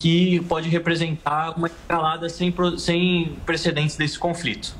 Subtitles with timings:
[0.00, 4.76] que pode representar uma escalada sem, sem precedentes desse conflito.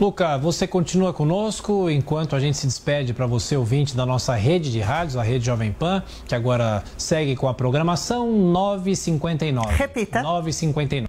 [0.00, 4.72] Luca, você continua conosco enquanto a gente se despede para você, ouvinte da nossa rede
[4.72, 9.74] de rádios, a Rede Jovem Pan, que agora segue com a programação 959.
[9.76, 10.22] Repita.
[10.22, 11.08] 959.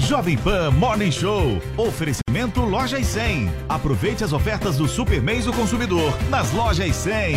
[0.00, 1.58] Jovem Pan Morning Show.
[1.78, 3.50] Oferecimento Lojas 100.
[3.66, 7.36] Aproveite as ofertas do Super Mês do Consumidor nas Lojas 100.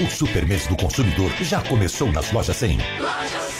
[0.00, 2.78] O Super Mês do Consumidor já começou nas Lojas 100.
[2.78, 3.59] Lojas 100.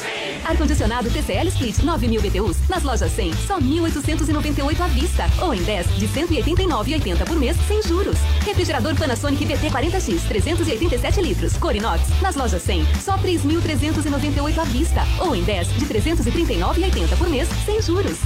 [0.50, 5.30] Ar-condicionado TCL Split 9000 BTUs nas lojas 100, só 1.898 à vista.
[5.42, 8.18] Ou em 10 de 189,80 por mês, sem juros.
[8.44, 15.02] Refrigerador Panasonic VT40X 387 litros, Corinox, nas lojas 100, só 3.398 à vista.
[15.20, 18.18] Ou em 10 de 339,80 por mês, sem juros.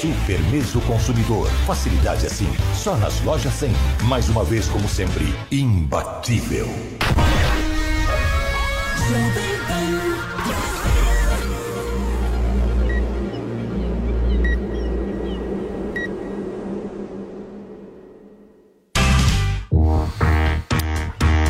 [0.00, 1.48] Super Mês do Consumidor.
[1.64, 3.70] Facilidade assim, só nas lojas 100.
[4.02, 6.68] Mais uma vez, como sempre, imbatível.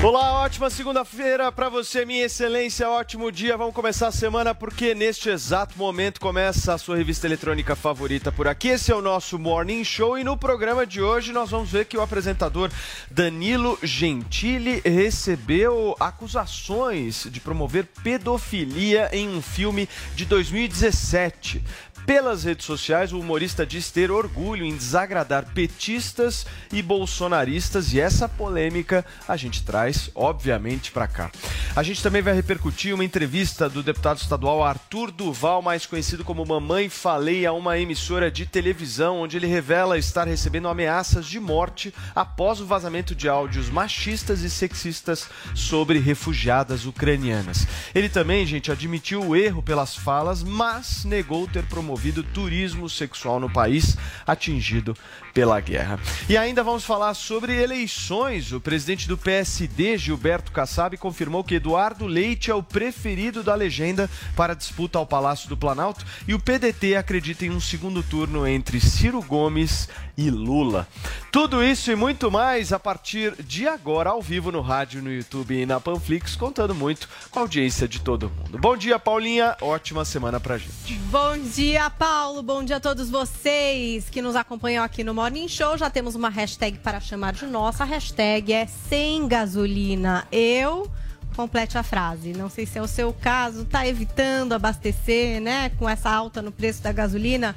[0.08, 3.56] Olá, ótima segunda-feira para você, minha excelência, ótimo dia.
[3.56, 8.46] Vamos começar a semana porque neste exato momento começa a sua revista eletrônica favorita por
[8.46, 8.68] aqui.
[8.68, 11.96] Esse é o nosso Morning Show e no programa de hoje nós vamos ver que
[11.96, 12.70] o apresentador
[13.10, 21.64] Danilo Gentili recebeu acusações de promover pedofilia em um filme de 2017.
[22.06, 28.28] Pelas redes sociais, o humorista diz ter orgulho em desagradar petistas e bolsonaristas e essa
[28.28, 31.32] polêmica a gente traz, obviamente, para cá.
[31.74, 36.46] A gente também vai repercutir uma entrevista do deputado estadual Arthur Duval, mais conhecido como
[36.46, 41.92] Mamãe Falei, a uma emissora de televisão, onde ele revela estar recebendo ameaças de morte
[42.14, 47.66] após o vazamento de áudios machistas e sexistas sobre refugiadas ucranianas.
[47.92, 53.50] Ele também, gente, admitiu o erro pelas falas, mas negou ter promovido turismo sexual no
[53.50, 54.94] país atingido
[55.36, 56.00] pela guerra.
[56.30, 58.52] E ainda vamos falar sobre eleições.
[58.52, 64.08] O presidente do PSD, Gilberto Kassab, confirmou que Eduardo Leite é o preferido da legenda
[64.34, 68.46] para a disputa ao Palácio do Planalto e o PDT acredita em um segundo turno
[68.46, 70.88] entre Ciro Gomes e Lula.
[71.30, 75.54] Tudo isso e muito mais a partir de agora, ao vivo no rádio, no YouTube
[75.54, 78.56] e na Panflix, contando muito com a audiência de todo mundo.
[78.58, 79.54] Bom dia, Paulinha.
[79.60, 80.94] Ótima semana pra gente.
[81.10, 82.42] Bom dia, Paulo.
[82.42, 85.12] Bom dia a todos vocês que nos acompanham aqui no
[85.48, 85.76] Show.
[85.76, 87.82] Já temos uma hashtag para chamar de nossa.
[87.82, 90.25] A hashtag é sem gasolina.
[90.31, 90.88] Eu
[91.34, 92.32] complete a frase.
[92.32, 95.70] Não sei se é o seu caso, tá evitando abastecer, né?
[95.70, 97.56] Com essa alta no preço da gasolina,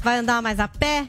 [0.00, 1.08] vai andar mais a pé?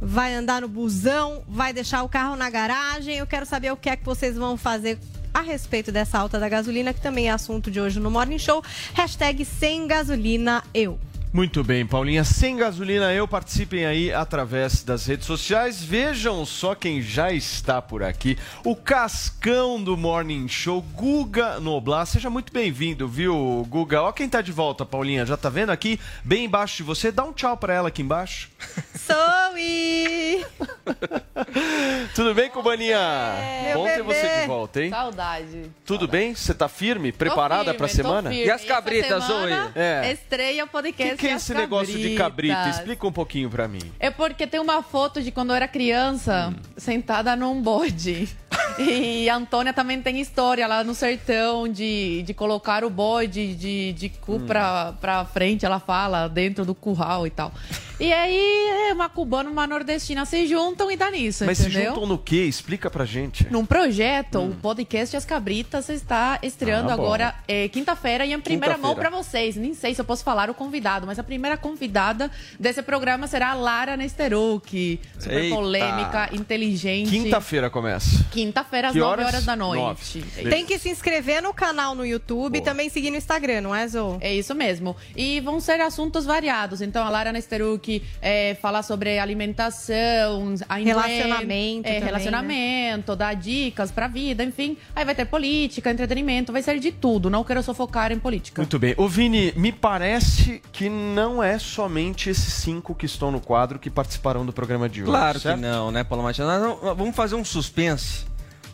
[0.00, 1.42] Vai andar no busão?
[1.48, 3.16] Vai deixar o carro na garagem?
[3.16, 4.98] Eu quero saber o que é que vocês vão fazer
[5.32, 8.62] a respeito dessa alta da gasolina, que também é assunto de hoje no Morning Show.
[8.92, 11.00] Hashtag sem gasolina eu.
[11.36, 12.24] Muito bem, Paulinha.
[12.24, 15.84] Sem gasolina, eu participem aí através das redes sociais.
[15.84, 18.38] Vejam só quem já está por aqui.
[18.64, 22.06] O Cascão do Morning Show, Guga Noblar.
[22.06, 24.00] Seja muito bem-vindo, viu, Guga?
[24.00, 25.26] Ó quem tá de volta, Paulinha.
[25.26, 26.00] Já tá vendo aqui?
[26.24, 27.12] Bem embaixo de você.
[27.12, 28.48] Dá um tchau para ela aqui embaixo.
[28.94, 30.42] Soui!
[32.14, 32.96] Tudo bem, Cubaninha?
[32.96, 34.14] É, Bom ter bebê.
[34.14, 34.88] você de volta, hein?
[34.88, 35.70] Saudade.
[35.84, 36.34] Tudo bem?
[36.34, 37.12] Você tá firme?
[37.12, 38.30] Preparada firme, tô semana?
[38.30, 38.46] firme.
[38.46, 39.52] E as cabritas, Zoe?
[39.74, 40.12] É.
[40.12, 42.68] Estreia o O podcast que, que é As esse negócio de cabrita?
[42.68, 43.80] Explica um pouquinho pra mim.
[43.98, 48.28] É porque tem uma foto de quando eu era criança, sentada num bode.
[48.78, 53.92] E a Antônia também tem história lá no sertão de, de colocar o bode de,
[53.94, 57.52] de cu pra, pra frente, ela fala, dentro do curral e tal.
[57.98, 61.94] E aí, uma cubana uma nordestina se juntam e dá nisso, Mas se entendeu?
[61.94, 62.44] juntam no quê?
[62.44, 63.50] Explica pra gente.
[63.50, 66.90] Num projeto, o podcast As Cabritas está estreando Hum.
[66.90, 69.56] Ah, agora é, quinta-feira e em primeira mão para vocês.
[69.56, 73.50] Nem sei se eu posso falar o convidado, mas a primeira convidada desse programa será
[73.50, 75.00] a Lara Nesteruk.
[75.18, 75.54] Super Eita.
[75.54, 77.10] polêmica, inteligente.
[77.10, 78.24] Quinta-feira começa.
[78.30, 79.26] Quinta-feira, às Que 9 horas?
[79.26, 80.18] horas da noite.
[80.18, 80.50] Nove.
[80.50, 82.64] Tem que se inscrever no canal no YouTube e Boa.
[82.70, 84.18] também seguir no Instagram, não é, Zo?
[84.20, 84.96] É isso mesmo.
[85.16, 86.80] E vão ser assuntos variados.
[86.80, 93.90] Então, a Lara Nesteruk é, falar sobre alimentação, a Relacionamento é, também, relacionamento, dar dicas
[93.90, 94.76] pra vida, enfim.
[94.94, 97.28] Aí vai ter política, entretenimento, vai ser de tudo.
[97.30, 98.62] Não quero sofocar em política.
[98.62, 98.94] Muito bem.
[98.96, 103.88] Ô Vini, me parece que não é somente esses cinco que estão no quadro que
[103.90, 105.10] participarão do programa de hoje.
[105.10, 105.56] Claro certo?
[105.56, 106.46] que não, né, Paulo Matias?
[106.48, 108.24] Nós não- vamos fazer um suspense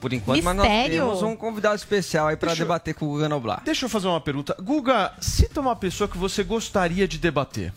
[0.00, 0.96] por enquanto, mas nós Mistério?
[1.04, 3.62] temos um convidado especial aí eu- debater com o Guga Noblar.
[3.64, 4.56] Deixa eu fazer uma pergunta.
[4.60, 7.72] Guga, cita uma pessoa que você gostaria de debater.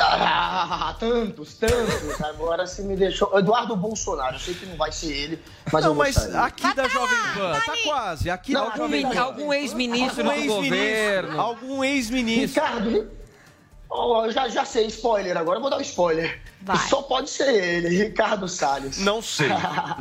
[0.00, 2.20] Ah, tantos, tantos.
[2.22, 3.36] Agora você me deixou.
[3.38, 5.42] Eduardo Bolsonaro, eu sei que não vai ser ele,
[5.72, 6.40] mas não, eu mas gostaria.
[6.40, 8.30] aqui da Jovem Pan, tá quase.
[8.30, 9.22] Aqui Não, da Jovem algum- Pan.
[9.22, 11.40] algum ex-ministro Algum do ex-ministro, governo.
[11.40, 12.62] Algum ex-ministro.
[12.62, 13.10] Ricardo,
[13.90, 16.40] eu já, já sei, spoiler, agora eu vou dar um spoiler.
[16.60, 16.76] Vai.
[16.88, 18.98] Só pode ser ele, Ricardo Salles.
[18.98, 19.48] Não sei,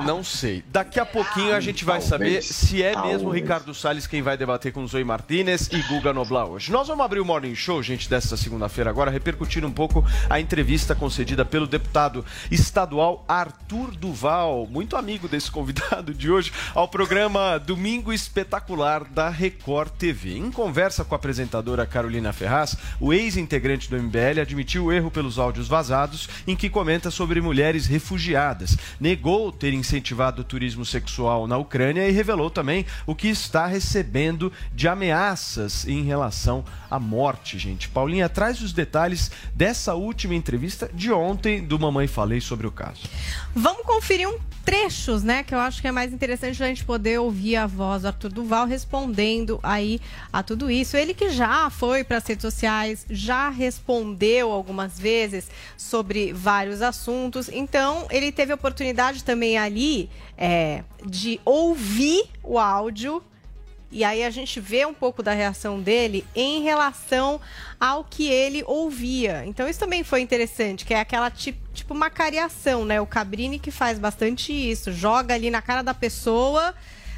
[0.05, 0.63] não sei.
[0.69, 3.29] Daqui a pouquinho a gente vai saber se é mesmo.
[3.29, 6.71] Ricardo Salles quem vai debater com Zoe Martinez e Guga Noblar hoje.
[6.71, 10.95] Nós vamos abrir o Morning Show, gente, desta segunda-feira agora, repercutindo um pouco a entrevista
[10.95, 18.11] concedida pelo deputado estadual Arthur Duval, muito amigo desse convidado de hoje, ao programa Domingo
[18.11, 20.37] Espetacular da Record TV.
[20.37, 25.37] Em conversa com a apresentadora Carolina Ferraz, o ex-integrante do MBL admitiu o erro pelos
[25.37, 28.77] áudios vazados em que comenta sobre mulheres refugiadas.
[28.99, 34.51] Negou ter incentivado o turismo sexual na Ucrânia e revelou também o que está recebendo
[34.73, 37.89] de ameaças em relação à morte, gente.
[37.89, 43.03] Paulinha, traz os detalhes dessa última entrevista de ontem do Mamãe Falei sobre o caso.
[43.53, 45.43] Vamos conferir um trechos, né?
[45.43, 48.33] Que eu acho que é mais interessante a gente poder ouvir a voz do Arthur
[48.33, 50.01] Duval respondendo aí
[50.31, 50.97] a tudo isso.
[50.97, 57.49] Ele que já foi para as redes sociais, já respondeu algumas vezes sobre vários assuntos.
[57.49, 63.23] Então, ele teve a oportunidade também ali é, de ouvir o áudio
[63.89, 67.39] e aí a gente vê um pouco da reação dele em relação
[67.79, 69.45] ao que ele ouvia.
[69.45, 71.95] Então isso também foi interessante, que é aquela tipo, tipo
[72.85, 72.99] né?
[72.99, 76.75] O Cabrini que faz bastante isso, joga ali na cara da pessoa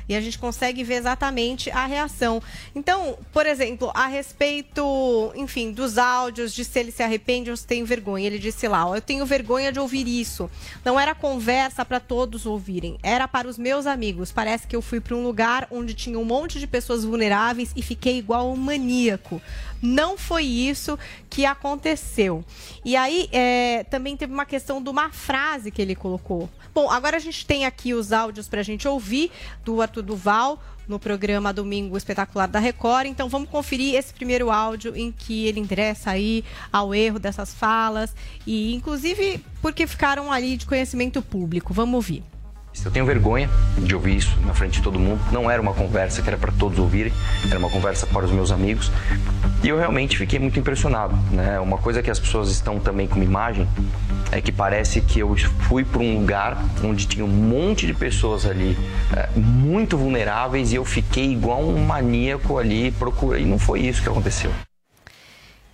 [0.10, 2.42] e a gente consegue ver exatamente a reação.
[2.76, 7.66] Então, por exemplo, a respeito, enfim, dos áudios, de se ele se arrepende ou se
[7.66, 8.26] tem vergonha.
[8.26, 10.50] Ele disse lá, ó, eu tenho vergonha de ouvir isso.
[10.84, 14.32] Não era conversa para todos ouvirem, era para os meus amigos.
[14.32, 17.84] Parece que eu fui para um lugar onde tinha um monte de pessoas vulneráveis e
[17.84, 19.40] fiquei igual um maníaco.
[19.82, 20.98] Não foi isso
[21.30, 22.44] que aconteceu.
[22.84, 26.50] E aí, é, também teve uma questão de uma frase que ele colocou.
[26.80, 29.34] Bom, agora a gente tem aqui os áudios para a gente ouvir
[29.66, 33.06] do Arthur Duval no programa Domingo Espetacular da Record.
[33.06, 36.42] Então vamos conferir esse primeiro áudio em que ele interessa aí
[36.72, 38.16] ao erro dessas falas
[38.48, 41.74] e inclusive porque ficaram ali de conhecimento público.
[41.74, 42.24] Vamos ouvir.
[42.84, 45.20] Eu tenho vergonha de ouvir isso na frente de todo mundo.
[45.32, 47.12] Não era uma conversa que era para todos ouvirem,
[47.50, 48.92] era uma conversa para os meus amigos.
[49.64, 51.16] E eu realmente fiquei muito impressionado.
[51.32, 51.60] Né?
[51.60, 53.68] Uma coisa que as pessoas estão também com imagem
[54.32, 55.36] é que parece que eu
[55.68, 58.78] fui para um lugar onde tinha um monte de pessoas ali
[59.16, 63.42] é, muito vulneráveis e eu fiquei igual um maníaco ali procurando.
[63.42, 64.52] E não foi isso que aconteceu.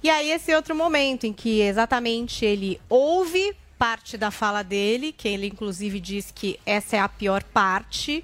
[0.01, 5.27] E aí esse outro momento em que exatamente ele ouve parte da fala dele, que
[5.27, 8.24] ele inclusive diz que essa é a pior parte.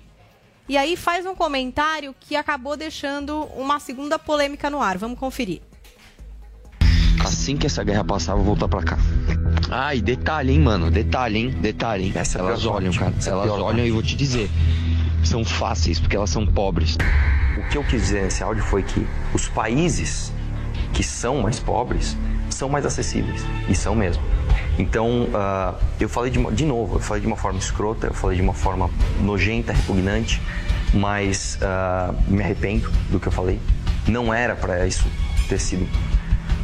[0.69, 4.97] E aí faz um comentário que acabou deixando uma segunda polêmica no ar.
[4.97, 5.61] Vamos conferir.
[7.23, 8.97] Assim que essa guerra passar, eu vou voltar pra cá.
[9.69, 10.89] Ah, e detalhe, hein, mano?
[10.89, 11.49] Detalhe, hein?
[11.51, 12.11] Detalhe, hein?
[12.15, 12.99] Essa é elas pior olham, parte.
[12.99, 13.15] cara.
[13.17, 13.87] Essa é Elas pior olham parte.
[13.87, 14.49] e vou te dizer.
[15.23, 16.97] São fáceis, porque elas são pobres.
[17.57, 20.31] O que eu quis dizer nesse áudio foi que os países
[20.93, 22.17] que são mais pobres
[22.61, 23.43] são mais acessíveis.
[23.67, 24.21] E são mesmo.
[24.77, 28.37] Então, ah, eu falei de, de novo, eu falei de uma forma escrota, eu falei
[28.37, 28.87] de uma forma
[29.19, 30.39] nojenta, repugnante,
[30.93, 33.59] mas ah, me arrependo do que eu falei.
[34.07, 35.05] Não era para isso
[35.49, 35.87] ter sido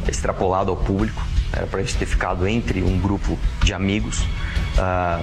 [0.08, 1.20] extrapolado ao público,
[1.52, 4.24] era para isso ter ficado entre um grupo de amigos.
[4.78, 5.20] Ah,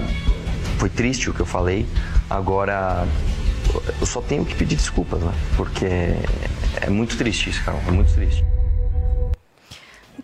[0.76, 1.86] foi triste o que eu falei.
[2.28, 3.08] Agora,
[3.98, 5.32] eu só tenho que pedir desculpas, né?
[5.56, 8.44] Porque é muito triste isso, Carol, é muito triste.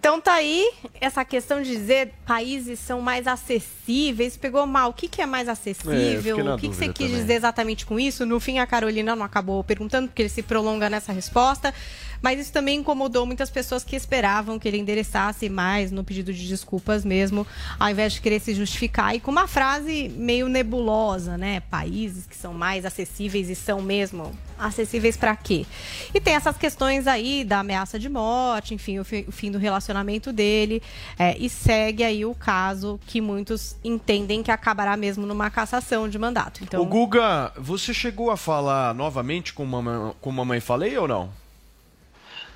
[0.03, 0.69] Então tá aí
[1.01, 4.37] essa questão de dizer países são mais acessíveis.
[4.37, 4.91] Pegou mal.
[4.91, 6.43] O que, que é mais É, acessível?
[6.43, 7.21] na o que, que você quis também.
[7.21, 8.27] dizer exatamente com isso?
[8.27, 11.73] No fim, a Carolina não acabou perguntando, porque ele se prolonga nessa resposta.
[12.21, 16.49] Mas isso também incomodou muitas pessoas que esperavam que ele endereçasse mais no pedido de
[16.49, 17.47] desculpas mesmo,
[17.79, 19.15] ao invés de querer se justificar.
[19.15, 21.61] E com uma frase meio nebulosa, né?
[21.71, 24.33] Países que são mais acessíveis e são mesmo
[24.67, 25.67] acessíveis para quê?
[26.15, 29.59] E tem essas questões aí da ameaça de morte, enfim, o, fi- o fim do
[29.59, 30.83] relacionamento dele.
[31.19, 36.19] é, e segue aí o caso que muitos entendem que acabará mesmo numa cassação de
[36.19, 36.63] mandato.
[36.63, 41.31] Então, O Guga, você chegou a falar novamente com mamãe, com mamãe falei ou não?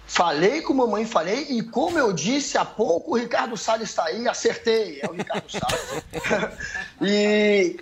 [0.09, 4.29] Falei com mamãe, falei, e como eu disse há pouco, o Ricardo Salles está aí,
[4.29, 6.05] acertei, é o Ricardo Salles.
[7.03, 7.77] e,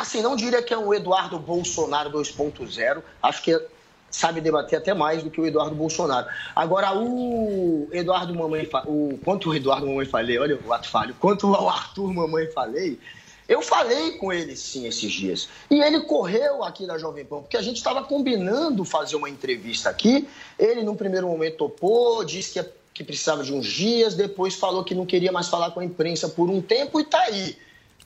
[0.00, 3.60] assim, não diria que é um Eduardo Bolsonaro 2.0, acho que
[4.10, 6.26] sabe debater até mais do que o Eduardo Bolsonaro.
[6.54, 11.54] Agora, o Eduardo Mamãe, o, quanto o Eduardo Mamãe Falei, olha o ato falho, quanto
[11.54, 12.98] ao Arthur Mamãe Falei,
[13.48, 15.48] eu falei com ele sim esses dias.
[15.70, 19.90] E ele correu aqui da Jovem Pan, porque a gente estava combinando fazer uma entrevista
[19.90, 20.28] aqui.
[20.58, 24.84] Ele, num primeiro momento, topou, disse que ia que precisava de uns dias, depois falou
[24.84, 27.56] que não queria mais falar com a imprensa por um tempo e está aí,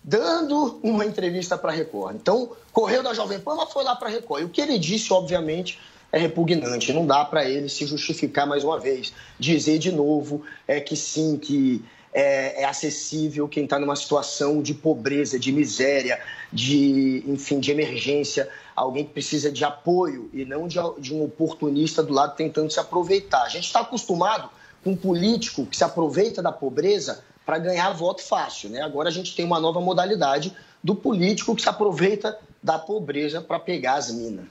[0.04, 2.16] dando uma entrevista para a Record.
[2.16, 4.42] Então, correu da Jovem Pan, mas foi lá para a Record.
[4.42, 5.80] E o que ele disse, obviamente,
[6.12, 6.92] é repugnante.
[6.92, 11.38] Não dá para ele se justificar mais uma vez, dizer de novo é que sim,
[11.38, 11.82] que
[12.12, 16.20] é, é acessível quem está numa situação de pobreza, de miséria,
[16.52, 22.02] de enfim, de emergência, alguém que precisa de apoio e não de, de um oportunista
[22.02, 23.42] do lado tentando se aproveitar.
[23.42, 24.48] A gente está acostumado
[24.84, 28.80] com um político que se aproveita da pobreza para ganhar voto fácil, né?
[28.80, 33.58] Agora a gente tem uma nova modalidade do político que se aproveita da pobreza para
[33.58, 34.46] pegar as minas.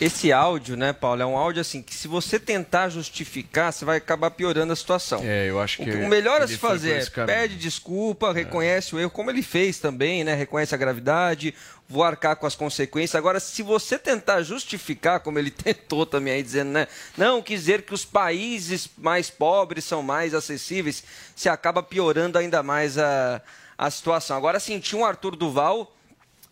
[0.00, 3.98] Esse áudio, né, Paulo, é um áudio assim que se você tentar justificar, você vai
[3.98, 5.20] acabar piorando a situação.
[5.22, 8.96] É, eu acho que o, o melhor a se fazer é pede desculpa, reconhece é.
[8.96, 10.34] o erro, como ele fez também, né?
[10.34, 11.54] Reconhece a gravidade,
[11.88, 13.14] vou arcar com as consequências.
[13.14, 16.88] Agora, se você tentar justificar, como ele tentou também aí dizendo, né?
[17.16, 21.04] Não, quis dizer que os países mais pobres são mais acessíveis,
[21.36, 23.40] você acaba piorando ainda mais a,
[23.78, 24.36] a situação.
[24.36, 25.94] Agora, senti um Arthur Duval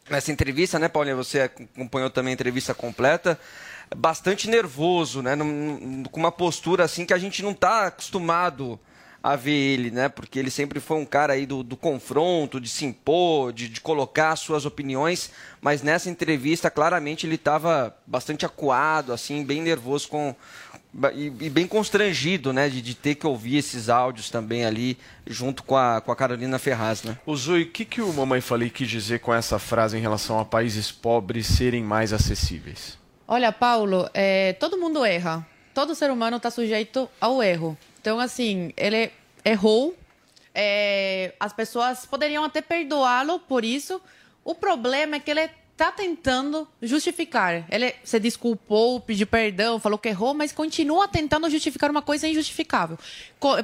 [0.09, 1.17] nessa entrevista, né, Paulinha?
[1.17, 3.39] Você acompanhou também a entrevista completa.
[3.95, 5.35] Bastante nervoso, né?
[5.35, 8.81] Num, com uma postura assim que a gente não está acostumado
[9.23, 10.09] a ver ele, né?
[10.09, 13.81] Porque ele sempre foi um cara aí do, do confronto, de se impor, de, de
[13.81, 15.31] colocar suas opiniões.
[15.61, 20.35] Mas nessa entrevista, claramente, ele estava bastante acuado, assim, bem nervoso com,
[21.15, 25.63] e, e, bem constrangido, né, de, de, ter que ouvir esses áudios também ali junto
[25.63, 27.17] com a, com a Carolina Ferraz, né?
[27.25, 30.39] O Zui, o que, que o Mamãe Falei quis dizer com essa frase em relação
[30.39, 32.99] a países pobres serem mais acessíveis?
[33.27, 35.47] Olha, Paulo, é, todo mundo erra.
[35.73, 37.79] Todo ser humano está sujeito ao erro.
[38.01, 39.11] Então, assim, ele
[39.43, 39.97] errou.
[40.55, 43.99] É, as pessoas poderiam até perdoá-lo por isso.
[44.45, 47.65] O problema é que ele está tentando justificar.
[47.71, 52.99] Ele se desculpou, pediu perdão, falou que errou, mas continua tentando justificar uma coisa injustificável.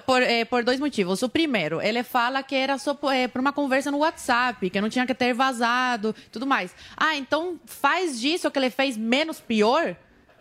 [0.05, 1.23] Por, é, por dois motivos.
[1.23, 4.89] O primeiro, ele fala que era só é, por uma conversa no WhatsApp, que não
[4.89, 6.75] tinha que ter vazado, tudo mais.
[6.97, 9.97] Ah, então faz disso que ele fez menos pior?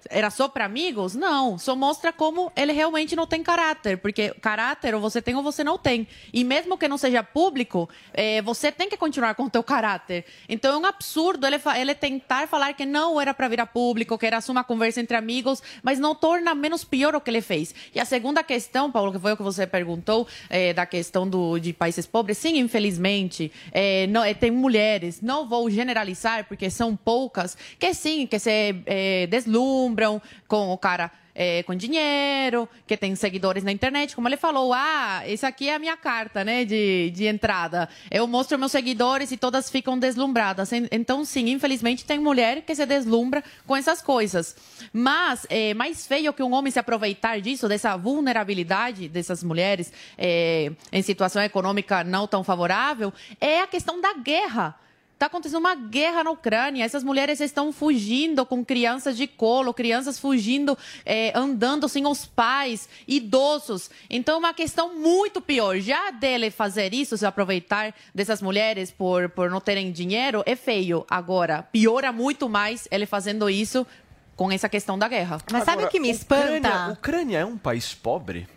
[0.09, 1.15] Era só para amigos?
[1.15, 5.43] Não, só mostra como ele realmente não tem caráter, porque caráter ou você tem ou
[5.43, 6.07] você não tem.
[6.33, 10.25] E mesmo que não seja público, é, você tem que continuar com o teu caráter.
[10.47, 14.25] Então é um absurdo ele, ele tentar falar que não era para virar público, que
[14.25, 17.73] era só uma conversa entre amigos, mas não torna menos pior o que ele fez.
[17.93, 21.59] E a segunda questão, Paulo, que foi o que você perguntou, é, da questão do,
[21.59, 27.57] de países pobres, sim, infelizmente, é, não, tem mulheres, não vou generalizar, porque são poucas,
[27.79, 33.15] que sim, que se é, deslumbram, deslumbram com o cara é, com dinheiro, que tem
[33.15, 34.15] seguidores na internet.
[34.15, 37.87] Como ele falou, ah, esse aqui é a minha carta, né, de, de entrada.
[38.09, 40.71] Eu mostro meus seguidores e todas ficam deslumbradas.
[40.91, 44.55] Então, sim, infelizmente tem mulher que se deslumbra com essas coisas.
[44.91, 50.71] Mas é mais feio que um homem se aproveitar disso, dessa vulnerabilidade dessas mulheres é,
[50.91, 54.75] em situação econômica não tão favorável, é a questão da guerra.
[55.17, 56.85] Está acontecendo uma guerra na Ucrânia.
[56.85, 62.87] Essas mulheres estão fugindo com crianças de colo, crianças fugindo, é, andando sem os pais,
[63.07, 63.89] idosos.
[64.11, 65.79] Então, é uma questão muito pior.
[65.79, 71.03] Já dele fazer isso, se aproveitar dessas mulheres por, por não terem dinheiro, é feio.
[71.09, 73.87] Agora, piora muito mais ele fazendo isso
[74.35, 75.39] com essa questão da guerra.
[75.51, 76.69] Mas sabe o que me espanta?
[76.69, 78.47] Ucrânia, Ucrânia é um país pobre?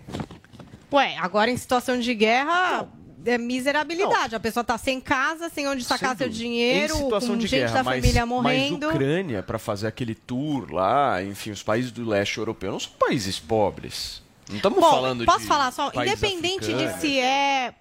[0.92, 2.86] Ué, agora em situação de guerra,
[3.24, 4.32] é miserabilidade.
[4.32, 4.36] Não.
[4.36, 8.00] A pessoa está sem casa, sem onde sacar seu dinheiro, com gente guerra, da mas,
[8.00, 8.86] família morrendo.
[8.86, 12.92] Mas Ucrânia, para fazer aquele tour lá, enfim, os países do leste europeu não são
[12.98, 14.22] países pobres.
[14.48, 15.44] Não estamos falando posso de.
[15.44, 15.88] Posso falar só?
[15.94, 16.92] Independente africano.
[16.92, 17.74] de se é.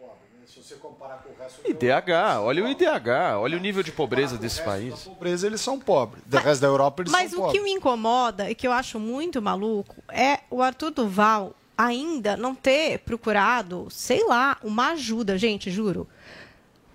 [1.65, 4.93] IDH, olha o IDH, olha o nível de pobreza desse país.
[5.03, 7.53] pobreza eles são pobres, do resto da Europa eles Mas são pobres.
[7.53, 11.55] Mas o que me incomoda e que eu acho muito maluco é o Arthur Duval
[11.79, 16.05] ainda não ter procurado, sei lá, uma ajuda, gente, juro,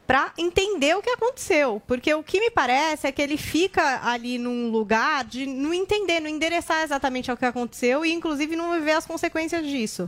[0.06, 1.80] para entender o que aconteceu.
[1.86, 6.20] Porque o que me parece é que ele fica ali num lugar de não entender,
[6.20, 10.06] não endereçar exatamente o que aconteceu e, inclusive, não viver as consequências disso.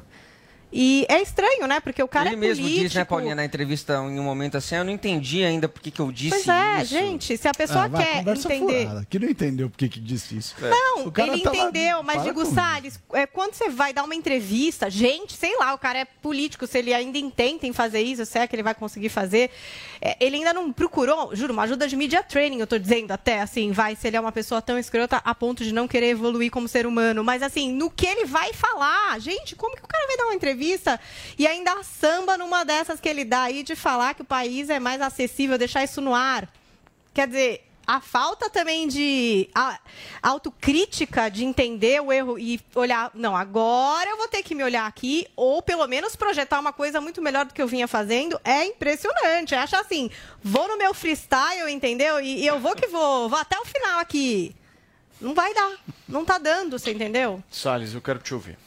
[0.72, 1.80] E é estranho, né?
[1.80, 2.88] Porque o cara Ele é mesmo político.
[2.88, 5.90] diz, né, Paulinha, na entrevista em um momento assim, eu não entendi ainda por que,
[5.90, 6.90] que eu disse pois é, isso.
[6.90, 8.86] gente, se a pessoa ah, vai, quer entender...
[8.86, 10.56] Furada, que não entendeu por que, que disse isso.
[10.60, 10.70] É.
[10.70, 14.90] Não, ele tá entendeu, lá, mas digo, Salles, é, quando você vai dar uma entrevista,
[14.90, 18.38] gente, sei lá, o cara é político, se ele ainda intenta em fazer isso, se
[18.38, 19.50] é que ele vai conseguir fazer,
[20.00, 23.40] é, ele ainda não procurou, juro, uma ajuda de media training, eu tô dizendo até,
[23.40, 26.50] assim, vai, se ele é uma pessoa tão escrota a ponto de não querer evoluir
[26.50, 30.06] como ser humano, mas assim, no que ele vai falar, gente, como que o cara
[30.06, 30.55] vai dar uma entrevista
[31.38, 34.78] e ainda samba numa dessas que ele dá aí de falar que o país é
[34.78, 36.48] mais acessível, deixar isso no ar.
[37.14, 39.48] Quer dizer, a falta também de
[40.20, 44.86] autocrítica, de entender o erro e olhar, não, agora eu vou ter que me olhar
[44.86, 48.64] aqui, ou pelo menos projetar uma coisa muito melhor do que eu vinha fazendo, é
[48.64, 49.54] impressionante.
[49.54, 50.10] Acha assim,
[50.42, 52.20] vou no meu freestyle, entendeu?
[52.20, 54.54] E, e eu vou que vou, vou até o final aqui.
[55.20, 55.76] Não vai dar.
[56.08, 57.42] Não tá dando, você entendeu?
[57.50, 58.58] Salles, eu quero te ouvir.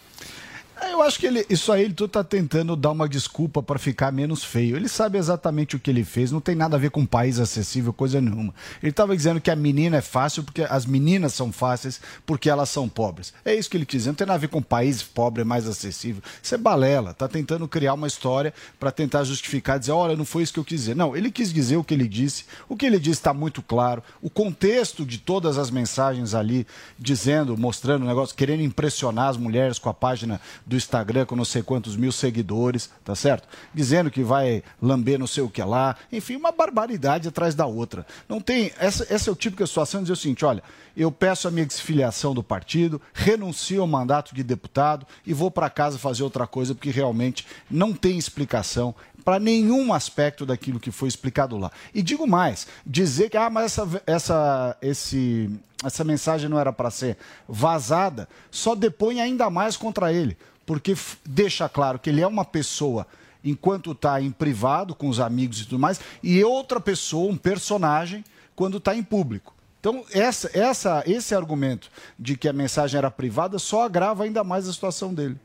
[0.81, 4.12] Eu acho que ele, isso aí ele tudo tá tentando dar uma desculpa para ficar
[4.12, 4.75] menos feio.
[4.75, 7.93] Ele sabe exatamente o que ele fez, não tem nada a ver com país acessível,
[7.93, 8.53] coisa nenhuma.
[8.81, 12.69] Ele estava dizendo que a menina é fácil porque as meninas são fáceis porque elas
[12.69, 13.33] são pobres.
[13.43, 15.45] É isso que ele quis dizer, não tem nada a ver com país pobre é
[15.45, 16.21] mais acessível.
[16.41, 20.43] Isso é balela, tá tentando criar uma história para tentar justificar, dizer, olha, não foi
[20.43, 20.95] isso que eu quis dizer.
[20.95, 22.45] Não, ele quis dizer o que ele disse.
[22.67, 24.03] O que ele disse está muito claro.
[24.21, 26.65] O contexto de todas as mensagens ali
[26.98, 31.43] dizendo, mostrando o negócio, querendo impressionar as mulheres com a página do Instagram com não
[31.43, 33.47] sei quantos mil seguidores, tá certo?
[33.73, 35.95] Dizendo que vai lamber não sei o que lá.
[36.11, 38.05] Enfim, uma barbaridade atrás da outra.
[38.29, 38.71] Não tem.
[38.77, 40.61] Essa, essa é o tipo de situação de dizer o seguinte: olha,
[40.95, 45.71] eu peço a minha desfiliação do partido, renuncio ao mandato de deputado e vou para
[45.71, 48.93] casa fazer outra coisa, porque realmente não tem explicação
[49.29, 51.71] para nenhum aspecto daquilo que foi explicado lá.
[51.93, 55.50] E digo mais, dizer que ah, mas essa, essa, esse,
[55.86, 57.15] essa mensagem não era para ser
[57.48, 63.05] vazada, só depõe ainda mais contra ele porque deixa claro que ele é uma pessoa
[63.43, 68.24] enquanto está em privado com os amigos e tudo mais, e outra pessoa, um personagem,
[68.55, 69.53] quando está em público.
[69.79, 74.67] Então, essa, essa, esse argumento de que a mensagem era privada só agrava ainda mais
[74.67, 75.38] a situação dele.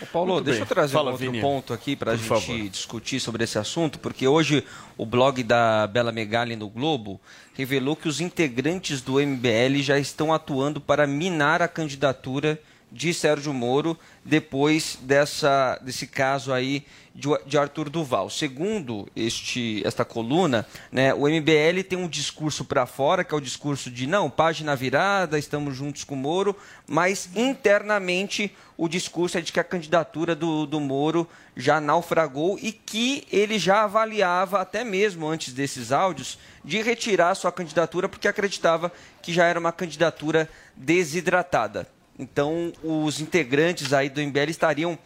[0.00, 0.68] Ô Paulo, Muito deixa bem.
[0.68, 1.40] eu trazer Fala, um outro Vini.
[1.40, 2.68] ponto aqui para a gente favor.
[2.68, 4.64] discutir sobre esse assunto, porque hoje
[4.96, 7.20] o blog da Bela Megali no Globo
[7.54, 13.52] revelou que os integrantes do MBL já estão atuando para minar a candidatura de Sérgio
[13.52, 18.30] Moro depois dessa, desse caso aí de, de Arthur Duval.
[18.30, 23.40] Segundo este, esta coluna, né, o MBL tem um discurso para fora, que é o
[23.40, 29.40] discurso de não, página virada, estamos juntos com o Moro, mas internamente o discurso é
[29.40, 34.84] de que a candidatura do, do Moro já naufragou e que ele já avaliava, até
[34.84, 40.48] mesmo antes desses áudios, de retirar sua candidatura porque acreditava que já era uma candidatura
[40.76, 41.86] desidratada.
[42.18, 44.98] Então, os integrantes aí do MBL estariam,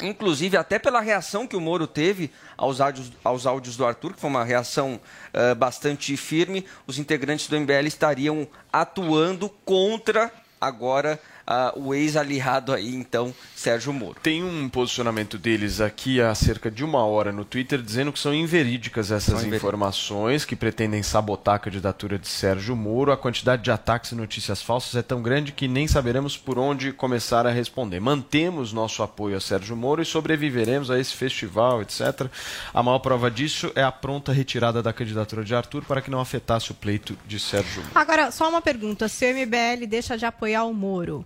[0.00, 4.20] inclusive até pela reação que o Moro teve aos áudios, aos áudios do Arthur, que
[4.20, 5.00] foi uma reação
[5.34, 12.94] uh, bastante firme, os integrantes do MBL estariam atuando contra agora uh, o ex-aliado aí,
[12.94, 14.16] então, Sérgio Moro.
[14.22, 18.34] Tem um posicionamento deles aqui há cerca de uma hora no Twitter dizendo que são
[18.34, 23.12] inverídicas essas são informações que pretendem sabotar a candidatura de Sérgio Moro.
[23.12, 26.92] A quantidade de ataques e notícias falsas é tão grande que nem saberemos por onde
[26.92, 28.00] começar a responder.
[28.00, 32.28] Mantemos nosso apoio a Sérgio Moro e sobreviveremos a esse festival, etc.
[32.72, 36.20] A maior prova disso é a pronta retirada da candidatura de Arthur para que não
[36.20, 37.92] afetasse o pleito de Sérgio Moro.
[37.94, 41.24] Agora, só uma pergunta: se o MBL deixa de apoiar o Moro,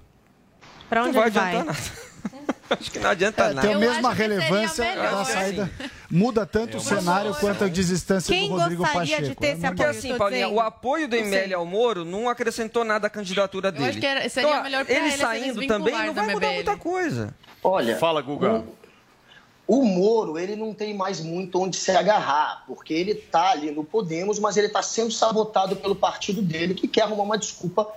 [0.91, 1.79] para onde não vai adiantar nada.
[2.71, 3.67] Acho que não adianta é, nada.
[3.67, 5.71] Tem a mesma relevância da saída.
[6.09, 9.23] Muda tanto o cenário quanto a desistência Quem do Rodrigo Pacheco.
[9.23, 13.07] De ter esse Porque assim, Paulinha, o apoio do ML ao Moro não acrescentou nada
[13.07, 13.85] à candidatura dele.
[13.85, 16.77] Eu acho que era, seria então, melhor ele ele saindo também não vai mudar muita
[16.77, 17.35] coisa.
[17.63, 18.65] Olha, fala Guga.
[19.67, 23.73] O, o Moro, ele não tem mais muito onde se agarrar, porque ele está ali
[23.73, 27.89] no Podemos, mas ele está sendo sabotado pelo partido dele, que quer arrumar uma desculpa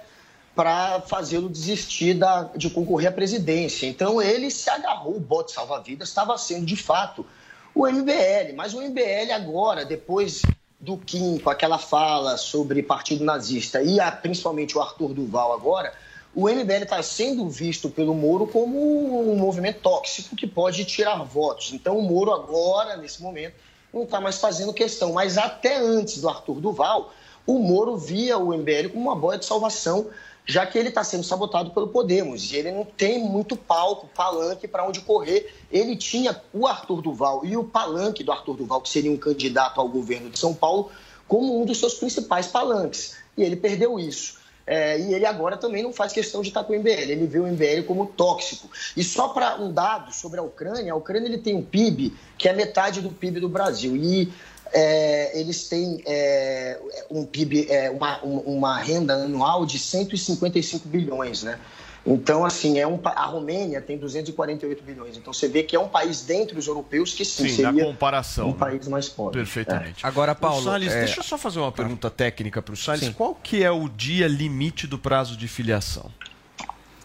[0.56, 3.88] para fazê-lo desistir da, de concorrer à presidência.
[3.88, 7.26] Então ele se agarrou, o bote salva-vidas estava sendo de fato
[7.74, 10.44] o MBL, mas o MBL agora, depois
[10.80, 15.94] do Kim, com aquela fala sobre partido nazista e a, principalmente o Arthur Duval agora,
[16.36, 21.72] o MBL está sendo visto pelo Moro como um movimento tóxico que pode tirar votos.
[21.74, 23.56] Então o Moro agora, nesse momento,
[23.94, 25.14] não está mais fazendo questão.
[25.14, 27.14] Mas até antes do Arthur Duval,
[27.46, 30.10] o Moro via o MBL como uma boia de salvação
[30.46, 34.68] já que ele está sendo sabotado pelo Podemos e ele não tem muito palco, palanque
[34.68, 35.54] para onde correr.
[35.72, 39.80] Ele tinha o Arthur Duval e o palanque do Arthur Duval, que seria um candidato
[39.80, 40.92] ao governo de São Paulo,
[41.28, 43.16] como um dos seus principais palanques.
[43.38, 44.44] E ele perdeu isso.
[44.66, 47.38] É, e ele agora também não faz questão de estar com o MBL, ele vê
[47.40, 48.70] o MBL como tóxico.
[48.96, 52.48] E só para um dado sobre a Ucrânia, a Ucrânia ele tem um PIB que
[52.48, 53.96] é metade do PIB do Brasil.
[53.98, 54.32] E
[54.74, 61.60] é, eles têm é, um PIB, é, uma, uma renda anual de 155 bilhões, né?
[62.06, 65.16] Então, assim, é um, a Romênia tem 248 bilhões.
[65.16, 68.50] Então, você vê que é um país dentre os europeus que sim, sim seria comparação,
[68.50, 68.58] um né?
[68.60, 69.40] país mais pobre.
[69.40, 70.06] Perfeitamente.
[70.06, 70.08] É.
[70.08, 70.62] Agora, Paulo...
[70.62, 71.00] Salles, é...
[71.00, 73.06] deixa eu só fazer uma pergunta técnica para o Salles.
[73.06, 73.14] Sim.
[73.14, 76.12] Qual que é o dia limite do prazo de filiação?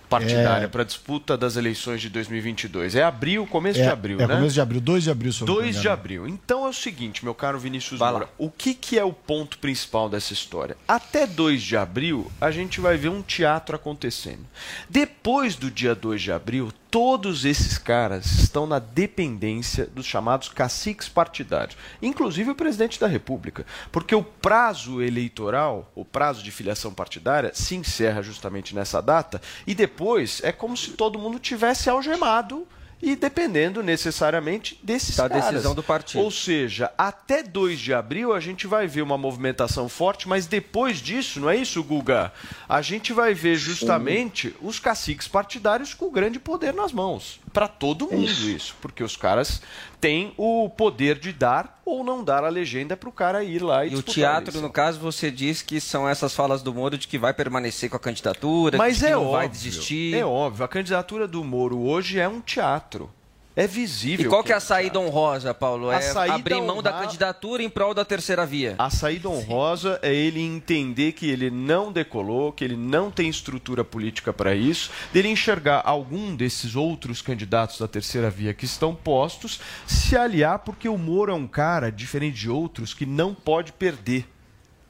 [0.09, 0.68] Partidária É.
[0.68, 2.94] para a disputa das eleições de 2022?
[2.94, 4.35] É abril, começo É, de abril, é né?
[4.35, 6.27] começo de abril, 2 de abril, se eu não me 2 de abril.
[6.29, 8.18] Então é o seguinte, meu caro Vinícius Vai lá.
[8.21, 10.77] Moura, o que, que é o ponto principal dessa história?
[10.87, 14.44] Até 2 de abril, a gente vai ver um teatro acontecendo.
[14.88, 21.09] Depois do dia 2 de abril, todos esses caras estão na dependência dos chamados caciques
[21.09, 27.53] partidários, inclusive o presidente da República, porque o prazo eleitoral, o prazo de filiação partidária,
[27.55, 32.66] se encerra justamente nessa data e depois é como se todo mundo tivesse algemado
[33.00, 35.46] e dependendo necessariamente desses Da caras.
[35.46, 36.22] decisão do partido.
[36.22, 40.98] Ou seja, até 2 de abril a gente vai ver uma movimentação forte, mas depois
[40.98, 42.32] disso, não é isso, Guga?
[42.68, 47.40] A gente vai ver justamente os caciques partidários com o grande poder nas mãos.
[47.52, 48.76] Para todo mundo isso.
[48.80, 49.62] porque os caras
[50.00, 53.84] têm o poder de dar ou não dar a legenda para o cara ir lá
[53.84, 57.08] e, E o teatro, no caso, você diz que são essas falas do Moro de
[57.08, 60.14] que vai permanecer com a candidatura, Mas que é não óbvio, vai desistir.
[60.14, 63.11] É óbvio, a candidatura do Moro hoje é um teatro.
[63.59, 64.27] É visível.
[64.27, 65.90] E qual que é a saída honrosa, Paulo?
[65.90, 68.77] É abrir mão da honra- candidatura em prol da terceira via.
[68.79, 73.83] A saída honrosa é ele entender que ele não decolou, que ele não tem estrutura
[73.83, 79.59] política para isso, dele enxergar algum desses outros candidatos da terceira via que estão postos,
[79.88, 84.25] se aliar, porque o Moro é um cara, diferente de outros, que não pode perder.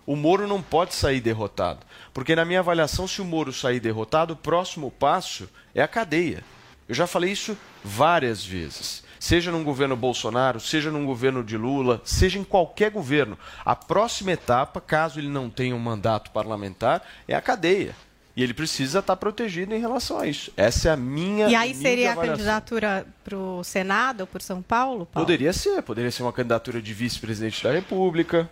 [0.04, 1.81] O Moro não pode sair derrotado.
[2.12, 6.44] Porque, na minha avaliação, se o Moro sair derrotado, o próximo passo é a cadeia.
[6.88, 9.03] Eu já falei isso várias vezes.
[9.20, 13.38] Seja num governo Bolsonaro, seja num governo de Lula, seja em qualquer governo.
[13.64, 17.94] A próxima etapa, caso ele não tenha um mandato parlamentar, é a cadeia.
[18.38, 20.53] E ele precisa estar protegido em relação a isso.
[20.57, 21.48] Essa é a minha.
[21.48, 25.27] E aí seria a candidatura para o Senado ou por São Paulo, Paulo?
[25.27, 28.48] Poderia ser, poderia ser uma candidatura de vice-presidente da República.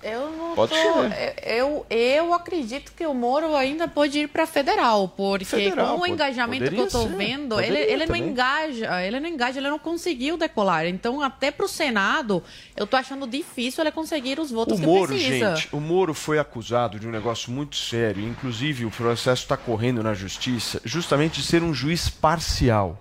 [0.00, 1.02] Eu não Pode tô,
[1.44, 5.98] eu, eu acredito que o Moro ainda pode ir para federal, porque Federal, com o
[5.98, 8.28] pode- engajamento que eu ser, vendo, ele, poderia ele não também.
[8.30, 10.86] engaja, ele não engaja, ele não conseguiu decolar.
[10.86, 12.42] Então, até pro Senado,
[12.76, 15.56] eu tô achando difícil ele conseguir os votos O que Moro, precisa.
[15.56, 20.00] gente, o Moro foi acusado de um negócio muito sério, inclusive o processo está correndo
[20.02, 22.96] na justiça, justamente de ser um juiz parcial.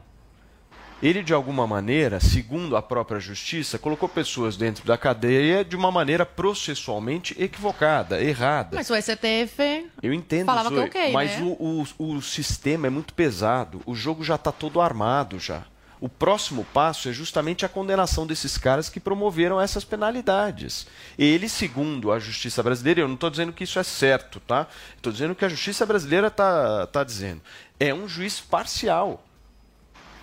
[1.02, 5.92] Ele, de alguma maneira, segundo a própria justiça, colocou pessoas dentro da cadeia de uma
[5.92, 8.76] maneira processualmente equivocada, errada.
[8.76, 11.56] Mas o STF Eu entendo, falava que Zoe, ok, mas né?
[11.60, 15.64] o, o, o sistema é muito pesado, o jogo já está todo armado já.
[16.00, 20.86] O próximo passo é justamente a condenação desses caras que promoveram essas penalidades.
[21.18, 24.68] Ele, segundo a justiça brasileira, eu não estou dizendo que isso é certo, tá?
[24.96, 27.42] Estou dizendo que a justiça brasileira está tá dizendo.
[27.80, 29.24] É um juiz parcial.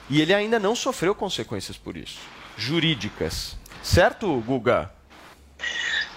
[0.09, 2.19] E ele ainda não sofreu consequências por isso,
[2.57, 3.57] jurídicas.
[3.83, 4.90] Certo, Guga?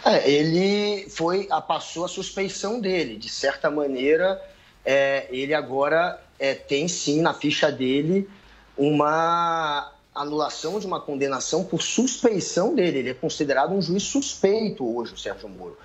[0.05, 3.17] É, ele foi, passou a suspeição dele.
[3.17, 4.41] De certa maneira,
[4.85, 8.29] é, ele agora é, tem sim na ficha dele
[8.77, 12.99] uma anulação de uma condenação por suspeição dele.
[12.99, 15.77] Ele é considerado um juiz suspeito hoje, o Sérgio Moro.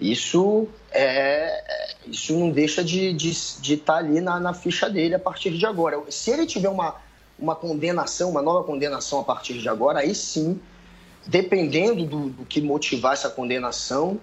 [0.00, 5.14] Isso, é, é, isso não deixa de estar de, estar ali na, na ficha dele
[5.14, 6.00] a partir de agora.
[6.08, 6.96] Se ele tiver uma,
[7.38, 10.60] uma condenação, uma nova condenação a partir de agora, aí sim
[11.28, 14.18] dependendo do, do, que motivar essa condenação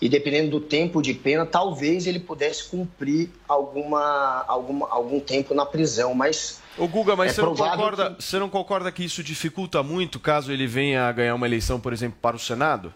[0.00, 5.64] e dependendo do tempo de pena, talvez ele pudesse cumprir alguma, alguma, algum tempo na
[5.64, 6.14] prisão.
[6.14, 6.60] Mas.
[6.76, 10.18] Ô Guga, mas é você, não concorda, que- você não concorda que isso dificulta muito
[10.18, 12.92] caso ele venha a ganhar uma eleição, por exemplo, para o Senado?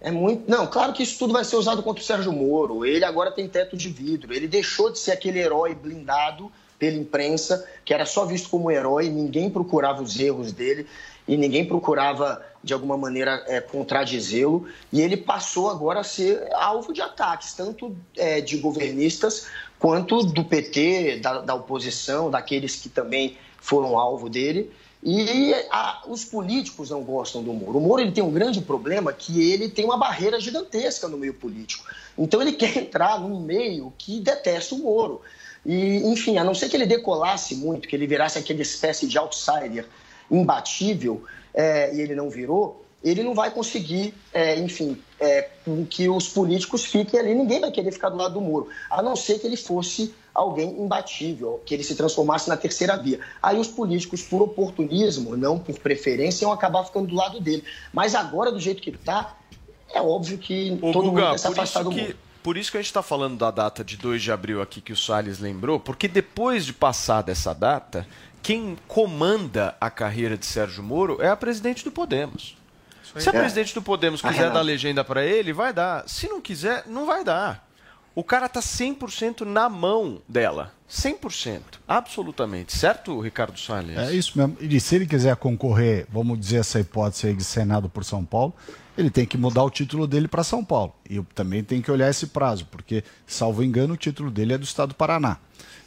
[0.00, 0.50] É muito.
[0.50, 2.84] Não, claro que isso tudo vai ser usado contra o Sérgio Moro.
[2.84, 4.32] Ele agora tem teto de vidro.
[4.32, 9.08] Ele deixou de ser aquele herói blindado pela imprensa, que era só visto como herói,
[9.08, 10.86] ninguém procurava os erros dele
[11.26, 14.66] e ninguém procurava, de alguma maneira, é, contradizê-lo.
[14.92, 19.46] E ele passou agora a ser alvo de ataques, tanto é, de governistas
[19.78, 24.70] quanto do PT, da, da oposição, daqueles que também foram alvo dele.
[25.02, 27.78] E a, os políticos não gostam do Moro.
[27.78, 31.34] O Moro ele tem um grande problema que ele tem uma barreira gigantesca no meio
[31.34, 31.84] político.
[32.16, 35.20] Então ele quer entrar num meio que detesta o Moro.
[35.66, 39.18] E, enfim, a não ser que ele decolasse muito, que ele virasse aquele espécie de
[39.18, 39.84] outsider
[40.30, 45.48] imbatível, é, e ele não virou, ele não vai conseguir, é, enfim, é,
[45.90, 47.34] que os políticos fiquem ali.
[47.34, 50.70] Ninguém vai querer ficar do lado do Moro, a não ser que ele fosse alguém
[50.80, 53.18] imbatível, que ele se transformasse na terceira via.
[53.42, 57.64] Aí os políticos, por oportunismo, não por preferência, iam acabar ficando do lado dele.
[57.92, 59.36] Mas agora, do jeito que ele está,
[59.92, 62.14] é óbvio que Ô, todo mundo vai se afastar do que,
[62.46, 64.92] por isso que a gente está falando da data de 2 de abril aqui que
[64.92, 68.06] o Salles lembrou, porque depois de passar dessa data,
[68.40, 72.56] quem comanda a carreira de Sérgio Moro é a presidente do Podemos.
[73.18, 73.40] Se a É.
[73.40, 74.54] presidente do Podemos quiser Renata.
[74.54, 76.08] dar legenda para ele, vai dar.
[76.08, 77.66] Se não quiser, não vai dar.
[78.14, 80.72] O cara tá 100% na mão dela.
[80.88, 81.80] 100%.
[81.88, 82.72] Absolutamente.
[82.78, 83.98] Certo, Ricardo Salles?
[83.98, 84.56] É isso mesmo.
[84.60, 88.54] E se ele quiser concorrer, vamos dizer essa hipótese aí de Senado por São Paulo,
[88.96, 90.94] ele tem que mudar o título dele para São Paulo.
[91.08, 94.64] E também tem que olhar esse prazo, porque, salvo engano, o título dele é do
[94.64, 95.38] Estado do Paraná.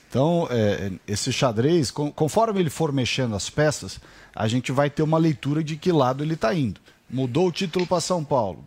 [0.09, 3.99] Então, é, esse xadrez, conforme ele for mexendo as peças,
[4.35, 6.81] a gente vai ter uma leitura de que lado ele está indo.
[7.09, 8.65] Mudou o título para São Paulo,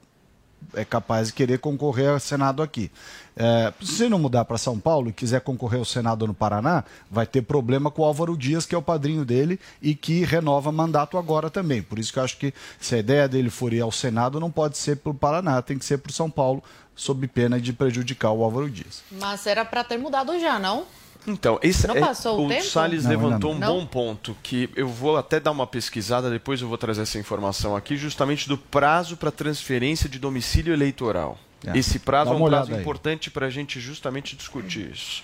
[0.75, 2.91] é capaz de querer concorrer ao Senado aqui.
[3.37, 7.27] É, se não mudar para São Paulo e quiser concorrer ao Senado no Paraná, vai
[7.27, 11.17] ter problema com o Álvaro Dias, que é o padrinho dele e que renova mandato
[11.17, 11.83] agora também.
[11.83, 14.51] Por isso que eu acho que se a ideia dele for ir ao Senado, não
[14.51, 16.63] pode ser para o Paraná, tem que ser para o São Paulo,
[16.95, 19.03] sob pena de prejudicar o Álvaro Dias.
[19.11, 20.85] Mas era para ter mudado já, não?
[21.27, 22.65] Então, esse não é, passou o, o tempo?
[22.65, 23.79] Salles Não, levantou um não.
[23.79, 27.77] bom ponto, que eu vou até dar uma pesquisada, depois eu vou trazer essa informação
[27.77, 31.39] aqui, justamente do prazo para transferência de domicílio eleitoral.
[31.67, 31.79] É.
[31.79, 32.81] Esse prazo é um prazo aí.
[32.81, 35.23] importante para a gente justamente discutir isso.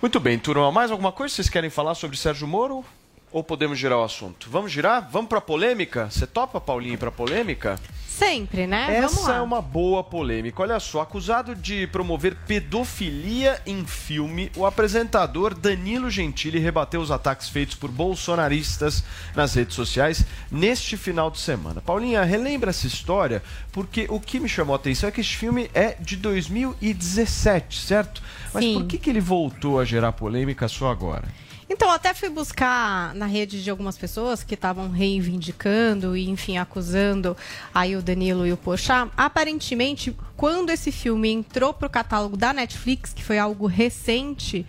[0.00, 2.84] Muito bem, turma, mais alguma coisa vocês querem falar sobre Sérgio Moro?
[3.30, 4.48] Ou podemos girar o assunto?
[4.50, 5.08] Vamos girar?
[5.10, 6.10] Vamos para polêmica?
[6.10, 7.78] Você topa, Paulinho, para polêmica?
[8.18, 8.96] Sempre, né?
[8.96, 10.62] Essa é uma boa polêmica.
[10.62, 17.48] Olha só, acusado de promover pedofilia em filme, o apresentador Danilo Gentili rebateu os ataques
[17.48, 19.02] feitos por bolsonaristas
[19.34, 21.80] nas redes sociais neste final de semana.
[21.80, 25.70] Paulinha, relembra essa história, porque o que me chamou a atenção é que este filme
[25.72, 28.22] é de 2017, certo?
[28.52, 28.74] Mas Sim.
[28.74, 31.24] por que, que ele voltou a gerar polêmica só agora?
[31.72, 37.34] Então, até fui buscar na rede de algumas pessoas que estavam reivindicando e, enfim, acusando
[37.74, 39.08] aí o Danilo e o Pochá.
[39.16, 44.66] Aparentemente, quando esse filme entrou pro catálogo da Netflix, que foi algo recente,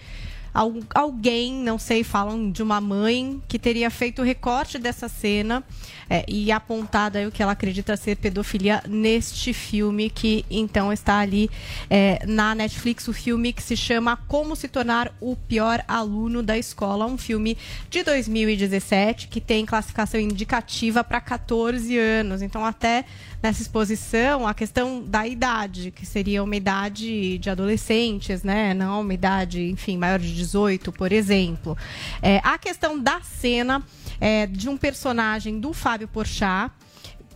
[0.54, 5.64] alguém, não sei, falam de uma mãe que teria feito o recorte dessa cena
[6.10, 11.18] é, e apontado aí o que ela acredita ser pedofilia neste filme que então está
[11.18, 11.50] ali
[11.90, 16.58] é, na Netflix, o filme que se chama Como se tornar o pior aluno da
[16.58, 17.58] escola, um filme
[17.90, 22.42] de 2017 que tem classificação indicativa para 14 anos.
[22.42, 23.06] Então até
[23.44, 28.74] nessa exposição a questão da idade, que seria uma idade de adolescentes, né?
[28.74, 31.78] Não uma idade, enfim, maior de 18, por exemplo.
[32.22, 33.84] É, a questão da cena
[34.22, 36.72] é, de um personagem do Fábio Porchat,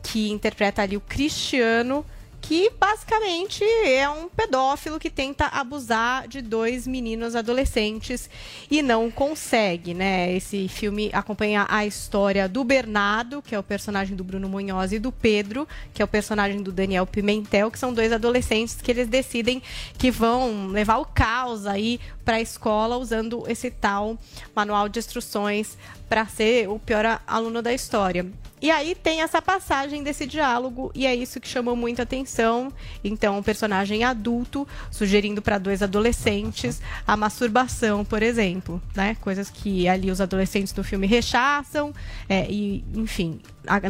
[0.02, 2.06] que interpreta ali o Cristiano,
[2.48, 8.30] que basicamente é um pedófilo que tenta abusar de dois meninos adolescentes
[8.72, 10.34] e não consegue, né?
[10.34, 15.00] Esse filme acompanha a história do Bernardo, que é o personagem do Bruno Munhoz, e
[15.00, 19.10] do Pedro, que é o personagem do Daniel Pimentel, que são dois adolescentes que eles
[19.10, 19.62] decidem
[19.98, 24.18] que vão levar o caos aí para a escola usando esse tal
[24.56, 28.26] manual de instruções para ser o pior aluno da história.
[28.62, 32.74] E aí tem essa passagem desse diálogo e é isso que chamou muita atenção.
[33.04, 39.16] Então, um personagem adulto sugerindo para dois adolescentes a masturbação, por exemplo, né?
[39.22, 41.94] Coisas que ali os adolescentes do filme rechaçam
[42.28, 43.40] é, e, enfim,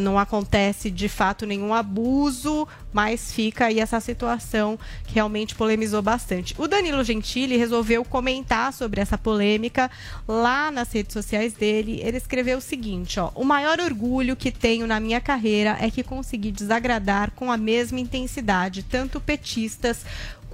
[0.02, 6.56] não acontece de fato nenhum abuso, mas fica aí essa situação que realmente polemizou bastante.
[6.58, 9.90] O Danilo Gentili resolveu comentar sobre essa polêmica
[10.28, 12.02] lá nas redes sociais dele.
[12.04, 16.04] Ele escreveu o seguinte, ó: "O maior orgulho que tenho na minha carreira é que
[16.04, 20.06] consegui desagradar com a mesma intensidade tanto petistas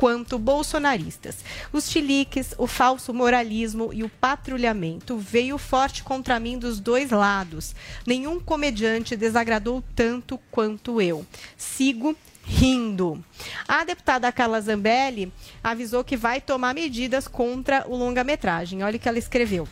[0.03, 1.45] quanto bolsonaristas.
[1.71, 7.73] Os chiliques, o falso moralismo e o patrulhamento veio forte contra mim dos dois lados.
[8.05, 11.25] Nenhum comediante desagradou tanto quanto eu.
[11.55, 13.23] Sigo rindo.
[13.65, 15.31] A deputada Carla Zambelli
[15.63, 18.83] avisou que vai tomar medidas contra o longa-metragem.
[18.83, 19.65] Olha o que ela escreveu.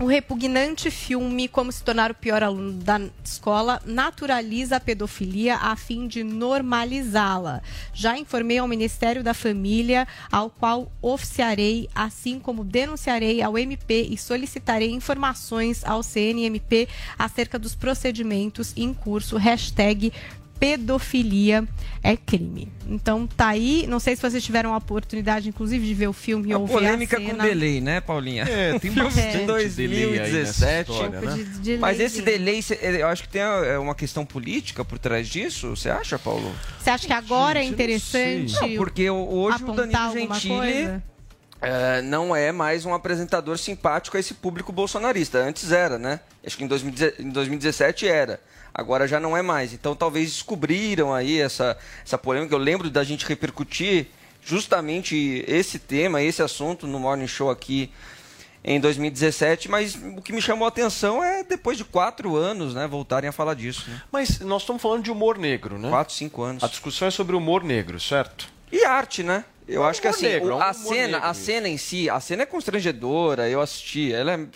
[0.00, 5.74] O repugnante filme Como se tornar o pior aluno da escola naturaliza a pedofilia a
[5.74, 7.60] fim de normalizá-la.
[7.92, 14.16] Já informei ao Ministério da Família, ao qual oficiarei, assim como denunciarei ao MP e
[14.16, 19.36] solicitarei informações ao CNMP acerca dos procedimentos em curso.
[19.36, 20.12] Hashtag
[20.58, 21.64] pedofilia
[22.02, 22.70] é crime.
[22.88, 26.50] Então tá aí, não sei se vocês tiveram a oportunidade, inclusive, de ver o filme
[26.50, 27.34] e A ouvir polêmica a cena.
[27.34, 28.44] com delay, né, Paulinha?
[28.44, 30.90] É, tem Filme bastante de delay aí nessa 2017.
[30.90, 31.34] história, né?
[31.34, 32.60] De- de Mas esse delay,
[33.00, 36.54] eu acho que tem é, uma questão política por trás disso, você acha, Paulo?
[36.80, 41.02] Você acha que agora é interessante Não, porque o- hoje o Danilo Gentili
[41.60, 45.38] é, não é mais um apresentador simpático a esse público bolsonarista.
[45.38, 46.20] Antes era, né?
[46.46, 48.40] Acho que em 2010 em 2017 era.
[48.74, 49.72] Agora já não é mais.
[49.72, 52.54] Então talvez descobriram aí essa, essa polêmica.
[52.54, 54.06] Eu lembro da gente repercutir
[54.42, 57.90] justamente esse tema, esse assunto no Morning Show aqui
[58.64, 62.86] em 2017, mas o que me chamou a atenção é depois de quatro anos, né,
[62.86, 63.88] voltarem a falar disso.
[63.88, 64.02] Né?
[64.10, 65.88] Mas nós estamos falando de humor negro, né?
[65.88, 66.62] Quatro, cinco anos.
[66.62, 68.48] A discussão é sobre humor negro, certo?
[68.70, 69.44] E arte, né?
[69.68, 73.50] Eu acho que assim, negro, a cena, a cena em si, a cena é constrangedora,
[73.50, 74.46] eu assisti, ela é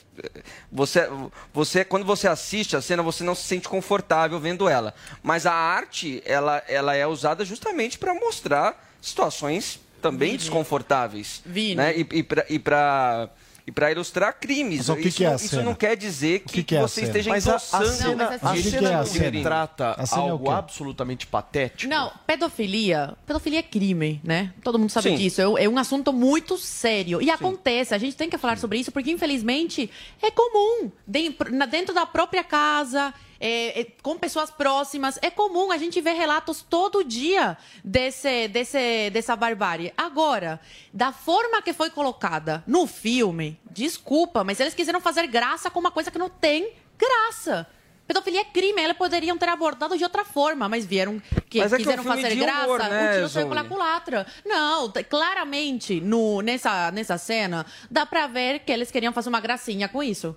[0.71, 1.07] você
[1.53, 4.95] você quando você assiste a cena, você não se sente confortável vendo ela.
[5.23, 11.75] Mas a arte, ela ela é usada justamente para mostrar situações também desconfortáveis, Vini.
[11.75, 11.95] né?
[11.95, 12.07] E,
[12.49, 13.29] e para
[13.67, 14.79] e pra, para ilustrar crimes.
[14.79, 16.79] Mas o que isso, que é a isso não quer dizer que, que que é
[16.79, 18.89] a você esteja Mas a, a endossando cena, mas assim- a O que que cena
[18.89, 19.31] é a não cena?
[19.31, 21.89] retrata A cena é o algo absolutamente patético.
[21.91, 23.15] Não, pedofilia.
[23.27, 24.53] Pedofilia é crime, né?
[24.63, 25.17] Todo mundo sabe Sim.
[25.17, 25.41] disso.
[25.41, 27.21] É, um- é um assunto muito sério.
[27.23, 29.91] E acontece, a gente tem que falar sobre isso, porque infelizmente
[30.23, 30.91] é comum.
[31.07, 35.73] Dentro da própria casa, é, é, com pessoas próximas, é comum.
[35.73, 39.93] A gente vê relatos todo dia desse, desse, dessa barbárie.
[39.97, 40.61] Agora,
[40.93, 45.91] da forma que foi colocada no filme, desculpa, mas eles quiseram fazer graça com uma
[45.91, 47.67] coisa que não tem graça.
[48.07, 51.77] Pedofilia é crime, eles poderiam ter abordado de outra forma, mas vieram que Mas é
[51.77, 54.27] que é um quiseram filme fazer de graça, humor, né, o tiro saiu pela culatra.
[54.45, 59.89] Não, claramente, no, nessa, nessa cena, dá pra ver que eles queriam fazer uma gracinha
[59.89, 60.37] com isso.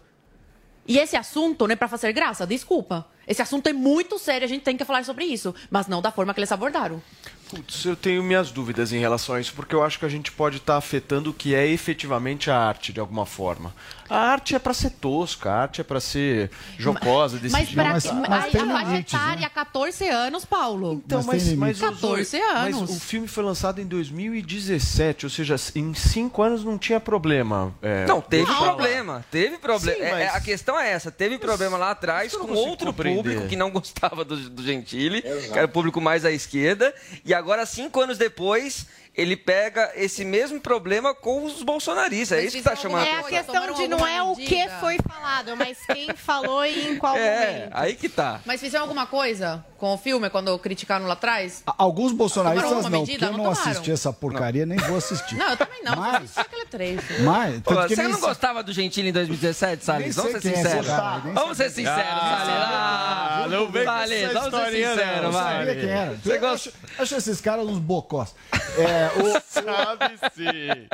[0.87, 3.07] E esse assunto não é pra fazer graça, desculpa.
[3.27, 5.53] Esse assunto é muito sério, a gente tem que falar sobre isso.
[5.69, 7.01] Mas não da forma que eles abordaram.
[7.49, 10.31] Putz, eu tenho minhas dúvidas em relação a isso, porque eu acho que a gente
[10.31, 13.73] pode estar afetando o que é efetivamente a arte, de alguma forma.
[14.09, 17.75] A arte é pra ser tosca, a arte é pra ser jocosa, desse Mas, jeito.
[17.75, 18.99] pra, Mas- a, mas tem a faixa né?
[18.99, 21.01] etária, 14 anos, Paulo.
[21.05, 21.95] Então, Mas mas, tem mas, limite.
[21.95, 22.79] o Zoe, 14 anos.
[22.81, 27.73] mas o filme foi lançado em 2017, ou seja, em cinco anos não tinha problema.
[27.81, 28.57] é, Não, teve lá.
[28.57, 29.25] problema.
[29.31, 29.97] Teve problema.
[29.97, 31.11] Sim, É- é- mas- a questão é essa.
[31.11, 33.17] Teve problema lá atrás com não outro compreender.
[33.17, 36.93] público que não gostava do, do Gentili, que era o público mais à esquerda.
[37.25, 38.85] E agora, cinco anos depois,
[39.17, 42.37] ele pega esse mesmo problema com os bolsonaristas.
[42.39, 44.97] É isso que tá fizeram chamando É a questão de não é o que foi
[45.07, 47.69] falado, mas quem falou e em qual É, momento.
[47.73, 48.41] aí que tá.
[48.45, 51.63] Mas fizeram alguma coisa com o filme quando criticaram lá atrás?
[51.77, 55.35] Alguns bolsonaristas não, porque eu Não não assisti essa porcaria, nem vou assistir.
[55.45, 55.95] Não, eu também não.
[55.95, 56.23] Mas- Mas...
[56.23, 57.21] Assisti aquele trecho.
[57.23, 60.15] Mas, Pô, você não gostava do Gentili em 2017, Salles?
[60.15, 60.87] Vamos ser é sinceros.
[60.87, 62.65] cara, nem Vamos ser sinceros, Salles.
[62.67, 65.57] Ah, não vem com Salles, essa vamos ser historinha, não, sinceros, Eu vai.
[65.57, 66.11] sabia quem era.
[66.15, 66.73] Você Eu gosta?
[66.99, 68.33] acho esses caras uns bocós.
[68.77, 70.87] É, o- Sabe sim.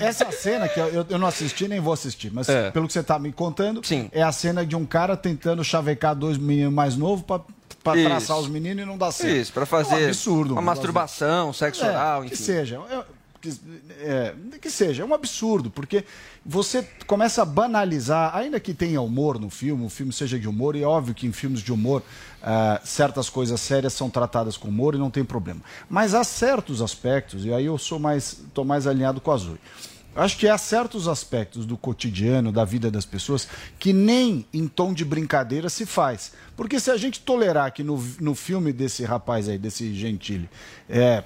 [0.00, 2.70] essa cena que eu, eu- eu não assisti nem vou assistir, mas É.
[2.70, 4.08] pelo que você tá me contando, Sim.
[4.12, 7.40] é a cena de um cara tentando chavecar dois meninos mais novos pra,
[7.82, 8.08] pra Isso.
[8.08, 9.36] traçar os meninos e não dá certo.
[9.36, 10.52] Isso, pra É um fazer absurdo.
[10.52, 12.36] uma um masturbação, sexo É, oral, que enfim.
[12.44, 12.80] seja.
[12.90, 13.02] É,
[13.40, 13.52] que,
[14.00, 16.04] é, que seja, é um absurdo, porque
[16.44, 20.74] você começa a banalizar, ainda que tenha humor no filme, o filme seja de humor,
[20.76, 22.02] e é óbvio que em filmes de humor
[22.42, 25.60] ah, certas coisas sérias são tratadas com humor e não tem problema.
[25.88, 29.58] Mas há certos aspectos, e aí eu sou mais, tô mais alinhado com a Azul.
[30.16, 33.46] Acho que há certos aspectos do cotidiano, da vida das pessoas,
[33.78, 36.32] que nem em tom de brincadeira se faz.
[36.56, 40.50] Porque se a gente tolerar que no, no filme desse rapaz aí, desse Gentili,
[40.88, 41.22] é,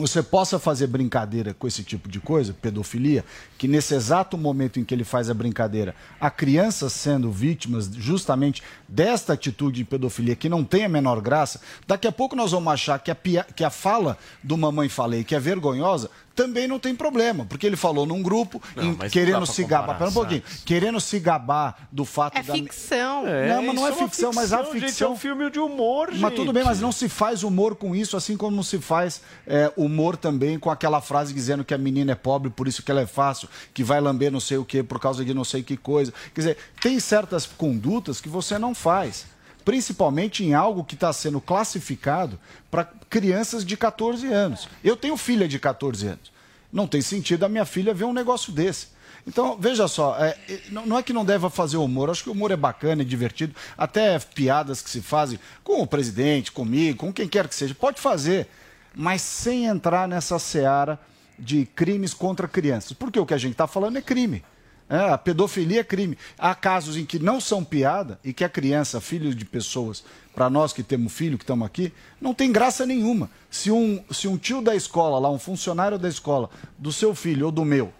[0.00, 3.24] você possa fazer brincadeira com esse tipo de coisa, pedofilia,
[3.58, 8.62] que nesse exato momento em que ele faz a brincadeira, há crianças sendo vítimas justamente
[8.88, 12.72] desta atitude de pedofilia que não tem a menor graça, daqui a pouco nós vamos
[12.72, 16.78] achar que a, pia- que a fala do Mamãe Falei, que é vergonhosa, também não
[16.78, 20.62] tem problema, porque ele falou num grupo, Não, querendo se gabar, pera um pouquinho, sabe?
[20.64, 22.54] querendo se gabar do fato É da...
[22.54, 23.24] ficção.
[23.24, 26.10] Não, mas não é uma ficção, mas a gente, ficção- é um filme de humor,
[26.10, 26.20] gente.
[26.20, 29.20] Mas tudo bem, mas não se faz humor com isso, assim como não se faz
[29.46, 32.90] é, humor também com aquela frase dizendo que a menina é pobre, por isso que
[32.90, 35.62] ela é fácil, que vai lamber não sei o que, por causa de não sei
[35.62, 36.12] que coisa.
[36.34, 39.26] Quer dizer, tem certas condutas que você não faz.
[39.64, 42.38] Principalmente em algo que está sendo classificado
[42.70, 44.68] para crianças de 14 anos.
[44.82, 46.32] Eu tenho filha de 14 anos.
[46.72, 48.88] Não tem sentido a minha filha ver um negócio desse.
[49.26, 52.32] Então, veja só, é, é, não é que não deva fazer humor, acho que o
[52.32, 57.12] humor é bacana, é divertido, até piadas que se fazem com o presidente, comigo, com
[57.12, 58.48] quem quer que seja, pode fazer,
[58.94, 60.98] mas sem entrar nessa seara
[61.38, 64.44] de crimes contra crianças, porque o que a gente está falando é crime.
[64.90, 66.18] É, a pedofilia é crime.
[66.36, 70.02] Há casos em que não são piada e que a criança, filho de pessoas,
[70.34, 73.30] para nós que temos filho, que estamos aqui, não tem graça nenhuma.
[73.48, 77.46] Se um, se um tio da escola, lá, um funcionário da escola, do seu filho
[77.46, 77.92] ou do meu,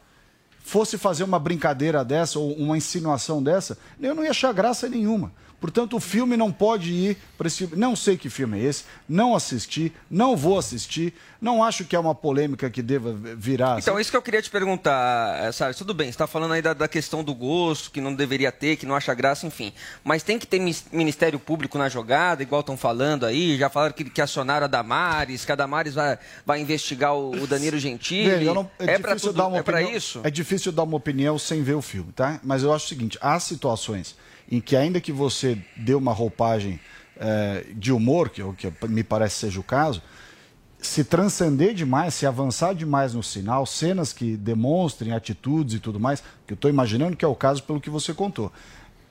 [0.58, 5.32] fosse fazer uma brincadeira dessa ou uma insinuação dessa, eu não ia achar graça nenhuma.
[5.60, 7.68] Portanto, o filme não pode ir para esse.
[7.76, 11.98] Não sei que filme é esse, não assisti, não vou assistir, não acho que é
[11.98, 13.78] uma polêmica que deva virar.
[13.78, 15.76] Então, isso que eu queria te perguntar, eh, Salles.
[15.76, 18.76] Tudo bem, você está falando aí da, da questão do gosto, que não deveria ter,
[18.76, 19.72] que não acha graça, enfim.
[20.02, 20.58] Mas tem que ter
[20.92, 23.58] Ministério Público na jogada, igual estão falando aí.
[23.58, 27.46] Já falaram que, que acionaram a Damares, que a Damares vai, vai investigar o, o
[27.46, 28.46] Danilo Gentili.
[28.46, 30.20] Eu não- é para difícil dar uma é opinião- isso?
[30.24, 32.40] É difícil dar uma opinião sem ver o filme, tá?
[32.42, 34.16] Mas eu acho o seguinte: há situações
[34.50, 36.80] em que, ainda que você dê uma roupagem
[37.18, 40.02] eh, de humor, que, é que me parece seja o caso,
[40.82, 46.22] se transcender demais, se avançar demais no sinal, cenas que demonstrem atitudes e tudo mais,
[46.46, 48.50] que eu estou imaginando que é o caso pelo que você contou,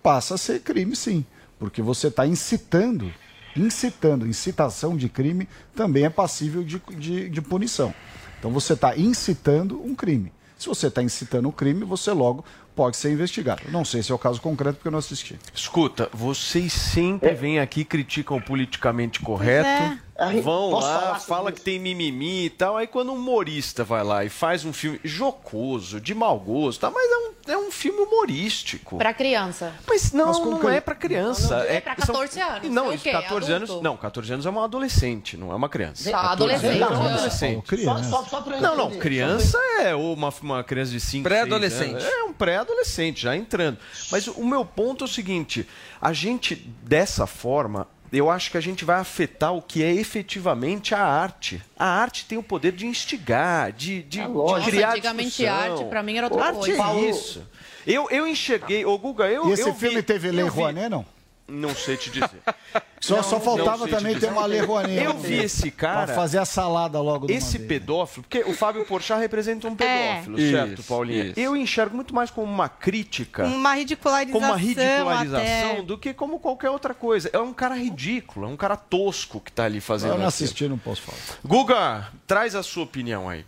[0.02, 1.26] passa a ser crime sim,
[1.60, 3.14] porque você está incitando,
[3.56, 7.94] incitando, incitação de crime também é passível de, de, de punição.
[8.40, 10.32] Então você está incitando um crime.
[10.58, 12.44] Se você está incitando o um crime, você logo
[12.80, 13.64] pode ser investigado.
[13.68, 15.38] Não sei se é o caso concreto, porque eu não assisti.
[15.54, 19.68] Escuta, vocês sempre vêm aqui e criticam o politicamente correto.
[19.68, 19.98] É.
[20.44, 22.76] Vão Posso lá, fala que tem mimimi e tal.
[22.78, 26.92] Aí quando um humorista vai lá e faz um filme jocoso, de mau gosto, tá?
[26.92, 28.98] mas é um, é um filme humorístico.
[28.98, 29.74] Pra criança.
[29.88, 31.50] Mas não, Mas não, que- é pra criança.
[31.50, 32.70] Não, não, é é pra são- 14 anos.
[32.70, 33.12] Não, É o isso, quê?
[33.12, 33.72] 14 Adulto?
[33.74, 33.84] anos.
[33.84, 36.10] Não, 14 anos é uma adolescente, não é uma criança.
[36.12, 36.76] Tá, 14 adolescente.
[36.76, 37.66] é Não, adolescente.
[37.66, 38.04] criança.
[38.10, 42.04] Só, só, só Não, não, criança é uma, uma criança de 5, Pré-adolescente.
[42.06, 43.78] É um pré-adolescente, já entrando.
[44.12, 45.68] Mas o meu ponto é o seguinte:
[46.02, 50.94] a gente, dessa forma, eu acho que a gente vai afetar o que é efetivamente
[50.96, 51.62] a arte.
[51.78, 54.70] A arte tem o poder de instigar, de, de, de lógico.
[54.72, 55.54] criar Nossa, antigamente discussão.
[55.74, 56.84] arte, pra mim, era outra arte coisa.
[56.84, 57.48] é isso.
[57.88, 59.50] Eu, eu enxerguei, ô Guga, eu.
[59.50, 61.06] E esse eu vi- filme teve Lei vi- Rouanet, não?
[61.50, 62.30] Não sei te dizer.
[63.02, 65.02] Só, Não, só faltava te também ter uma Rouanet.
[65.06, 66.06] Eu vi esse cara.
[66.08, 70.16] Pra fazer a salada logo uma Esse pedófilo, porque o Fábio Porchat representa um É.
[70.16, 71.24] pedófilo, Isso, certo, Paulinha?
[71.28, 71.40] isso.
[71.40, 74.42] Eu enxergo muito mais como uma crítica, Uma ridicularização.
[74.42, 75.82] como uma ridicularização até.
[75.84, 77.30] do que como qualquer outra coisa.
[77.32, 80.68] É um cara ridículo, é um cara tosco que tá ali fazendo Eu não assisti,
[80.68, 81.18] não posso falar.
[81.46, 83.46] Guga, traz a sua opinião aí.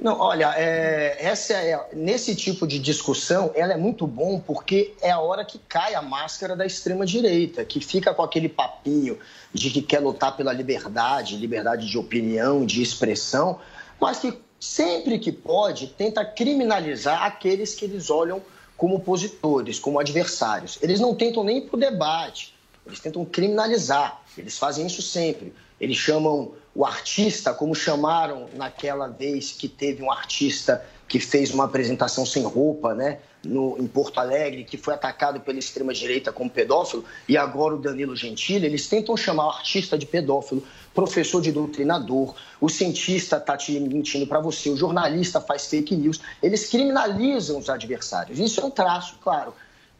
[0.00, 5.10] Não, olha, é, essa é, nesse tipo de discussão, ela é muito bom porque é
[5.10, 9.18] a hora que cai a máscara da extrema-direita, que fica com aquele papinho
[9.52, 13.58] de que quer lutar pela liberdade, liberdade de opinião, de expressão,
[14.00, 18.40] mas que sempre que pode tenta criminalizar aqueles que eles olham
[18.76, 20.78] como opositores, como adversários.
[20.80, 22.54] Eles não tentam nem ir para o debate,
[22.86, 25.52] eles tentam criminalizar, eles fazem isso sempre.
[25.80, 31.64] Eles chamam o artista, como chamaram naquela vez que teve um artista que fez uma
[31.64, 37.04] apresentação sem roupa, né, no, em Porto Alegre, que foi atacado pela extrema-direita como pedófilo,
[37.28, 40.62] e agora o Danilo Gentili, eles tentam chamar o artista de pedófilo,
[40.94, 46.20] professor de doutrinador, o cientista está te mentindo para você, o jornalista faz fake news,
[46.40, 48.38] eles criminalizam os adversários.
[48.38, 49.52] Isso é um traço, claro,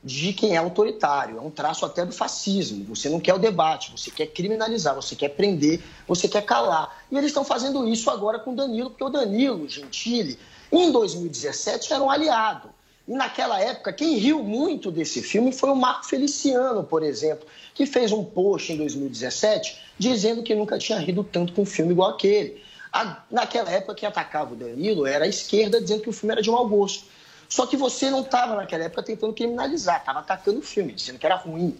[0.03, 1.39] de quem é autoritário.
[1.39, 2.85] É um traço até do fascismo.
[2.95, 7.05] Você não quer o debate, você quer criminalizar, você quer prender, você quer calar.
[7.11, 10.39] E eles estão fazendo isso agora com o Danilo, porque o Danilo Gentili,
[10.71, 12.71] em 2017, era um aliado.
[13.09, 17.87] E naquela época, quem riu muito desse filme foi o Marco Feliciano, por exemplo, que
[17.87, 22.11] fez um post em 2017 dizendo que nunca tinha rido tanto com um filme igual
[22.11, 22.63] aquele.
[23.31, 26.51] Naquela época, quem atacava o Danilo era a esquerda, dizendo que o filme era de
[26.51, 27.05] mau gosto.
[27.49, 31.27] Só que você não estava naquela época tentando criminalizar, estava atacando o filme, dizendo que
[31.27, 31.77] era ruim.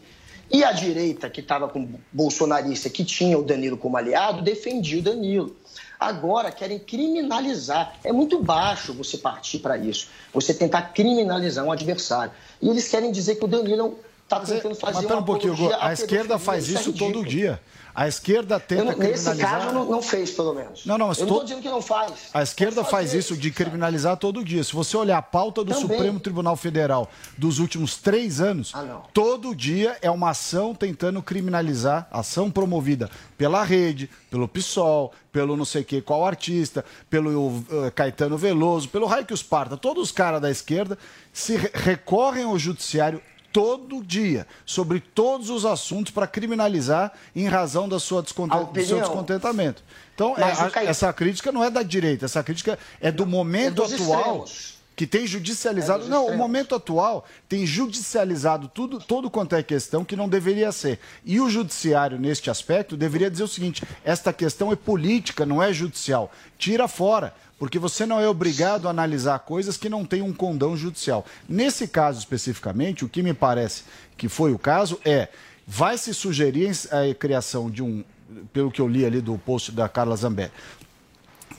[0.51, 5.03] E a direita, que estava com bolsonarista, que tinha o Danilo como aliado, defendia o
[5.03, 5.55] Danilo.
[6.01, 7.99] Agora querem criminalizar.
[8.03, 10.09] É muito baixo você partir para isso.
[10.33, 12.33] Você tentar criminalizar um adversário.
[12.63, 13.99] E eles querem dizer que o Danilo
[14.29, 15.55] está tentando fazer Mas pera um pouquinho.
[15.81, 17.25] A esquerda faz é isso todo ridículo.
[17.27, 17.61] dia.
[17.95, 19.61] A esquerda tenta não- nesse criminalizar.
[19.61, 20.87] caso, não, não fez, pelo menos.
[20.87, 22.13] Não, não, mas eu não to- estou dizendo que não faz.
[22.33, 24.63] A esquerda faz isso de criminalizar todo dia.
[24.63, 25.81] Se você olhar a pauta do Também.
[25.97, 32.07] Supremo Tribunal Federal dos últimos três anos, Ah, todo dia é uma ação tentando criminalizar,
[32.13, 38.39] ação promovida pela rede, pelo PSOL, pelo não sei que qual artista, pelo eh, Caetano
[38.39, 39.77] Veloso, pelo Raio que os parta.
[39.77, 40.97] Todos os caras da esquerda
[41.33, 43.21] se re- recorrem ao judiciário
[43.59, 48.85] todo dia sobre todos os assuntos para criminalizar em razão da sua desconte- A do
[48.85, 49.83] seu descontentamento.
[50.15, 53.93] Então, é, a- essa crítica não é da direita, essa crítica é do momento dos
[53.95, 54.45] atual.
[54.45, 54.79] extremos.
[54.95, 56.07] Que tem judicializado.
[56.07, 60.73] É não, o momento atual tem judicializado tudo, todo quanto é questão que não deveria
[60.73, 60.99] ser.
[61.25, 65.73] E o judiciário, neste aspecto, deveria dizer o seguinte: esta questão é política, não é
[65.73, 66.33] judicial.
[66.59, 67.33] Tira fora.
[67.59, 71.27] Porque você não é obrigado a analisar coisas que não têm um condão judicial.
[71.49, 73.83] Nesse caso especificamente, o que me parece
[74.17, 75.29] que foi o caso é
[75.67, 78.05] vai se sugerir a criação de um,
[78.53, 80.53] pelo que eu li ali do post da Carla Zambelli,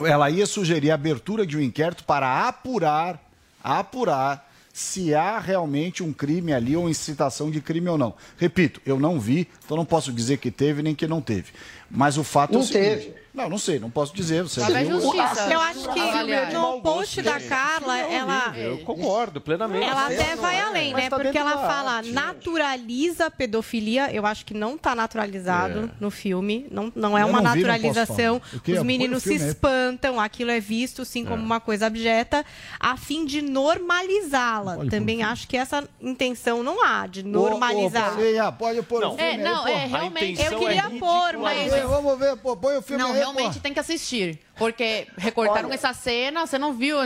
[0.00, 3.22] ela ia sugerir a abertura de um inquérito para apurar,
[3.62, 8.14] apurar se há realmente um crime ali ou incitação de crime ou não.
[8.36, 11.52] Repito, eu não vi, então não posso dizer que teve nem que não teve.
[11.90, 13.14] Mas o fato é Não o seguinte, teve.
[13.32, 14.42] Não, não sei, não posso dizer.
[14.42, 15.00] Você Cabe à viu?
[15.00, 15.48] justiça.
[15.52, 16.52] Eu acho que avaliar.
[16.52, 18.52] no post da Carla, ela.
[18.58, 19.84] Eu concordo plenamente.
[19.86, 21.08] Ela até vai além, né?
[21.08, 24.12] tá Porque ela fala naturaliza a pedofilia.
[24.12, 25.90] Eu acho que não tá naturalizado É.
[26.00, 26.66] no filme.
[26.70, 28.42] Não, não é uma naturalização.
[28.66, 29.36] Os meninos se aí.
[29.36, 32.44] espantam, aquilo é visto sim como uma coisa abjeta,
[32.78, 34.78] a fim de normalizá-la.
[34.90, 38.14] Também acho que essa intenção não há, de normalizar.
[38.58, 39.14] pode pôr Não.
[39.14, 40.42] o filme É, aí, não, é realmente.
[40.42, 43.60] Eu queria é pôr, mas- Vamos ver, vamos ver, pô, põe o filme Não, realmente
[43.60, 44.38] tem que assistir.
[44.56, 45.74] Porque recortaram Olha.
[45.74, 46.96] essa cena, você não viu.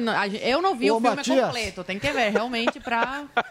[0.41, 1.47] Eu não vi Ô, o filme Matias.
[1.47, 1.85] completo.
[1.85, 3.25] Tem que ver, realmente, pra.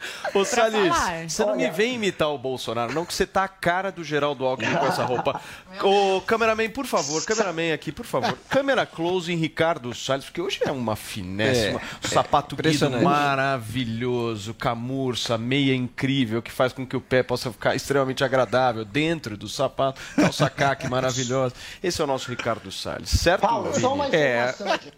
[0.34, 0.92] Ô, Salles,
[1.28, 4.44] você não me vem imitar o Bolsonaro, não, que você tá a cara do Geraldo
[4.44, 5.40] Alckmin com essa roupa.
[5.82, 8.36] Ô, cameraman, por favor, cameraman aqui, por favor.
[8.48, 12.90] Câmera close em Ricardo Salles, porque hoje é uma finesse, É, uma- um sapato guido
[13.02, 19.36] maravilhoso, camurça, meia incrível, que faz com que o pé possa ficar extremamente agradável dentro
[19.36, 21.54] do sapato, calça caque maravilhosa.
[21.82, 23.42] Esse é o nosso Ricardo Salles, certo?
[23.42, 24.72] Paulo, só uma É, informação.
[24.72, 24.92] aqui.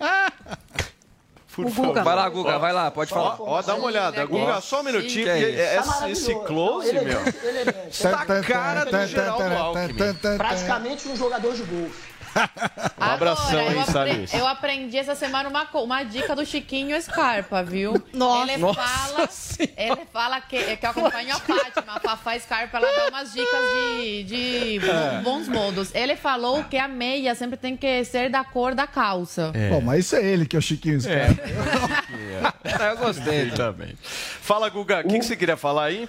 [1.54, 1.88] Por O favor.
[1.88, 3.36] Guga, vai lá, Guga, vai lá, pode falar.
[3.40, 4.24] Ó, ó, dá uma olhada.
[4.24, 5.24] Guga, só um minutinho.
[5.24, 5.60] Que é isso?
[5.90, 7.12] esse- Tá esse, close, Não, meu.
[7.20, 8.02] elegante, elegante.
[8.02, 10.14] Tá a cara do Geraldo Alckmin.
[10.38, 12.10] Praticamente um jogador de golfe.
[12.98, 14.34] Um abração Agora, aí, Salles.
[14.34, 17.94] eu aprendi essa semana uma, uma dica do Chiquinho Scarpa, viu?
[18.12, 18.52] Nossa.
[18.52, 19.28] Ele Nossa fala,
[19.76, 21.92] ele fala que, que eu acompanho a Fátima.
[21.96, 23.60] A Fafá Scarpa, ela dá umas dicas
[23.98, 25.20] de, de É.
[25.22, 25.94] bons modos.
[25.94, 29.52] Ele falou que a meia sempre tem que ser da cor da calça.
[29.70, 31.40] Bom, mas isso é ele que é o Chiquinho Scarpa.
[32.80, 33.50] Ah, eu gostei.
[33.50, 33.94] também.
[34.02, 36.08] Fala, Guga, o que, que você queria falar aí?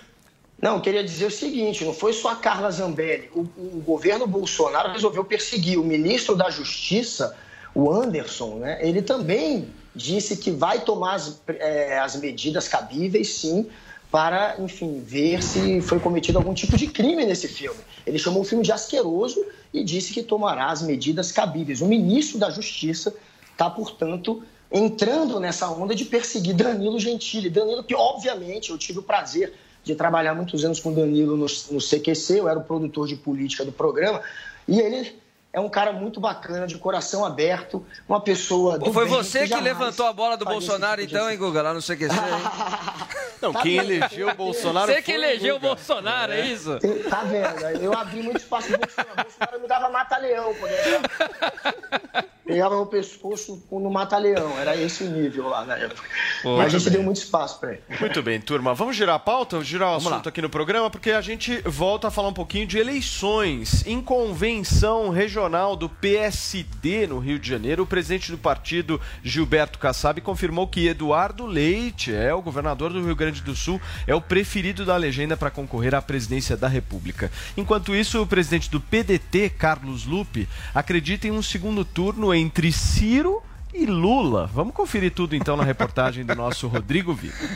[0.61, 3.29] Não, queria dizer o seguinte: não foi só a Carla Zambelli.
[3.33, 7.35] O, o governo Bolsonaro resolveu perseguir o ministro da Justiça,
[7.73, 8.77] o Anderson, né?
[8.81, 13.67] Ele também disse que vai tomar as, eh, as medidas cabíveis, sim,
[14.11, 17.79] para, enfim, ver se foi cometido algum tipo de crime nesse filme.
[18.05, 19.43] Ele chamou o filme de asqueroso
[19.73, 21.81] e disse que tomará as medidas cabíveis.
[21.81, 23.13] O ministro da Justiça
[23.51, 27.49] está, portanto, entrando nessa onda de perseguir Danilo Gentili.
[27.49, 29.53] Danilo, que obviamente eu tive o prazer
[29.83, 33.65] de trabalhar muitos anos com Danilo no, no CQC, eu era o produtor de política
[33.65, 34.21] do programa,
[34.67, 35.19] e ele
[35.53, 38.79] é um cara muito bacana, de coração aberto, uma pessoa.
[38.79, 41.37] do Foi bem, você que jamais levantou a bola do Bolsonaro, tipo de então, hein,
[41.37, 42.09] Guga, lá no CQC, hein?
[43.41, 45.59] Não, quem elegeu o Bolsonaro Você que elegeu o.
[45.59, 46.77] Bolsonaro, é isso?
[46.77, 47.81] Tem- Tá vendo?
[47.81, 49.11] Eu abri muito espaço pro Bolsonaro.
[49.19, 50.53] O Bolsonaro me dava mata-leão.
[52.51, 54.57] Pegava no pescoço no mata-leão.
[54.59, 56.01] Era esse o nível lá na época.
[56.43, 56.93] Pô, Mas a gente bem.
[56.93, 57.81] deu muito espaço pra ele.
[57.99, 58.73] Muito bem, turma.
[58.73, 60.29] Vamos girar a pauta, girar o Vamos assunto lá.
[60.29, 63.85] aqui no programa, porque a gente volta a falar um pouquinho de eleições.
[63.87, 70.19] Em convenção regional do PSD no Rio de Janeiro, o presidente do partido, Gilberto Kassab,
[70.21, 74.85] confirmou que Eduardo Leite, é o governador do Rio Grande do Sul, é o preferido
[74.85, 77.31] da legenda para concorrer à presidência da República.
[77.55, 83.41] Enquanto isso, o presidente do PDT, Carlos Lupe, acredita em um segundo turno entre Ciro
[83.73, 84.47] e Lula.
[84.47, 87.49] Vamos conferir tudo então na reportagem do nosso Rodrigo Vitor.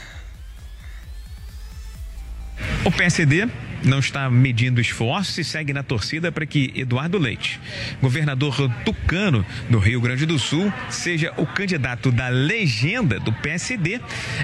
[2.86, 3.50] O PSD
[3.84, 7.60] não está medindo esforços e segue na torcida para que Eduardo Leite,
[8.02, 14.00] governador tucano do Rio Grande do Sul, seja o candidato da legenda do PSD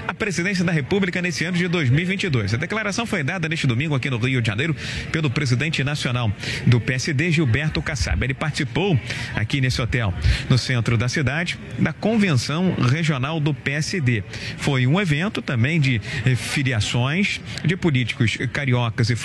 [0.06, 2.54] à presidência da República nesse ano de 2022.
[2.54, 4.74] A declaração foi dada neste domingo aqui no Rio de Janeiro
[5.10, 6.32] pelo presidente nacional
[6.66, 8.24] do PSD, Gilberto Kassab.
[8.24, 8.98] Ele participou
[9.34, 10.14] aqui nesse hotel,
[10.48, 14.22] no centro da cidade, da convenção regional do PSD.
[14.58, 16.00] Foi um evento também de
[16.36, 19.16] filiações de políticos cariocas e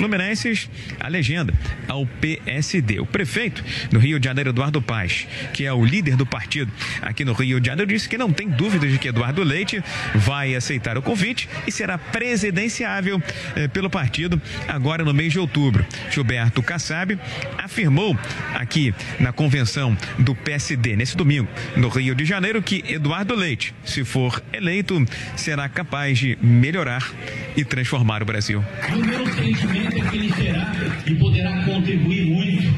[1.00, 1.54] a legenda
[1.88, 3.00] ao PSD.
[3.00, 7.26] O prefeito do Rio de Janeiro, Eduardo Paz, que é o líder do partido aqui
[7.26, 9.84] no Rio de Janeiro, disse que não tem dúvidas de que Eduardo Leite
[10.16, 13.22] vai aceitar o convite e será presidenciável
[13.56, 15.86] eh, pelo partido agora no mês de outubro.
[16.12, 17.18] Gilberto Kassab
[17.58, 18.18] afirmou
[18.54, 24.04] aqui na convenção do PSD nesse domingo no Rio de Janeiro que Eduardo Leite, se
[24.04, 25.04] for eleito,
[25.36, 27.12] será capaz de melhorar
[27.56, 28.64] e transformar o Brasil.
[28.92, 30.72] O meu sentimento que ele será
[31.06, 32.74] e poderá contribuir muito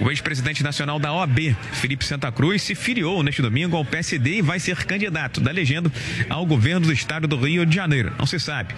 [0.00, 4.42] O ex-presidente nacional da OAB, Felipe Santa Cruz, se filiou neste domingo ao PSD e
[4.42, 5.90] vai ser candidato da legenda
[6.28, 8.12] ao governo do estado do Rio de Janeiro.
[8.18, 8.74] Não se sabe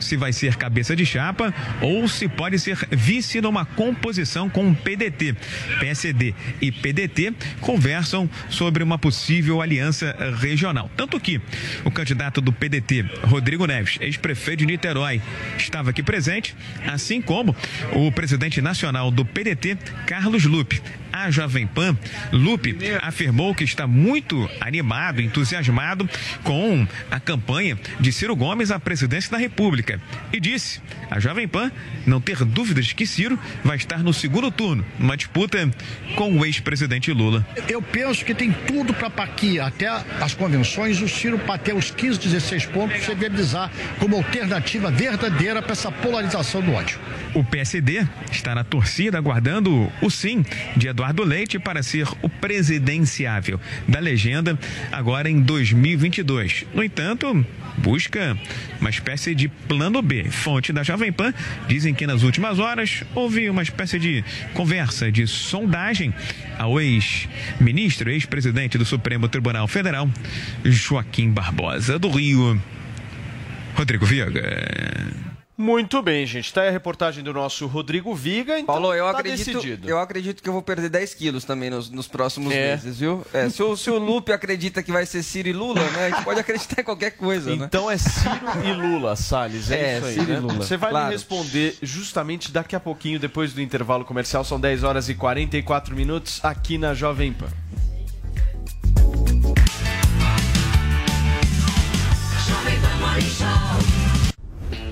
[0.00, 4.74] se vai ser cabeça de chapa ou se pode ser vice numa composição com o
[4.74, 5.34] PDT.
[5.80, 10.90] PSD e PDT conversam sobre uma possível aliança regional.
[10.96, 11.40] Tanto que
[11.84, 15.20] o candidato do PDT, Rodrigo Neves, ex-prefeito de Niterói,
[15.56, 16.54] estava aqui presente,
[16.86, 17.54] assim como
[17.92, 19.76] o presidente nacional do PDT,
[20.06, 20.80] Carlos Lupe.
[21.12, 21.96] A Jovem Pan,
[22.32, 26.08] Lupe afirmou que está muito animado, entusiasmado
[26.42, 30.00] com a campanha de Ciro Gomes à presidência da República.
[30.32, 30.80] E disse
[31.10, 31.70] a Jovem Pan
[32.06, 35.70] não ter dúvidas de que Ciro vai estar no segundo turno, numa disputa
[36.14, 37.46] com o ex-presidente Lula.
[37.68, 39.88] Eu penso que tem tudo para aqui, até
[40.20, 45.72] as convenções, o Ciro bater os 15, 16 pontos e viabilizar como alternativa verdadeira para
[45.72, 46.98] essa polarização do ódio.
[47.34, 50.44] O PSD está na torcida aguardando o sim
[50.76, 54.58] de Eduardo Leite para ser o presidenciável da legenda
[54.90, 56.66] agora em 2022.
[56.74, 57.46] No entanto,
[57.76, 58.36] busca
[58.80, 60.24] uma espécie de plano B.
[60.24, 61.32] Fonte da Jovem Pan
[61.68, 64.24] dizem que nas últimas horas houve uma espécie de
[64.54, 66.12] conversa, de sondagem
[66.58, 70.10] ao ex-ministro, ex-presidente do Supremo Tribunal Federal,
[70.64, 72.60] Joaquim Barbosa, do Rio.
[73.76, 75.27] Rodrigo Viega.
[75.60, 76.54] Muito bem, gente.
[76.54, 78.60] Tá aí a reportagem do nosso Rodrigo Viga.
[78.60, 79.88] Então Paulo, eu tá acredito, decidido.
[79.90, 82.70] eu acredito que eu vou perder 10 quilos também nos, nos próximos É.
[82.76, 83.26] meses, viu?
[83.34, 86.06] É, se, o, se o Lupe acredita que vai ser Ciro e Lula, né?
[86.06, 87.64] A gente pode acreditar em qualquer coisa, né?
[87.66, 89.68] Então é Ciro e Lula, Salles.
[89.68, 90.38] É, É, isso aí, Ciro e né?
[90.38, 90.54] Lula.
[90.54, 91.06] Você vai Claro.
[91.08, 94.44] me responder justamente daqui a pouquinho, depois do intervalo comercial.
[94.44, 97.48] São 10 horas e 44 minutos aqui na Jovem Pan.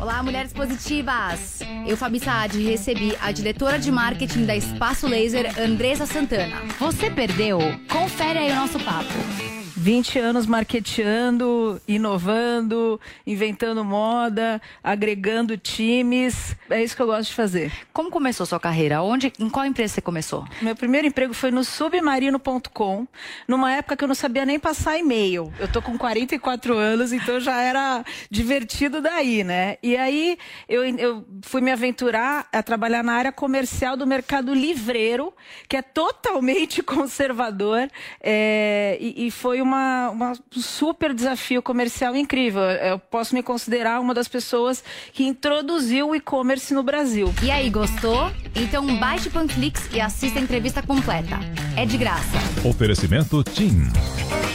[0.01, 1.61] Olá, mulheres positivas!
[1.87, 6.63] Eu, Fabi Saad, recebi a diretora de marketing da Espaço Laser, Andresa Santana.
[6.79, 7.59] Você perdeu?
[7.91, 9.56] Confere aí o nosso papo.
[9.87, 16.57] 20 anos marketeando, inovando, inventando moda, agregando times.
[16.69, 17.73] É isso que eu gosto de fazer.
[17.93, 19.01] Como começou sua carreira?
[19.01, 20.45] Onde, em qual empresa você começou?
[20.61, 23.07] Meu primeiro emprego foi no submarino.com,
[23.47, 25.53] numa época que eu não sabia nem passar e-mail.
[25.57, 29.77] Eu tô com 44 anos, então já era divertido daí, né?
[29.85, 30.37] E aí
[30.69, 35.33] eu, eu fui me aventurar a trabalhar na área comercial do mercado livreiro,
[35.69, 37.89] que é totalmente conservador,
[38.21, 39.76] é, e, e foi uma,
[40.13, 42.63] uma- um super desafio comercial incrível.
[42.63, 47.33] Eu posso me considerar uma das pessoas que introduziu o e-commerce no Brasil.
[47.43, 48.31] E aí, gostou?
[48.55, 51.39] Então baixe o Panflix e assista a entrevista completa.
[51.77, 52.37] É de graça.
[52.65, 53.91] Oferecimento TIM.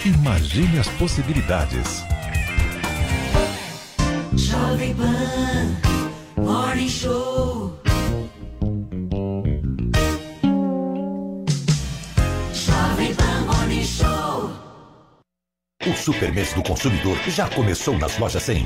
[0.06, 2.04] Imagine as possibilidades.
[4.36, 7.81] Jovem Pan Morning Show.
[15.88, 18.66] O Super Mês do Consumidor já começou nas lojas 100.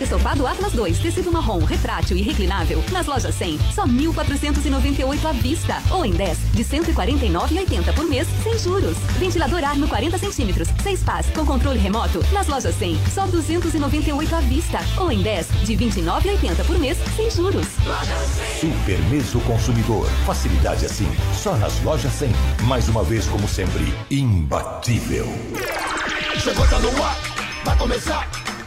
[0.00, 2.82] Estofado Atlas 2, tecido marrom, retrátil e reclinável.
[2.90, 5.82] Nas lojas 100, só 1.498 à vista.
[5.90, 8.96] Ou em 10, de 149,80 por mês, sem juros.
[9.18, 12.24] Ventilador Arno 40 centímetros, 6 pás, com controle remoto.
[12.32, 14.80] Nas lojas 100, só 298 à vista.
[14.96, 17.66] Ou em 10, de 29,80 por mês, sem juros.
[18.60, 20.06] Super Mês do Consumidor.
[20.24, 22.30] Facilidade assim, só nas lojas 100.
[22.64, 25.26] Mais uma vez, como sempre, imbatível.
[26.38, 27.16] Chegou, tá no ar,
[27.64, 28.49] vai começar.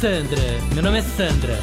[0.00, 0.40] Sandra,
[0.72, 1.58] meu nome é Sandra.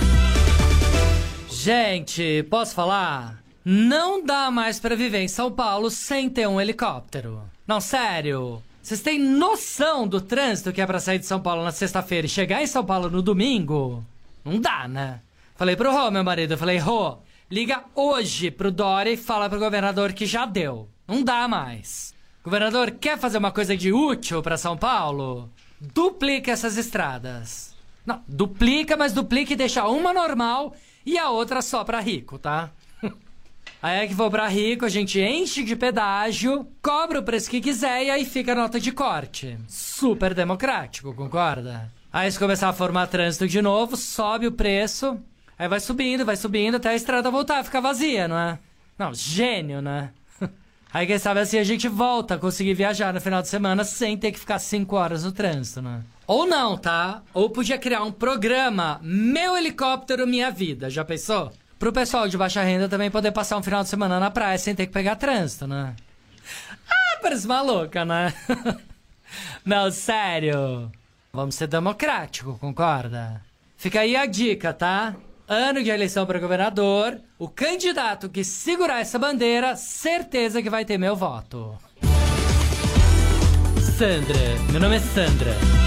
[1.50, 3.42] Gente, posso falar?
[3.66, 7.42] Não dá mais pra viver em São Paulo sem ter um helicóptero.
[7.66, 8.62] Não, sério.
[8.80, 12.30] Vocês têm noção do trânsito que é pra sair de São Paulo na sexta-feira e
[12.30, 14.06] chegar em São Paulo no domingo?
[14.46, 15.22] Não dá, né?
[15.56, 17.18] Falei pro Rô, meu marido, eu falei, Rô,
[17.50, 20.88] liga hoje pro Dória e fala pro governador que já deu.
[21.08, 22.14] Não dá mais.
[22.44, 25.50] Governador, quer fazer uma coisa de útil pra São Paulo?
[25.82, 27.76] Duplica essas estradas.
[28.08, 30.74] Não, duplica, mas duplica e deixa uma normal
[31.06, 32.72] e a outra só pra rico, tá?
[33.84, 37.60] Aí é que for pra rico, a gente enche de pedágio, cobra o preço que
[37.60, 39.58] quiser e aí fica a nota de corte.
[39.68, 41.92] Super democrático, concorda?
[42.12, 45.20] Aí se começar a formar trânsito de novo, sobe o preço,
[45.60, 48.58] aí vai subindo, vai subindo até a estrada voltar ficar vazia, não é?
[48.98, 50.12] Não, gênio, né?
[50.92, 54.18] Aí quem sabe assim a gente volta a conseguir viajar no final de semana sem
[54.18, 56.02] ter que ficar 5 horas no trânsito, né?
[56.28, 57.24] Ou não, tá?
[57.34, 61.52] Ou podia criar um programa Meu Helicóptero Minha Vida, já pensou?
[61.80, 64.76] Pro pessoal de baixa renda também poder passar um final de semana na praia sem
[64.76, 65.96] ter que pegar trânsito, né?
[66.90, 68.34] Ah, parece maluca, né?
[69.64, 70.92] não, sério.
[71.32, 73.42] Vamos ser democrático, concorda?
[73.78, 75.16] Fica aí a dica, tá?
[75.48, 80.98] ano de eleição para governador, o candidato que segurar essa bandeira, certeza que vai ter
[80.98, 81.78] meu voto.
[83.98, 85.87] Sandra, meu nome é Sandra.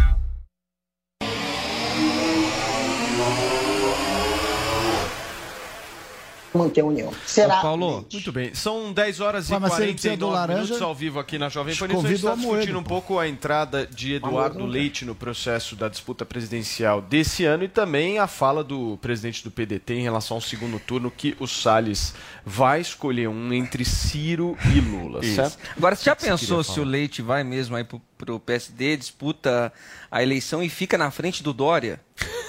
[6.53, 7.11] Manter a união.
[7.25, 7.59] Será?
[7.59, 8.53] Ô, Paulo, muito bem.
[8.53, 11.87] São 10 horas e do 49 laranja, minutos ao vivo aqui na Jovem Pan.
[11.87, 12.05] News.
[12.05, 15.87] A gente está o discutindo um pouco a entrada de Eduardo Leite no processo da
[15.87, 20.41] disputa presidencial desse ano e também a fala do presidente do PDT em relação ao
[20.41, 22.13] segundo turno, que o Salles
[22.45, 25.35] vai escolher um entre Ciro e Lula, Isso.
[25.35, 25.57] certo?
[25.77, 26.83] Agora, você já O que pensou se o?
[26.83, 29.71] Leite vai mesmo aí pro, pro PSD, disputa
[30.09, 31.99] a eleição e fica na frente do Dória?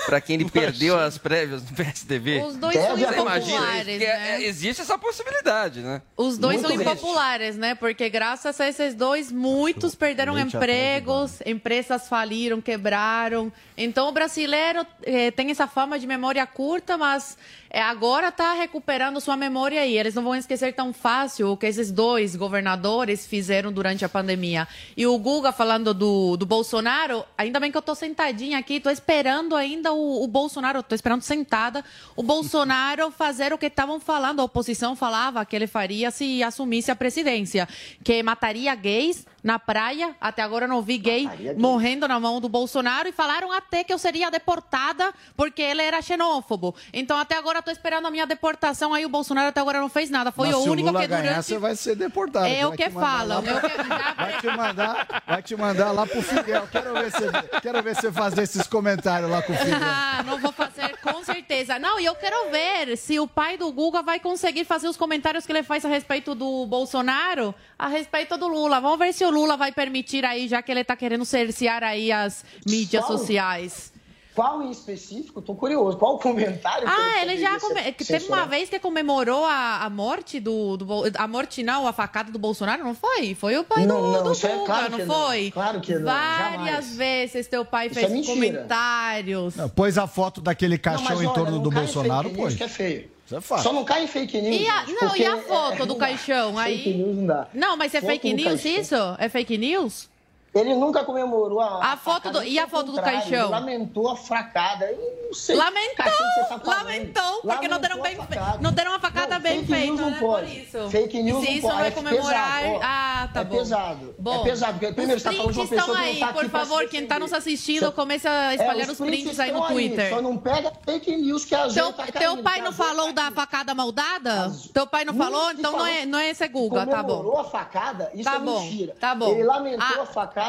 [0.06, 2.42] Pra quem ele perdeu as prévias no PSDB?
[2.42, 4.04] Os dois são Você imagina impopulares, né?
[4.04, 6.02] é- Existe essa possibilidade, né?
[6.16, 6.90] Os dois Muito são grande.
[6.98, 7.74] impopulares, né?
[7.74, 13.52] Porque graças a esses dois, muitos perderam Leite empregos, empresas faliram, quebraram.
[13.76, 17.36] Então o brasileiro eh, tem essa fama de memória curta, mas
[17.74, 19.96] eh, agora está recuperando sua memória aí.
[19.98, 24.68] Eles não vão esquecer tão fácil o que esses dois governadores fizeram durante a pandemia.
[24.94, 28.92] E o Guga falando do, do Bolsonaro, ainda bem que eu estou sentadinha aqui, estou
[28.92, 31.82] esperando ainda o, o Bolsonaro, estou esperando sentada,
[32.14, 36.90] o Bolsonaro fazer o que estavam falando, a oposição falava que ele faria se assumisse
[36.90, 37.66] a presidência,
[38.04, 42.48] que mataria gays na praia, até agora eu não vi gay morrendo na mão do
[42.48, 46.74] Bolsonaro e falaram até que eu seria deportada porque ele era xenófobo.
[46.92, 49.88] Então até agora eu tô esperando a minha deportação, aí o Bolsonaro até agora não
[49.88, 51.44] fez nada, foi Mas o único que ganhar, durante...
[51.46, 52.46] você vai ser deportado.
[52.46, 56.68] É o que falam, é pra- Vai te mandar, vai te mandar lá pro Fidel.
[56.70, 57.30] Quero ver você,
[57.60, 59.78] quero ver você fazer esses comentários lá com o Fidel.
[60.14, 61.78] Ah, não vou fazer, com certeza.
[61.78, 65.44] Não, e eu quero ver se o pai do Guga vai conseguir fazer os comentários
[65.44, 68.80] que ele faz a respeito do Bolsonaro, a respeito do Lula.
[68.80, 72.12] Vamos ver se o Lula vai permitir aí, já que ele tá querendo cercear aí
[72.12, 73.18] as mídias Qual?
[73.18, 73.91] sociais.
[74.34, 75.42] Qual em específico?
[75.42, 75.98] Tô curioso.
[75.98, 76.86] Qual o comentário?
[76.86, 78.06] que Ah, ele já poderia come...
[78.06, 80.86] teve uma vez que comemorou a, a morte do, do
[81.18, 83.34] a morte não, a facada do Bolsonaro, não foi?
[83.34, 85.14] Foi o pai Não, do, não, do é claro não que não.
[85.26, 85.50] foi?
[85.50, 86.96] Claro que não, Várias jamais.
[86.96, 89.56] vezes teu pai Isso fez é comentários.
[89.56, 92.68] Não, Pôs a foto daquele caixão Não, mas em olha, torno do Bolsonaro, que é
[92.68, 93.10] feio.
[93.24, 93.62] Isso é fato.
[93.62, 94.60] Só não cai em fake news.
[94.60, 96.78] E a, gente, não, e a foto é- do caixão aí?
[96.78, 97.46] Fake news não dá.
[97.54, 98.80] Não, mas é Foto fake news caixão.
[98.80, 98.94] isso?
[99.18, 100.08] É fake news?
[100.54, 101.92] Ele nunca comemorou a.
[101.92, 103.48] A foto do- facada, e a foto do caixão?
[103.50, 104.84] lamentou a fracada.
[104.84, 105.56] Eu não sei.
[105.56, 108.58] Lamentou, tá lamentou, porque não deram, Lamentou bem, facada.
[108.60, 110.18] não deram uma facada Não, bem fake news feita, não né?
[110.20, 110.60] pode.
[110.60, 110.90] Isso.
[110.90, 111.74] Fake news se não isso pode.
[111.78, 112.60] não é É comemorar.
[112.62, 113.56] pesado, ah, tá É bom.
[113.56, 114.14] pesado.
[114.18, 116.20] Bom, É pesado, porque primeiro os você tá falando de uma prints que não aí,
[116.20, 119.52] tá por favor, quem tá nos assistindo, Só- comece a espalhar É, os prints aí
[119.52, 120.10] no Twitter.
[120.10, 122.70] Só não pega fake news que a gente Teu, tá teu caindo, pai que não
[122.70, 124.52] a falou da facada maldada?
[124.74, 125.44] Teu pai não falou?
[125.44, 127.16] Não, Então não é, não é esse Guga, tá bom.
[127.16, 128.94] comemorou a facada, isso Tá é mentira.
[129.00, 129.30] tá bom.
[129.30, 130.02] Ele lamentou Ah.
[130.02, 130.41] a facada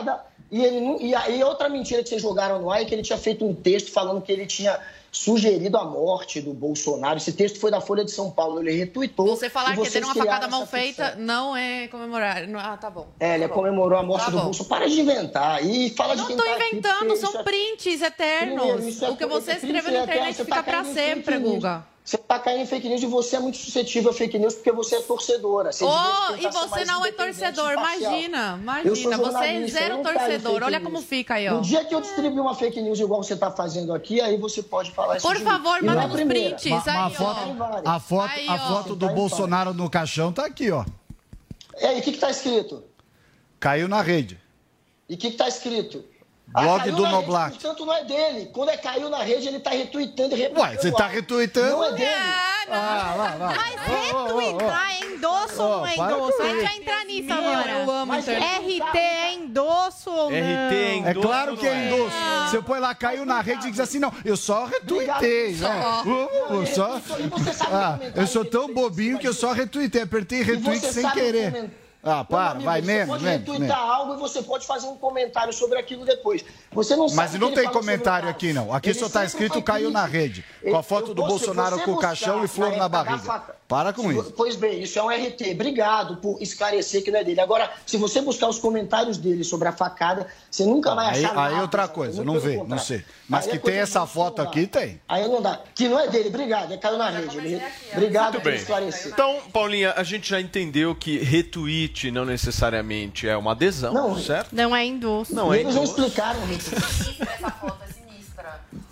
[0.52, 2.94] e ele não, e, a- e outra mentira que vocês jogaram no ar é que
[2.94, 4.80] ele tinha feito um texto falando que ele tinha
[5.12, 7.18] sugerido a morte do Bolsonaro.
[7.18, 9.28] Esse texto foi da Folha de São Paulo, ele retuitou.
[9.28, 11.22] Você falar que deram uma facada mal feita ficção.
[11.24, 12.48] não é comemorar.
[12.48, 13.08] Não- Ah, tá bom.
[13.20, 14.44] É, ele comemorou a morte Tá do bom.
[14.46, 14.70] Bolsonaro.
[14.70, 17.44] Para de inventar e fala de Não quem tô tá aqui, inventando, porque são é-
[17.44, 18.86] prints Primeiro, eternos.
[18.88, 21.38] isso é o que você escreveu na é eterno, internet fica tá em fake sempre.
[21.38, 21.86] Guga.
[22.06, 24.74] Você tá caindo em fake news e você é muito suscetível a fake news porque
[24.74, 25.72] você é torcedora.
[25.72, 29.18] Você Oh, e você não é e torcedor, imagina, imagina.
[29.18, 30.64] Você é zero torcedor.
[30.64, 30.84] Olha news.
[30.92, 31.54] como fica aí, ó.
[31.56, 34.62] No dia que eu distribuir uma fake news igual você tá fazendo aqui, aí você
[34.62, 35.78] pode falar isso Por favor.
[35.78, 36.56] E é manda a os primeira.
[36.58, 37.90] prints, Ma- ma- a aí, foto, ó.
[37.90, 40.84] a foto, Aí, a foto do Vai, Bolsonaro no caixão tá aqui, ó.
[41.80, 42.84] E aí, o que que tá escrito?
[43.62, 44.38] Caiu na rede.
[45.08, 46.04] E o que que tá escrito?
[46.48, 47.50] Blog caiu do Noblar.
[47.50, 48.50] portanto, não é dele.
[48.54, 50.70] Quando é caiu na rede, ele tá retweetando e replicando.
[50.70, 51.72] Ué, você tá retweetando?
[51.72, 52.12] Não é dele.
[52.70, 53.54] Ah, lá, lá.
[53.56, 56.42] Mas retweetar é endosso ou não é endosso?
[56.42, 57.70] A gente vai entrar nisso agora.
[57.72, 58.14] eu amo.
[58.14, 60.38] RT é endosso ou não?
[60.38, 61.86] RT é É endosso, claro que é não é?
[61.88, 62.16] endosso.
[62.52, 65.84] Você põe lá, caiu na rede e diz assim, não, eu só retuitei, né?
[66.06, 67.02] Uh, uh, só...
[67.72, 71.72] Ah, eu sou tão bobinho que eu só retuitei, apertei retweet sem querer.
[72.06, 75.80] Ah, para, vai você menos, pode retweetar algo e você pode fazer um comentário sobre
[75.80, 76.44] aquilo depois.
[76.74, 78.74] Você não sabe Mas não tem comentário aqui, não.
[78.74, 80.44] Aqui Ele só tá sempre escrito caiu na rede.
[80.62, 82.90] Com a foto do você- Bolsonaro você com o buscar caixão e flor na na
[82.90, 83.44] barriga.
[83.74, 84.32] Para com isso.
[84.38, 85.52] Pois bem, isso é um RT.
[85.54, 87.42] Obrigado por esclarecer que não é dele.
[87.42, 91.34] Agora, se você buscar os comentários dele sobre a facada, você nunca vai Aí, achar
[91.34, 91.56] nada.
[91.56, 93.04] aí outra coisa, não vê, não sei.
[93.28, 94.52] Mas Aí que é coisa tem essa foto celular.
[94.52, 95.02] aqui, tem.
[95.10, 95.60] Aí não dá.
[95.74, 96.30] Que não é dele.
[96.30, 96.72] Obrigado.
[96.74, 97.36] É caiu na rede.
[97.38, 97.62] Ele-
[97.94, 99.12] Obrigado por esclarecer.
[99.12, 104.20] Então, Paulinha, a gente já entendeu que retweet não necessariamente é uma adesão, Não.
[104.20, 104.50] certo?
[104.54, 105.34] Não é endosso.
[105.34, 106.40] Não é Eles não explicaram.
[106.52, 107.52] Essa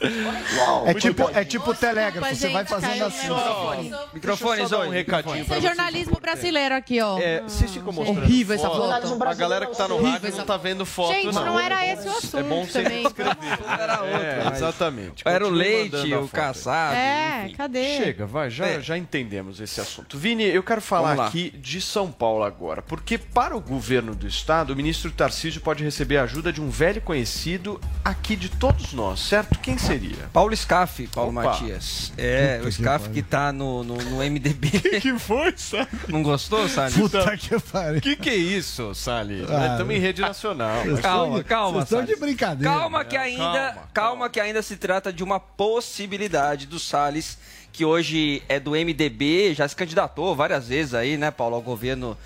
[0.01, 0.91] foto é.
[0.91, 3.89] É tipo, é tipo telégrafo, você vai gente, fazendo caiu assim.
[3.89, 4.67] meu microfone.
[4.67, 5.75] Só dar um Zoe, recadinho Esse pra é vocês.
[5.75, 7.19] jornalismo brasileiro aqui, ó.
[7.19, 9.23] É, vocês ficam mostrando Horrível essa foto.
[9.23, 12.11] A galera que tá no rádio não tá vendo foto, Gente, não era esse o
[12.11, 13.03] assunto É bom você também.
[13.05, 13.37] escrever.
[13.79, 15.23] Era outro, É, exatamente.
[15.25, 16.95] Era o leite, o caçado.
[16.95, 17.55] É, enfim.
[17.55, 17.97] cadê?
[17.97, 18.81] Chega, vai, já, É.
[18.81, 20.17] já entendemos esse assunto.
[20.17, 24.73] Vini, eu quero falar aqui de São Paulo agora, porque para o governo do estado,
[24.73, 29.19] o ministro Tarcísio pode receber a ajuda de um velho conhecido aqui de todos nós,
[29.19, 29.59] certo?
[29.59, 30.29] Quem seria?
[30.33, 31.43] Paulo Scaff, Paulo Opa.
[31.43, 32.11] Matias.
[32.17, 33.13] É, Puta o que Scaff pariu.
[33.13, 34.69] que tá no, no, no MDB.
[35.01, 35.87] que foi, Sali?
[36.07, 36.93] Não gostou, Sali?
[36.93, 38.01] Puta que pariu.
[38.01, 39.45] Que que é isso, Sali?
[39.49, 40.83] Ah, Estamos em rede nacional.
[40.83, 42.73] Vocês Calma, de- calma, Vocês estão de brincadeira.
[42.73, 47.37] Calma que ainda, calma, que ainda se trata de uma possibilidade do Salles,
[47.73, 52.17] que hoje é do MDB, já se candidatou várias vezes aí, né, Paulo, ao governo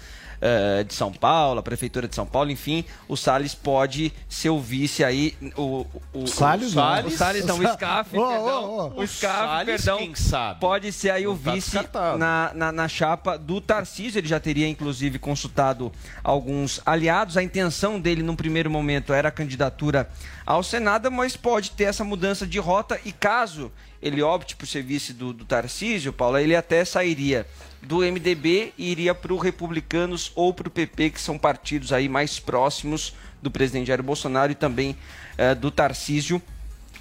[0.41, 4.59] eh, de São Paulo, a prefeitura de São Paulo, enfim, o Salles pode ser o
[4.59, 6.83] vice aí, o, o, o Salles o não.
[6.83, 9.03] Salles, o Salles não, o Ô, ô, perdão, ô.
[9.03, 10.59] o Salles, perdão, quem sabe?
[10.59, 11.77] pode ser aí o Não tá vice
[12.17, 14.19] na, na, na chapa do Tarcísio.
[14.19, 15.91] Ele já teria, inclusive, consultado
[16.23, 17.37] alguns aliados.
[17.37, 20.09] A intenção dele, num primeiro momento, era a candidatura
[20.45, 23.71] ao Senado, mas pode ter essa mudança de rota e caso
[24.01, 27.47] ele opte por ser vice do, do Tarcísio, Paulo, ele até sairia
[27.87, 32.09] do MDB e iria para o Republicanos ou para o PP, que são partidos aí
[32.09, 34.95] mais próximos do presidente Jair Bolsonaro e também
[35.37, 36.41] eh, do Tarcísio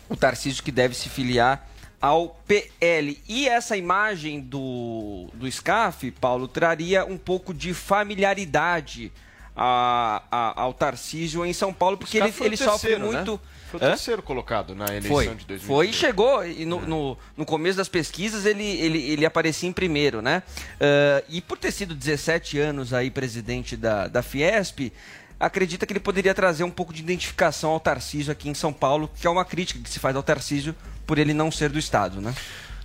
[0.08, 1.66] o Tarcísio que deve se filiar
[2.00, 3.18] ao PL.
[3.26, 9.10] E essa imagem do, do SCAF, Paulo, traria um pouco de familiaridade
[9.56, 13.04] a, a- ao Tarcísio em São Paulo, porque ele, ele sofre né?
[13.04, 13.40] muito.
[13.78, 13.90] Foi o Hã?
[13.94, 15.66] terceiro colocado na eleição Foi, de 2020.
[15.66, 16.46] foi e chegou.
[16.46, 20.42] E no, no, no começo das pesquisas ele, ele, ele aparecia em primeiro, né?
[20.80, 24.92] Ah, e por ter sido 17 anos aí presidente da, da Fiesp,
[25.38, 29.10] acredita que ele poderia trazer um pouco de identificação ao Tarcísio aqui em São Paulo,
[29.20, 30.74] que é uma crítica que se faz ao Tarcísio
[31.06, 32.34] por ele não ser do Estado, né?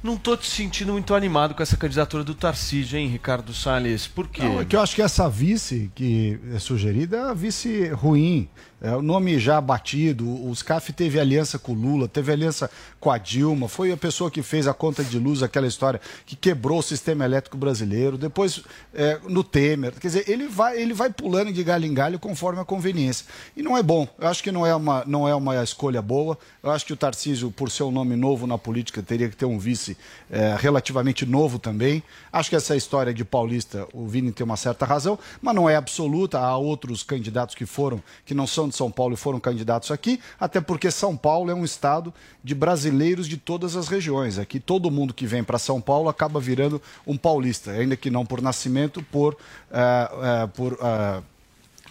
[0.01, 4.07] Não tô te sentindo muito animado com essa candidatura do Tarcísio, hein, Ricardo Salles?
[4.07, 4.41] Por quê?
[4.41, 8.47] Não, é que eu acho que essa vice que é sugerida é a vice ruim.
[8.81, 10.25] É o nome já batido.
[10.25, 12.69] O SCAF teve aliança com o Lula, teve aliança
[12.99, 16.35] com a Dilma, foi a pessoa que fez a conta de luz, aquela história que
[16.35, 18.17] quebrou o sistema elétrico brasileiro.
[18.17, 18.63] Depois,
[18.93, 19.91] é, no Temer.
[19.99, 23.25] Quer dizer, ele vai, ele vai pulando de galho em galho conforme a conveniência.
[23.55, 24.07] E não é bom.
[24.17, 26.37] Eu acho que não é uma, não é uma escolha boa.
[26.63, 29.45] Eu acho que o Tarcísio, por ser um nome novo na política, teria que ter
[29.45, 29.97] um vice
[30.31, 32.01] é, relativamente novo também.
[32.31, 35.75] Acho que essa história de paulista, o Vini tem uma certa razão, mas não é
[35.75, 36.39] absoluta.
[36.39, 40.19] Há outros candidatos que foram, que não são de São Paulo e foram candidatos aqui,
[40.39, 42.13] até porque São Paulo é um estado
[42.43, 44.39] de brasileiros de todas as regiões.
[44.39, 48.25] Aqui todo mundo que vem para São Paulo acaba virando um paulista, ainda que não
[48.25, 49.35] por nascimento, por,
[49.71, 50.09] eh,
[50.43, 51.21] eh, por eh,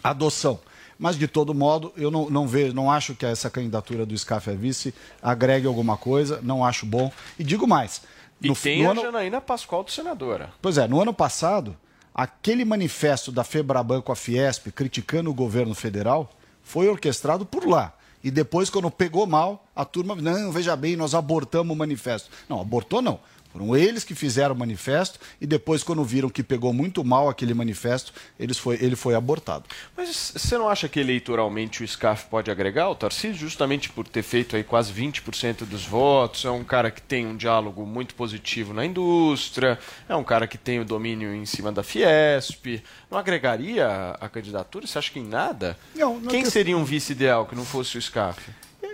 [0.03, 0.59] adoção.
[0.99, 4.51] Mas, de todo modo, eu não, não vejo, não acho que essa candidatura do SCAF
[4.51, 7.13] a vice agregue alguma coisa, não acho bom.
[7.39, 8.03] E digo mais.
[8.43, 10.51] E no- tem no a ano- Janaína Pascoal do senadora.
[10.61, 11.77] Pois é, no ano passado,
[12.13, 16.29] aquele manifesto da Febraban com a Fiesp criticando o governo federal
[16.69, 17.95] foi orquestrado por lá.
[18.23, 22.29] E depois, quando pegou mal, a turma, não, veja bem, nós abortamos o manifesto.
[22.49, 23.21] Não, abortou não.
[23.53, 27.55] Foram eles que fizeram o manifesto e depois, quando viram que pegou muito mal aquele
[27.55, 29.65] manifesto, eles foi, ele foi abortado.
[29.97, 34.23] Mas você não acha que eleitoralmente o SCAF pode agregar o Tarcísio, justamente por ter
[34.23, 36.45] feito aí quase 20% dos votos?
[36.45, 39.79] É um cara que tem um diálogo muito positivo na indústria,
[40.09, 42.83] é um cara que tem o domínio em cima da Fiesp.
[43.11, 43.89] Não agregaria
[44.21, 44.87] a, candidatura?
[44.87, 45.77] Você acha que em nada?
[45.95, 48.39] Não, não Quem que- seria um vice ideal que não fosse o SCAF?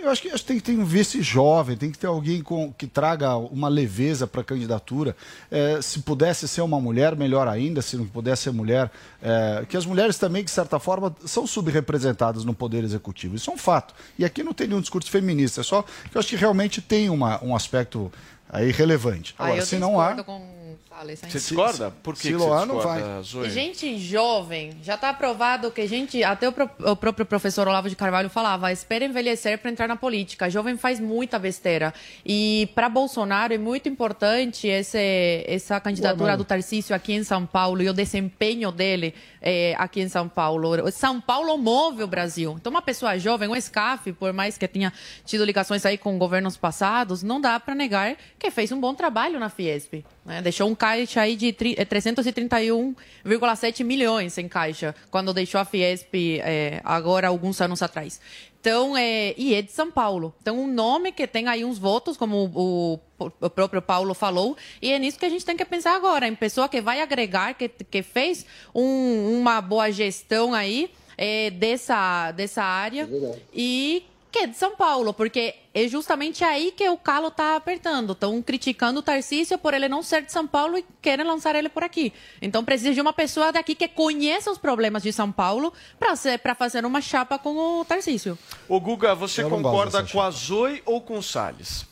[0.05, 2.43] Eu acho que, acho que tem que ter um vice jovem, tem que ter alguém
[2.43, 5.17] com, que traga uma leveza para a candidatura.
[5.51, 8.91] É, se pudesse ser uma mulher, melhor ainda, se não pudesse ser mulher.
[9.23, 13.35] É, que as mulheres também, de certa forma, são subrepresentadas no Poder Executivo.
[13.35, 13.95] Isso é um fato.
[14.19, 17.09] E aqui não tem nenhum discurso feminista, é só que eu acho que realmente tem
[17.09, 18.13] uma, um aspecto
[18.47, 19.35] aí relevante.
[19.39, 20.23] Ah, Agora, eu se não há.
[20.23, 20.64] com
[20.95, 21.31] o Salles, hein?
[21.31, 21.91] Você discorda?
[22.03, 23.51] Por que, que você Siloá não Zoe?
[23.51, 27.97] Gente jovem, já está aprovado que gente, até o, pro- o próprio professor Olavo de
[27.97, 30.49] Carvalho falava, espera envelhecer para entrar na política.
[30.49, 31.93] Jovem faz muita besteira.
[32.25, 37.45] E para Bolsonaro é muito importante esse, essa candidatura Ué, do Tarcísio aqui em São
[37.47, 40.91] Paulo e o desempenho dele eh, aqui em São Paulo.
[40.93, 42.57] São Paulo move o Brasil.
[42.61, 44.93] Então uma pessoa jovem, um SCAF, por mais que tenha
[45.25, 49.39] tido ligações aí com governos passados, não dá para negar que fez um bom trabalho
[49.41, 50.05] na Fiesp.
[50.25, 50.41] né?
[50.43, 56.15] Deixou um caixa aí de tri- eh, 331,7 milhões em caixa, quando deixou a Fiesp
[56.15, 58.21] eh, agora alguns anos atrás.
[58.61, 60.35] Então, é, e é de São Paulo.
[60.41, 62.99] Então, um nome que tem aí uns votos, como o,
[63.41, 66.35] o próprio Paulo falou, e é nisso que a gente tem que pensar agora, em
[66.35, 72.63] pessoa que vai agregar, que, que fez um- uma boa gestão aí é, dessa, dessa
[72.63, 73.07] área
[73.55, 74.05] e
[74.35, 78.15] que é de São Paulo, porque é justamente aí que o calo está apertando.
[78.15, 81.69] Estão criticando o Tarcísio por ele não ser de São Paulo e querem lançar ele
[81.69, 82.13] por aqui.
[82.43, 86.85] Então precisa de uma pessoa daqui que conheça os problemas de São Paulo para fazer
[86.85, 88.37] uma chapa com o Tarcísio.
[88.69, 91.87] Ô Guga, você concorda com a Zoe ou com o Salles?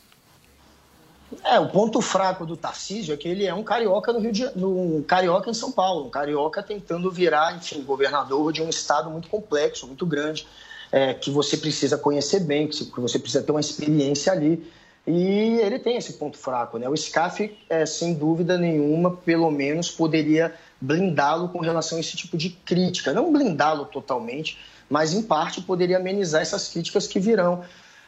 [1.45, 4.39] É, o ponto fraco do Tarcísio é que ele é um carioca no Rio de
[4.39, 9.09] Janeiro, um carioca em São Paulo, um carioca tentando virar, enfim, governador de um estado
[9.09, 10.45] muito complexo, muito grande,
[10.93, 14.63] é, que você precisa conhecer bem, que você precisa ter uma experiência ali.
[15.07, 16.87] E ele tem esse ponto fraco, né?
[16.87, 22.37] O SCAF, é, sem dúvida nenhuma, pelo menos poderia blindá-lo com relação a esse tipo
[22.37, 23.11] de crítica.
[23.11, 27.63] Não blindá-lo totalmente, mas em parte poderia amenizar essas críticas que virão.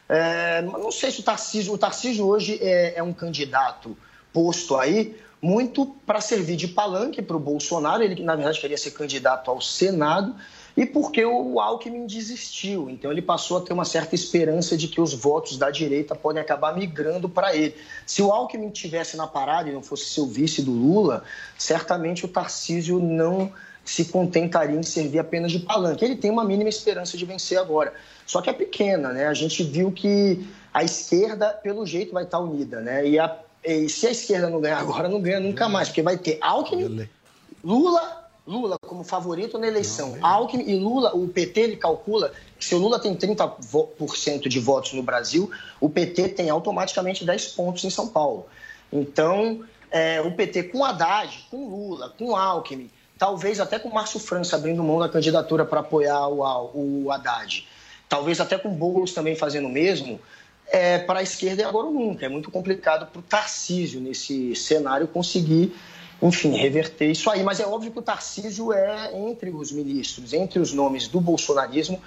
[0.07, 3.97] É, não sei se o Tarcísio, o Tarcísio hoje é, é um candidato
[4.31, 8.91] posto aí muito para servir de palanque para o Bolsonaro, ele na verdade queria ser
[8.91, 10.35] candidato ao Senado,
[10.75, 12.89] e porque o Alckmin desistiu.
[12.89, 16.41] Então ele passou a ter uma certa esperança de que os votos da direita podem
[16.41, 17.75] acabar migrando para ele.
[18.05, 21.23] Se o Alckmin tivesse na parada e não fosse seu vice do Lula,
[21.57, 23.51] certamente o Tarcísio não
[23.85, 26.03] se contentaria em servir apenas de palanque.
[26.03, 27.93] Ele tem uma mínima esperança de vencer agora.
[28.25, 29.27] Só que é pequena, né?
[29.27, 33.07] A gente viu que a esquerda, pelo jeito, vai estar unida, né?
[33.07, 36.17] E, a, e se a esquerda não ganhar agora, não ganha nunca mais, porque vai
[36.17, 37.07] ter Alckmin,
[37.63, 40.17] Lula, Lula como favorito na eleição.
[40.21, 44.93] Alckmin e Lula, o PT ele calcula que se o Lula tem 30% de votos
[44.93, 48.45] no Brasil, o PT tem automaticamente 10 pontos em São Paulo.
[48.93, 54.55] Então, é, o PT com Haddad, com Lula, com Alckmin, talvez até com Márcio França
[54.55, 57.67] abrindo mão da candidatura para apoiar o, o Haddad,
[58.07, 60.19] talvez até com Boulos também fazendo o mesmo,
[60.67, 62.25] é, para a esquerda é agora ou nunca.
[62.25, 65.75] É muito complicado para o Tarcísio, nesse cenário, conseguir,
[66.27, 67.43] enfim, reverter isso aí.
[67.43, 72.01] Mas é óbvio que o Tarcísio é, entre os ministros, entre os nomes do bolsonarismo,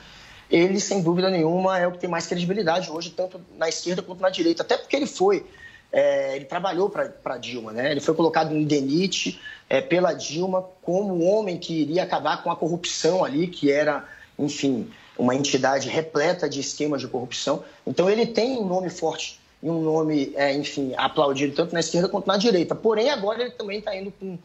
[0.50, 4.20] ele, sem dúvida nenhuma, é o que tem mais credibilidade hoje, tanto na esquerda quanto
[4.20, 4.62] na direita.
[4.62, 5.46] Até porque ele foi,
[5.92, 7.90] é, ele trabalhou para Dilma, né?
[7.90, 9.38] Ele foi colocado em DENIT
[9.68, 14.04] é, pela Dilma como o homem que iria acabar com a corrupção ali, que era,
[14.38, 17.62] enfim, uma entidade repleta de esquemas de corrupção.
[17.86, 22.08] Então ele tem um nome forte e um nome, é, enfim, aplaudido tanto na esquerda
[22.08, 22.74] quanto na direita.
[22.74, 24.38] Porém, agora ele também está indo com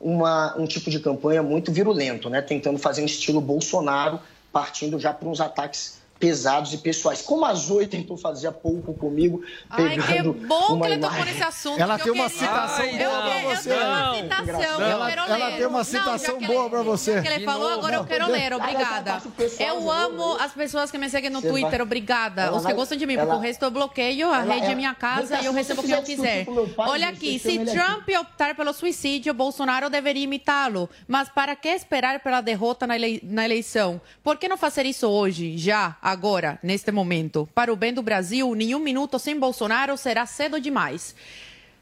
[0.00, 2.40] uma, um tipo de campanha muito virulento, né?
[2.40, 4.18] tentando fazer um estilo Bolsonaro,
[4.52, 7.20] partindo já para uns ataques pesados e pessoais.
[7.20, 11.00] Como a Zoe tentou fazer há pouco comigo, Ai, que pegando bom uma que ele
[11.02, 11.80] tocou nesse assunto.
[11.80, 13.70] Ela que tem eu uma citação eu, boa pra você.
[13.70, 15.56] Eu tenho uma Não, citação, ela- eu quero ela ler.
[15.58, 17.20] tem uma citação boa pra você.
[17.20, 19.22] que ele falou, novo, agora eu quero poder- ler, Ela obrigada.
[19.58, 22.42] Eu amo as pessoas que me seguem no Você Twitter, vai- obrigada.
[22.42, 24.54] Ela Os que vai- gostam de mim, ela- porque o resto eu bloqueio, a ela-
[24.54, 26.46] rede é ela- minha casa e eu recebo o que eu quiser
[26.78, 30.88] Olha aqui, se Trump optar pelo suicídio, Bolsonaro deveria imitá-lo.
[31.06, 34.00] Mas para que esperar pela derrota na, elei- na eleição?
[34.22, 36.13] Por que não fazer isso hoje, já, agora,
[36.62, 37.48] neste momento?
[37.54, 41.14] Para o bem do Brasil, nenhum minuto sem Bolsonaro será cedo demais.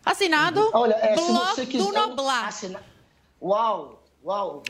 [0.04, 2.48] Assinado, Olha, é, se Bloco você quiser do Noblar.
[2.48, 2.82] assinar-
[3.40, 4.62] Uau, uau.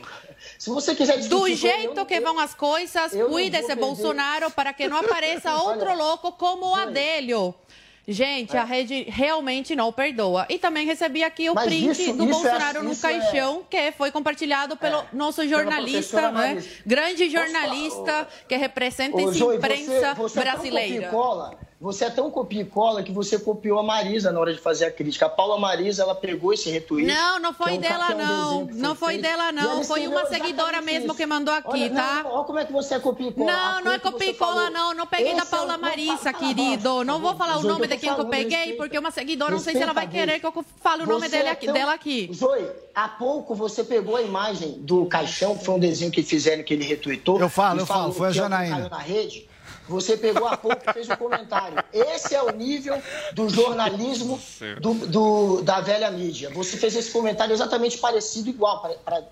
[0.59, 3.59] Se você quiser discutir Do jeito eu- que vão as coisas, eu não cuide vou
[3.59, 3.81] esse perder.
[3.81, 7.53] Bolsonaro para que não apareça outro Olha, louco como o Adélio.
[8.05, 10.45] Gente, a rede realmente não perdoa.
[10.49, 13.19] E também recebi aqui o Mas print isso- do isso é- Bolsonaro no isso é-
[13.19, 16.61] caixão, que foi compartilhado pelo nosso jornalista, né?
[16.85, 21.07] Grande jornalista que representa Ô, essa imprensa você, você É brasileira.
[21.09, 24.59] cola, você é tão copia e cola que você copiou a Marisa na hora de
[24.61, 25.25] fazer a crítica.
[25.25, 27.05] A Paula Marisa, ela pegou esse retweet.
[27.05, 28.67] Não, não foi é um- dela, é um não.
[28.67, 29.83] que Não foi feito, dela, ela não.
[29.83, 31.15] Foi uma seguidora mesmo isso.
[31.15, 32.21] que mandou aqui, Olha, tá?
[32.23, 33.51] Não, olha como é que você é copia e cola.
[33.51, 34.71] Não, não é copia e cola, falou.
[34.71, 34.93] não.
[34.93, 37.03] Não peguei da Esse é o- Paula fala- fala querido.
[37.03, 38.77] Não por vou falar o nome de quem que eu peguei, respeita.
[38.77, 41.49] porque uma seguidora, não sei se ela vai querer que eu fale o nome dele
[41.49, 42.29] é aqui, tão- dela aqui.
[42.33, 42.65] Zoe,
[42.95, 46.73] há pouco você pegou a imagem do caixão, que foi um desenho que fizeram que
[46.73, 47.39] ele retweetou.
[47.41, 48.75] Eu falo, e eu falo, falou foi a é Janaína.
[48.77, 49.49] caiu na rede.
[49.87, 51.83] Você pegou há pouco e fez um comentário.
[51.91, 53.01] Esse é o nível
[53.33, 54.39] do jornalismo
[54.79, 56.49] do, do- da velha mídia.
[56.51, 58.81] Você fez esse comentário exatamente parecido, igual,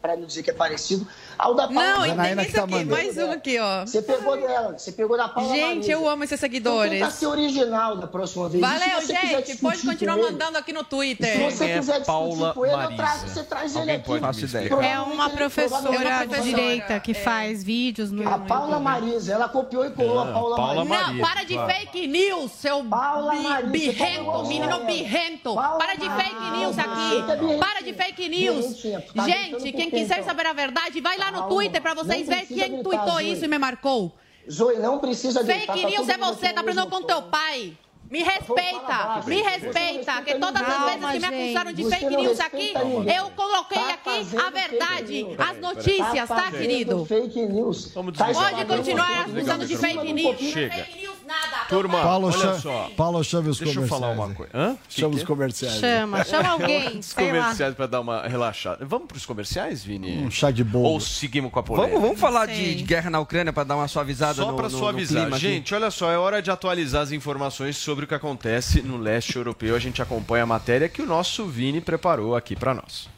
[0.02, 1.82] para não dizer que é parecido, ao da Paula.
[1.84, 2.92] Não, Janaína que esse tá aqui, mandando.
[2.92, 3.86] mais um aqui, ó.
[3.86, 5.92] Você pegou dela, você pegou da Paula Gente, Marisa.
[5.94, 7.00] eu amo esses Então seguidores.
[7.00, 8.64] tenta ser original da próxima vez.
[8.66, 9.58] Se Valeu, você quiser gente.
[9.62, 11.40] Pode continuar com ele, mandando aqui no Se Twitter.
[11.52, 14.12] você Quem é quiser discutir Paula com ele, eu trago, você traz ele Alguém aqui.
[14.12, 14.30] ideia.
[14.64, 14.84] explicar?
[14.84, 17.16] É uma professora de direita que é.
[17.16, 18.80] faz vídeos no A Paula.
[18.80, 20.86] Marisa, ela copiou e colou a Paula, Paula Marisa.
[20.86, 21.74] Não, Maria, para de claro.
[21.74, 25.56] fake news, seu Paula bi- Maria, birrento, tá menino birrento.
[25.56, 27.58] Paula Para de fake Maria, news tá aqui.
[27.60, 28.82] Para de fake news.
[29.16, 30.26] Tá Gente, por quem quiser então?
[30.26, 33.48] saber a verdade, vai lá no Twitter pra vocês não verem quem tweetou isso e
[33.48, 34.16] me marcou.
[34.50, 37.78] Zoe, não precisa gritar, Fake tá news é você, tá aprendendo com teu pai.
[38.12, 42.74] Me respeita, me respeita, que todas as vezes que me acusaram de fake news aqui,
[43.16, 47.06] eu coloquei Tá aqui a verdade, as notícias, Tá tá, querido?
[47.06, 47.94] fake news.
[48.18, 48.26] Tá.
[48.34, 50.38] Pode continuar acusando de fake news.
[50.40, 50.88] Chega.
[51.26, 51.66] Nada.
[51.70, 52.92] Turma, Paulo, olha chama, só.
[52.98, 54.52] Paulo, chame os Deixa eu falar uma coisa.
[54.54, 54.76] Hã?
[54.90, 55.26] Chama os é?
[55.26, 55.80] comerciais.
[55.80, 58.86] Chama, chama alguém, Os comerciais pra dar uma relaxada.
[58.86, 60.18] Vamos pros comerciais, Vini?
[60.18, 60.90] Um chá de bolo.
[60.90, 61.94] Ou seguimos com a polêmica?
[61.94, 64.68] Vamos, vamos falar de, de guerra na Ucrânia para dar uma suavizada Só no, para
[64.68, 65.22] no- no suavizar.
[65.22, 65.48] clima aqui.
[65.48, 69.36] Gente, olha só, é hora de atualizar as informações sobre o que acontece no leste
[69.36, 69.76] europeu.
[69.76, 73.10] A gente acompanha a matéria que o nosso Vini preparou aqui para nós.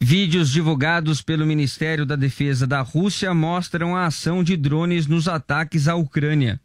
[0.00, 5.88] Vídeos divulgados pelo Ministério da Defesa da Rússia mostram a ação de drones nos ataques
[5.88, 6.60] à Ucrânia.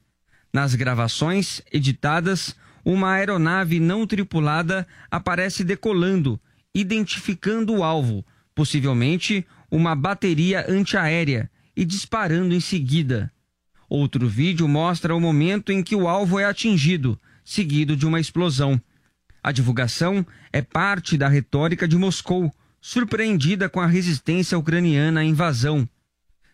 [0.53, 6.39] Nas gravações editadas, uma aeronave não tripulada aparece decolando,
[6.73, 13.31] identificando o alvo, possivelmente uma bateria antiaérea, e disparando em seguida.
[13.89, 18.81] Outro vídeo mostra o momento em que o alvo é atingido, seguido de uma explosão.
[19.43, 25.87] A divulgação é parte da retórica de Moscou, surpreendida com a resistência ucraniana à invasão.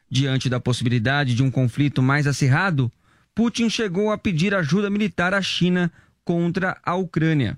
[0.10, 2.92] Diante da possibilidade de um conflito mais acirrado,
[3.34, 5.92] Putin chegou a pedir ajuda militar à China
[6.26, 7.58] contra a Ucrânia.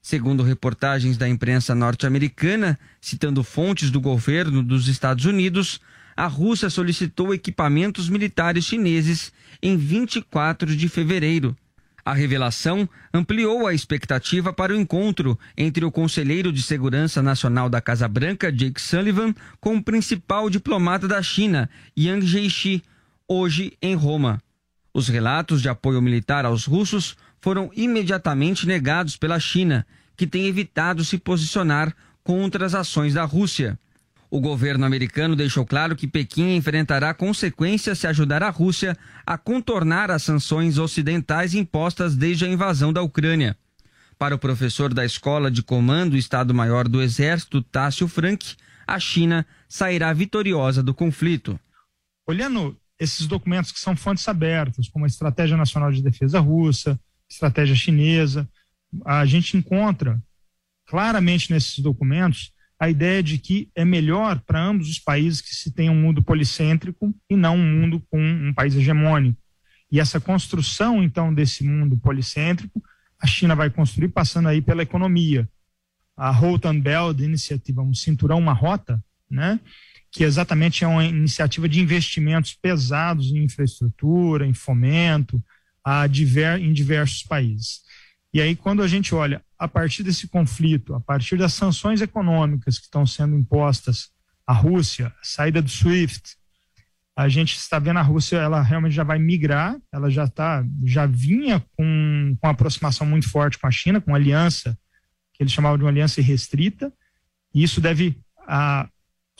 [0.00, 5.80] Segundo reportagens da imprensa norte-americana, citando fontes do governo dos Estados Unidos,
[6.22, 11.56] a Rússia solicitou equipamentos militares chineses em 24 de fevereiro.
[12.04, 17.80] A revelação ampliou a expectativa para o encontro entre o conselheiro de segurança nacional da
[17.80, 21.68] Casa Branca, Jake Sullivan, com o principal diplomata da China,
[21.98, 22.84] Yang Jiechi,
[23.26, 24.40] hoje em Roma.
[24.94, 29.84] Os relatos de apoio militar aos russos foram imediatamente negados pela China,
[30.16, 31.92] que tem evitado se posicionar
[32.22, 33.76] contra as ações da Rússia.
[34.34, 40.10] O governo americano deixou claro que Pequim enfrentará consequências se ajudar a Rússia a contornar
[40.10, 43.54] as sanções ocidentais impostas desde a invasão da Ucrânia.
[44.18, 48.56] Para o professor da Escola de Comando Estado-Maior do Exército, Tássio Frank,
[48.86, 51.60] a China sairá vitoriosa do conflito.
[52.26, 57.76] olhando esses documentos que são fontes abertas, como a Estratégia Nacional de Defesa Russa, Estratégia
[57.76, 58.48] Chinesa,
[59.04, 60.18] a gente encontra
[60.86, 62.50] claramente nesses documentos
[62.82, 66.20] a ideia de que é melhor para ambos os países que se tenha um mundo
[66.20, 69.38] policêntrico e não um mundo com um país hegemônico.
[69.88, 72.82] E essa construção, então, desse mundo policêntrico,
[73.20, 75.48] a China vai construir passando aí pela economia.
[76.16, 79.60] A Road and Belt Initiative, um cinturão, uma rota, né?
[80.10, 85.40] que exatamente é uma iniciativa de investimentos pesados em infraestrutura, em fomento,
[85.84, 87.82] a diver, em diversos países.
[88.34, 92.78] E aí, quando a gente olha a partir desse conflito, a partir das sanções econômicas
[92.78, 94.10] que estão sendo impostas
[94.44, 96.36] à Rússia, a saída do SWIFT,
[97.14, 101.06] a gente está vendo a Rússia, ela realmente já vai migrar, ela já tá, já
[101.06, 104.76] vinha com, com uma aproximação muito forte com a China, com uma aliança
[105.32, 106.92] que eles chamavam de uma aliança irrestrita,
[107.54, 108.88] e isso deve a,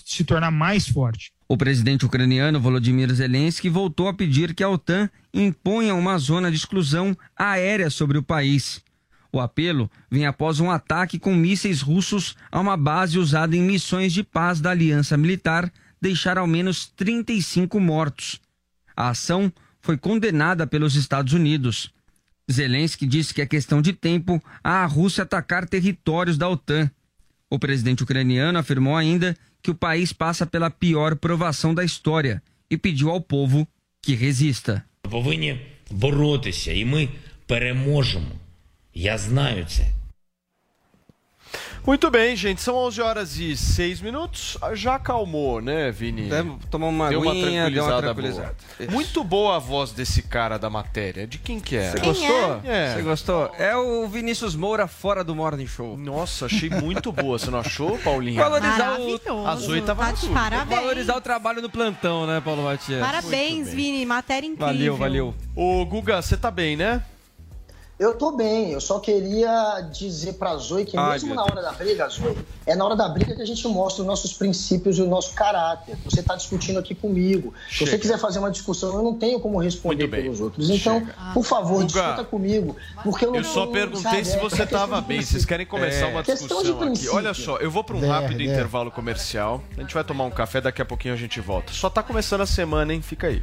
[0.05, 1.33] se tornar mais forte.
[1.49, 6.57] O presidente ucraniano Volodymyr Zelensky voltou a pedir que a OTAN imponha uma zona de
[6.57, 8.81] exclusão aérea sobre o país.
[9.32, 14.14] O apelo vem após um ataque com mísseis russos a uma base usada em missões
[14.14, 18.40] de paz da aliança militar deixar ao menos 35 mortos.
[18.96, 19.52] A ação
[19.82, 21.92] foi condenada pelos Estados Unidos.
[22.52, 26.90] Zelensky disse que é questão de tempo a Rússia atacar territórios da OTAN.
[27.50, 32.78] O presidente ucraniano afirmou ainda que o país passa pela pior provação da história e
[32.78, 33.68] pediu ao povo
[34.02, 34.84] que resista.
[35.10, 35.60] повинні
[35.92, 37.10] боротися, і ми
[37.46, 38.32] переможемо.
[38.94, 39.84] Я знаю це.
[41.86, 42.62] Muito bem, gente.
[42.62, 44.58] São 11 horas e 6 minutos.
[44.74, 46.24] Já acalmou, né, Vini?
[46.24, 48.56] Deve tomar uma deu uma aguinha, deu uma tranquilizada tranquilizada.
[48.80, 48.92] boa.
[48.92, 51.26] Muito boa a voz desse cara da matéria.
[51.26, 51.92] De quem que é?
[51.92, 52.62] Você gostou?
[52.66, 52.94] É.
[52.94, 53.56] Você gostou?
[53.58, 55.96] É o Vinícius Moura fora do Morning Show.
[55.98, 57.40] Nossa, achei muito boa.
[57.40, 58.36] Você não achou, Paulinho?
[58.42, 59.22] Valorizar Maravilhoso.
[59.34, 59.48] o...
[59.48, 60.34] A Zoe tava Tá no de tudo.
[60.34, 60.82] parabéns.
[60.82, 63.00] Valorizar o trabalho no plantão, né, Paulo Matias?
[63.00, 64.06] Parabéns, Vini.
[64.06, 64.68] Matéria incrível.
[64.68, 65.36] Valeu, valeu.
[65.56, 67.02] Ô, Guga, você tá bem, né?
[68.03, 71.63] Eu tô bem, eu só queria dizer pra Zoe que Ai, mesmo meu na hora
[71.63, 72.37] da briga, Zoe,
[72.67, 75.33] é na hora da briga que a gente mostra os nossos princípios e o nosso
[75.35, 75.97] caráter.
[76.05, 77.55] Você tá discutindo aqui comigo.
[77.69, 77.91] Se Chega.
[77.93, 80.69] você quiser fazer uma discussão, eu não tenho como responder pelos outros.
[80.69, 82.75] Então, por favor, Guga, discuta comigo.
[83.05, 85.23] Porque eu não Eu só não- perguntei sabe, se é- você é tava bem.
[85.23, 86.11] Vocês querem começar É.
[86.11, 86.59] uma discussão
[86.89, 87.09] aqui.
[87.09, 89.63] Olha só, eu vou para um Der, rápido intervalo comercial.
[89.79, 91.73] A gente vai tomar um café, daqui a pouquinho a gente volta.
[91.73, 93.01] Só tá começando a semana, hein?
[93.01, 93.41] Fica aí.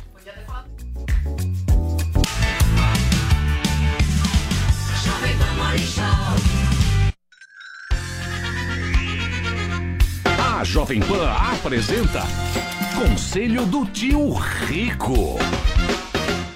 [10.60, 12.22] A Jovem Pan apresenta
[12.94, 15.40] Conselho do Tio Rico.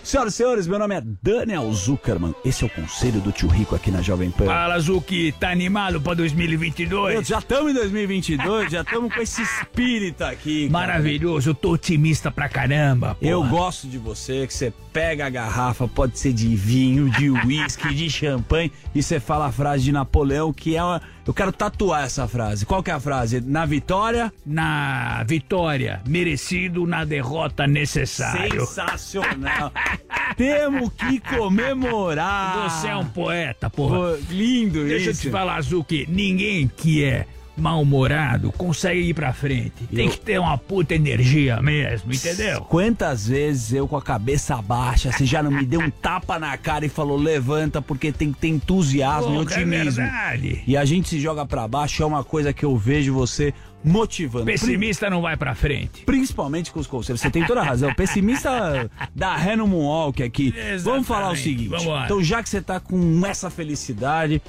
[0.04, 2.36] Senhoras e senhores, meu nome é Daniel Zuckerman.
[2.44, 4.46] Esse é o conselho do tio Rico aqui na Jovem Pan.
[4.46, 7.16] Fala, Zuki, tá animado pra 2022?
[7.16, 10.70] Eu, já estamos em 2022, já estamos com esse espírito aqui.
[10.70, 10.88] cara.
[10.88, 13.18] Maravilhoso, eu tô otimista pra caramba.
[13.22, 13.50] Eu porra.
[13.52, 18.10] gosto de você, que você pega a garrafa, pode ser de vinho, de uísque, de
[18.12, 21.02] champanhe, e você fala a frase de Napoleão, que é uma...
[21.26, 22.66] Eu quero tatuar essa frase.
[22.66, 23.42] Qual que é a frase?
[23.42, 24.32] Na vitória?
[24.46, 28.66] Na vitória, merecido, na derrota, necessário.
[28.66, 29.72] Sensacional.
[30.38, 32.70] Temos que comemorar.
[32.70, 33.96] Você é um poeta, porra.
[33.96, 35.22] Pô, lindo Deixa eu isso.
[35.22, 37.26] te falar, Zuki, ninguém que é
[37.56, 39.74] mal-humorado consegue ir pra frente.
[39.94, 42.62] Tem Eu- que ter uma puta energia mesmo, entendeu?
[42.62, 46.56] Quantas vezes eu com a cabeça baixa, você já não me deu um tapa na
[46.58, 49.92] cara e falou levanta porque tem que ter entusiasmo e Porra, é otimismo.
[50.04, 50.64] verdade.
[50.66, 53.54] e a gente se joga pra baixo é uma coisa que eu vejo você
[53.84, 54.46] motivando.
[54.46, 56.04] Pessimista não vai pra frente.
[56.06, 57.20] Principalmente com os conselhos.
[57.20, 57.94] Você tem toda a razão.
[57.94, 60.54] Pessimista da no Moonwalk aqui.
[60.84, 61.44] Vamos falar o Exatamente.
[61.44, 61.70] seguinte.
[61.70, 62.06] Vambora.
[62.06, 64.42] Então, já que você tá com essa felicidade,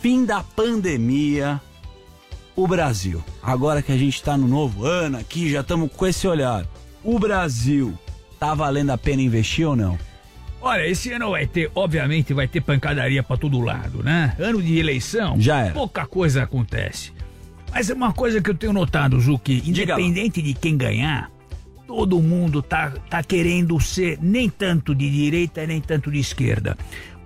[0.00, 1.60] fim da pandemia,
[2.62, 3.22] o Brasil.
[3.42, 6.64] Agora que a gente tá no novo ano aqui, já estamos com esse olhar.
[7.02, 7.98] O Brasil,
[8.38, 9.98] tá valendo a pena investir ou não?
[10.62, 14.36] Olha, esse ano vai ter, obviamente, vai ter pancadaria pra todo lado, né?
[14.38, 15.72] Ano de eleição, Já era.
[15.72, 17.12] pouca coisa acontece.
[17.72, 21.30] Mas é uma coisa que eu tenho notado, Zuki, independente de quem ganhar,
[21.86, 26.76] todo mundo tá, tá querendo ser nem tanto de direita nem tanto de esquerda.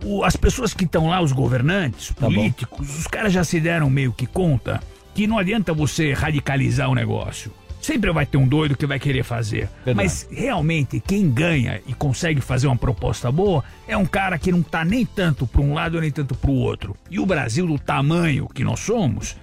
[0.05, 3.91] O- as pessoas que estão lá, os governantes, Tá políticos, os caras já se deram
[3.91, 4.81] meio que conta
[5.15, 7.53] que não adianta você radicalizar o negócio.
[7.81, 9.69] Sempre vai ter um doido que vai querer fazer.
[9.85, 9.95] Verdade.
[9.95, 14.63] Mas realmente quem ganha e consegue fazer uma proposta boa é um cara que não
[14.63, 16.97] tá nem tanto para um lado nem tanto para o outro.
[17.11, 19.37] E o Brasil, do tamanho que nós somos,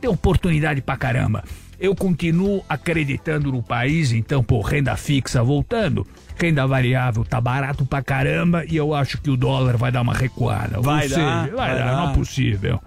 [0.00, 1.42] tem oportunidade pra caramba.
[1.80, 6.06] Eu continuo acreditando no país, então, pô, renda fixa voltando,
[6.38, 10.14] renda variável tá barato pra caramba e eu acho que o dólar vai dar uma
[10.14, 10.76] recuada.
[10.76, 11.96] Ou Vai seja, dar, vai, vai dar, dar.
[11.96, 12.80] não é possível.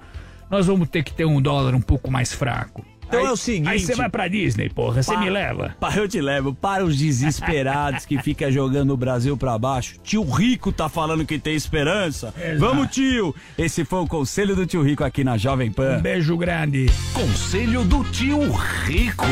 [0.50, 2.86] Nós vamos ter que ter um dólar um pouco mais fraco.
[3.08, 5.76] Então Aí- é o seguinte- Aí você vai pra Disney, porra, você me leva.
[5.80, 6.56] Pa, eu te levo.
[6.56, 10.00] Para os desesperados que ficam jogando o Brasil pra baixo.
[10.04, 12.34] Tio Rico tá falando que tem esperança.
[12.36, 12.60] Exato.
[12.60, 13.34] Vamos, tio!
[13.58, 15.98] Esse foi o conselho do tio Rico aqui na Jovem Pan.
[15.98, 16.88] Um beijo grande.
[17.14, 19.26] Conselho do tio Rico.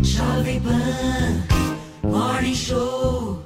[0.00, 1.42] Jovem Pan
[2.02, 3.37] Morning Show.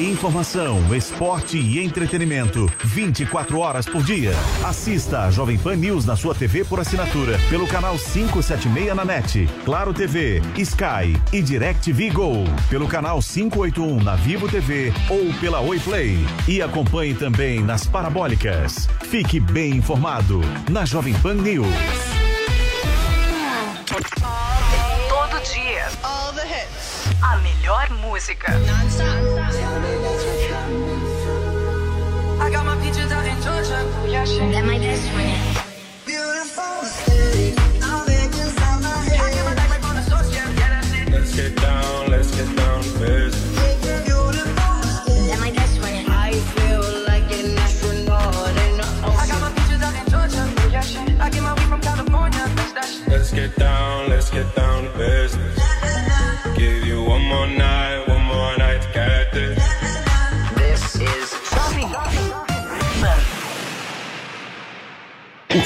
[0.00, 2.66] Informação, esporte e entretenimento.
[2.82, 4.32] 24 horas por dia.
[4.64, 7.38] Assista a Jovem Pan News na sua TV por assinatura.
[7.50, 9.46] Pelo canal 576 na NET.
[9.62, 12.44] Claro TV, Sky e DirecTV Go.
[12.70, 16.16] Pelo canal 581 na Vivo TV ou pela Oi Play.
[16.48, 18.88] E acompanhe também nas parabólicas.
[19.02, 20.40] Fique bem informado
[20.70, 21.66] na Jovem Pan News.
[25.10, 25.88] Todo dia.
[26.02, 26.79] All the hits.
[27.22, 28.52] A melhor música.
[32.40, 33.84] I got my peaches out in Georgia.
[34.52, 35.49] That my best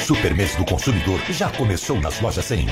[0.04, 2.66] Super Mês do Consumidor já começou nas lojas 100.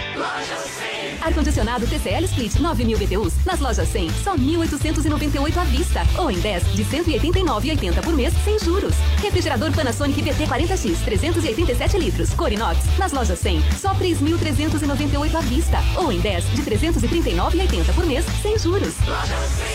[1.23, 6.03] Ar-condicionado TCL Split 9000 BTUs nas lojas 100, só 1.898 à vista.
[6.19, 8.94] Ou em 10 de 189,80 por mês, sem juros.
[9.23, 15.78] Refrigerador Panasonic VT40X 387 litros, Corinox, nas lojas 100, só 3.398 à vista.
[15.97, 18.94] Ou em 10 de 339,80 por mês, sem juros.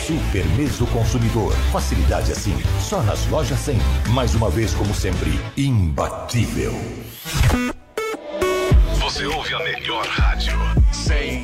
[0.06, 1.54] Super Mês do Consumidor.
[1.72, 3.78] Facilidade assim, só nas lojas 100.
[4.10, 6.74] Mais uma vez, como sempre, imbatível.
[9.00, 10.58] Você ouve a melhor rádio.
[10.92, 11.37] 100,9.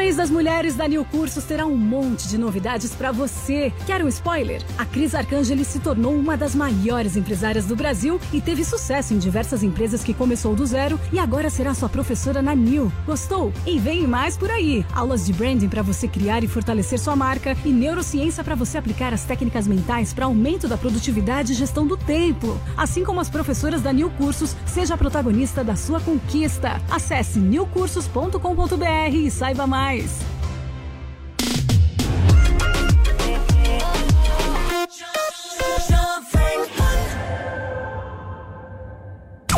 [0.00, 3.70] Mês das mulheres da New Cursos terá um monte de novidades para você.
[3.84, 4.62] Quer um spoiler?
[4.78, 9.18] A Cris Arcangeli se tornou uma das maiores empresárias do Brasil e teve sucesso em
[9.18, 12.90] diversas empresas que começou do zero e agora será sua professora na New.
[13.04, 13.52] Gostou?
[13.66, 14.86] E vem mais por aí.
[14.94, 19.12] Aulas de branding para você criar e fortalecer sua marca e neurociência para você aplicar
[19.12, 22.58] as técnicas mentais para aumento da produtividade e gestão do tempo.
[22.74, 26.80] Assim como as professoras da New Cursos, seja a protagonista da sua conquista.
[26.90, 29.89] Acesse newcursos.com.br e saiba mais.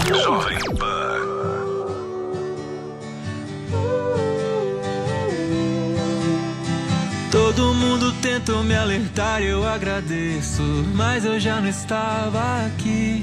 [0.08, 1.20] Jovem Pan.
[7.30, 10.62] Todo mundo tentou me alertar, eu agradeço,
[10.94, 13.22] mas eu já não estava aqui.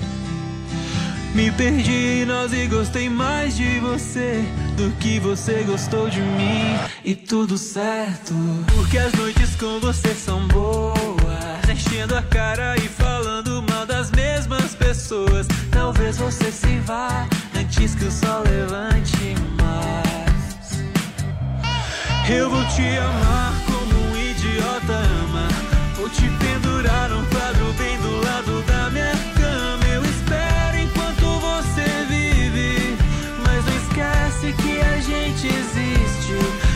[1.34, 4.46] Me perdi em nós e gostei mais de você
[4.80, 6.80] do que você gostou de mim.
[7.04, 8.34] E tudo certo,
[8.74, 11.70] porque as noites com você são boas.
[11.70, 15.48] Enchendo a cara e falando mal das mesmas pessoas.
[15.70, 20.80] Talvez você se vá antes que o sol levante mais.
[22.30, 25.48] Eu vou te amar como um idiota ama.
[25.96, 29.39] Vou te pendurar num quadro bem do lado da minha
[35.40, 36.34] gente existe.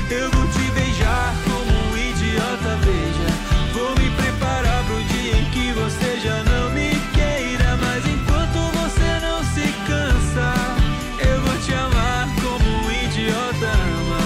[0.09, 3.27] Eu vou te beijar como um idiota, veja.
[3.73, 9.19] Vou me preparar pro dia em que você já não me queira, mas enquanto você
[9.21, 10.53] não se cansa,
[11.19, 14.23] eu vou te amar como um idiota ama.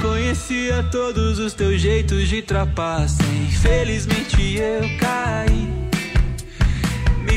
[0.00, 3.22] Conhecia todos os teus jeitos de trapaça.
[3.48, 5.71] Infelizmente eu caí.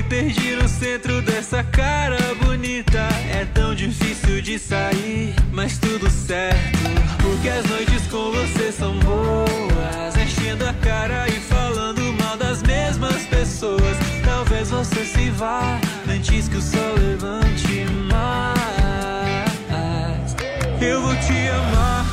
[0.09, 2.99] Perdi no centro dessa cara bonita.
[3.31, 6.79] É tão difícil de sair, mas tudo certo.
[7.21, 10.15] Porque as noites com você são boas.
[10.15, 13.97] Enchendo a cara e falando mal das mesmas pessoas.
[14.23, 18.65] Talvez você se vá antes que o sol levante mais.
[20.79, 22.04] Eu vou te amar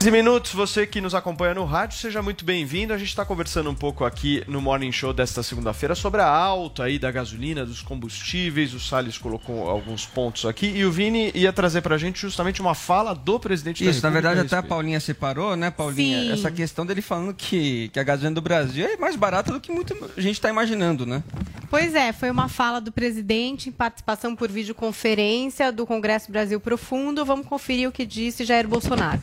[0.00, 2.94] 15 minutos, você que nos acompanha no rádio, seja muito bem-vindo.
[2.94, 6.84] A gente está conversando um pouco aqui no Morning Show desta segunda-feira sobre a alta
[6.84, 8.72] aí da gasolina, dos combustíveis.
[8.72, 12.74] O Salles colocou alguns pontos aqui e o Vini ia trazer pra gente justamente uma
[12.74, 14.66] fala do presidente da Isso, na República verdade a até a.
[14.66, 16.22] Paulinha separou, né, Paulinha?
[16.22, 16.32] Sim.
[16.32, 19.70] Essa questão dele falando que, que a gasolina do Brasil é mais barata do que
[19.70, 21.22] muita gente está imaginando, né?
[21.68, 27.22] Pois é, foi uma fala do presidente em participação por videoconferência do Congresso Brasil Profundo.
[27.22, 29.20] Vamos conferir o que disse Jair Bolsonaro.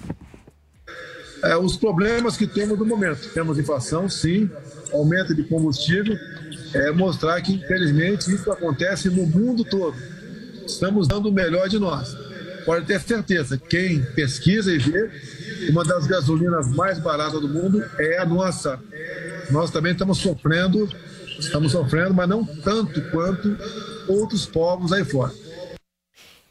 [1.44, 3.30] É, os problemas que temos no momento.
[3.34, 4.50] Temos inflação, sim,
[4.92, 6.18] aumento de combustível,
[6.74, 9.96] é, mostrar que, infelizmente, isso acontece no mundo todo.
[10.66, 12.16] Estamos dando o melhor de nós.
[12.66, 15.10] Pode ter certeza, quem pesquisa e vê,
[15.70, 18.80] uma das gasolinas mais baratas do mundo é a nossa.
[19.50, 20.90] Nós também estamos sofrendo,
[21.40, 23.58] estamos sofrendo, mas não tanto quanto
[24.08, 25.32] outros povos aí fora.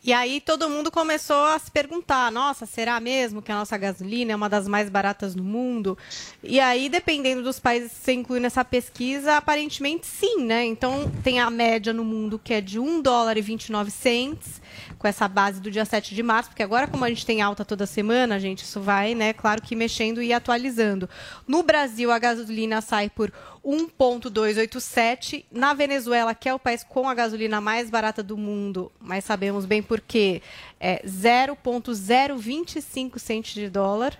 [0.06, 4.30] E aí todo mundo começou a se perguntar: nossa, será mesmo que a nossa gasolina
[4.30, 5.98] é uma das mais baratas do mundo?
[6.44, 10.64] E aí, dependendo dos países que você inclui nessa pesquisa, aparentemente sim, né?
[10.64, 14.62] Então tem a média no mundo que é de 1 dólar e 29 cents,
[14.98, 17.64] com essa base do dia 7 de março, porque agora, como a gente tem alta
[17.64, 21.08] toda semana, gente, isso vai, né, claro que mexendo e atualizando.
[21.46, 23.32] No Brasil, a gasolina sai por
[23.64, 25.46] 1,287.
[25.50, 29.66] Na Venezuela, que é o país com a gasolina mais barata do mundo, mas sabemos
[29.66, 30.40] bem por quê,
[30.78, 34.16] é 0,025 centes de dólar.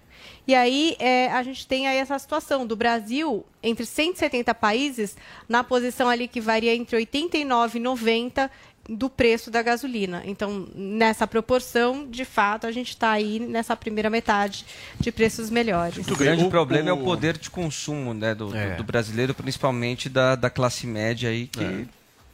[0.47, 5.17] E aí é, a gente tem aí essa situação do Brasil, entre 170 países,
[5.49, 8.51] na posição ali que varia entre 89 e 90,
[8.89, 10.23] do preço da gasolina.
[10.25, 14.65] Então, nessa proporção, de fato, a gente está aí nessa primeira metade
[15.01, 16.07] de preços melhores.
[16.09, 18.77] O grande problema é o poder de consumo né, do, É.
[18.77, 21.85] do brasileiro, principalmente da, da classe média aí, que É.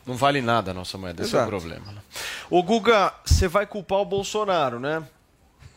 [0.05, 1.93] Não vale nada a nossa moeda, esse é o problema.
[1.93, 2.01] né?
[2.51, 5.01] Ô Guga, você vai culpar o Bolsonaro, né?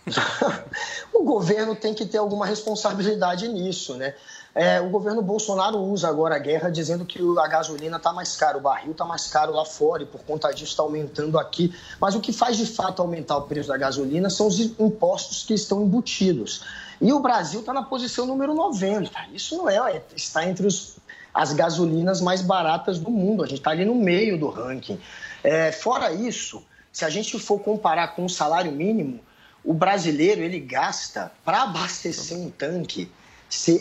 [1.14, 4.15] o governo tem que ter alguma responsabilidade nisso, né?
[4.57, 8.60] É, o governo Bolsonaro usa agora a guerra dizendo que a gasolina está mais caro,
[8.60, 11.76] o barril está mais caro lá fora e por conta disso está aumentando aqui.
[11.99, 15.53] Mas o que faz de fato aumentar o preço da gasolina são os impostos que
[15.53, 16.64] estão embutidos.
[17.02, 19.11] E o Brasil está na posição número 90.
[19.34, 20.95] Isso não é, é- está entre os-
[21.34, 23.44] as gasolinas mais baratas do mundo.
[23.44, 24.98] A gente está ali no meio do ranking.
[25.44, 26.64] É, fora isso,
[26.94, 29.19] se a gente for comparar com o salário mínimo,
[29.65, 33.11] o brasileiro ele gasta para abastecer um tanque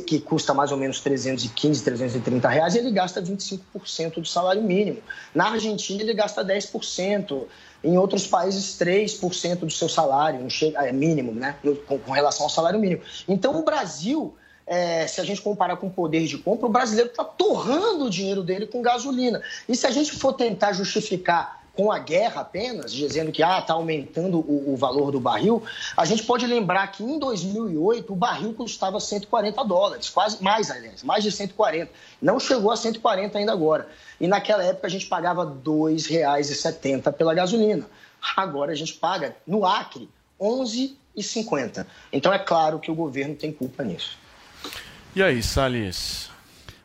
[0.07, 4.99] que custa mais ou menos 315, 330 reais, ele gasta 25% do salário mínimo.
[5.35, 7.45] Na Argentina ele gasta 10%,
[7.83, 10.47] em outros países 3% do seu salário,
[10.77, 11.57] é mínimo, né?
[11.87, 13.03] Com, com relação ao salário mínimo.
[13.29, 14.35] Então o Brasil,
[14.67, 18.11] é, se a gente comparar com o poder de compra, o brasileiro está torrando o
[18.11, 19.43] dinheiro dele com gasolina.
[19.69, 23.75] E se a gente for tentar justificar com a guerra apenas, dizendo que ah, está
[23.75, 25.63] aumentando o, o valor do barril,
[25.97, 31.03] a gente pode lembrar que em 2008 o barril custava 140 dólares, quase mais, aliás,
[31.03, 31.91] mais de 140.
[32.23, 33.89] Não chegou a 140 ainda agora.
[34.21, 37.87] E naquela época a gente pagava R$ 2,70 pela gasolina.
[38.37, 40.09] Agora a gente paga, no Acre,
[40.41, 41.87] R$ 11,50.
[42.13, 44.17] Então é claro que o governo tem culpa nisso.
[45.15, 46.34] E aí, Salles?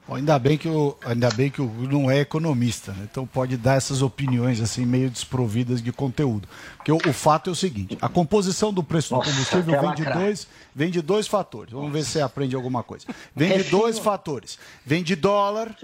[0.09, 3.07] Bom, ainda bem que o ainda bem que o não é economista, né?
[3.09, 6.49] então pode dar essas opiniões assim meio desprovidas de conteúdo.
[6.77, 9.93] Porque o, o fato é o seguinte: a composição do preço Nossa, do combustível vem
[9.93, 11.71] de dois vem de dois fatores.
[11.71, 13.05] Vamos ver se você aprende alguma coisa.
[13.35, 14.57] Vem de dois fatores.
[14.83, 15.75] Vem de dólar,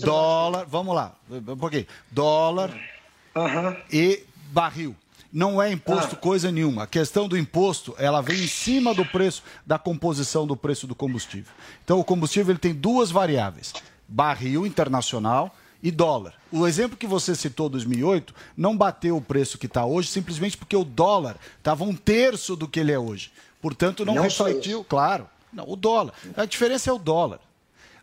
[0.00, 0.64] dólar.
[0.66, 1.86] Vamos lá, um pouquinho.
[2.10, 2.74] Dólar
[3.92, 4.96] e barril.
[5.34, 6.84] Não é imposto coisa nenhuma.
[6.84, 10.94] A questão do imposto, ela vem em cima do preço, da composição do preço do
[10.94, 11.52] combustível.
[11.84, 13.72] Então, o combustível ele tem duas variáveis:
[14.06, 15.52] barril internacional
[15.82, 16.34] e dólar.
[16.52, 20.76] O exemplo que você citou, 2008, não bateu o preço que está hoje, simplesmente porque
[20.76, 23.32] o dólar estava um terço do que ele é hoje.
[23.60, 25.28] Portanto, não, Não refletiu, claro.
[25.52, 26.14] Não, o dólar.
[26.36, 27.40] A diferença é o dólar.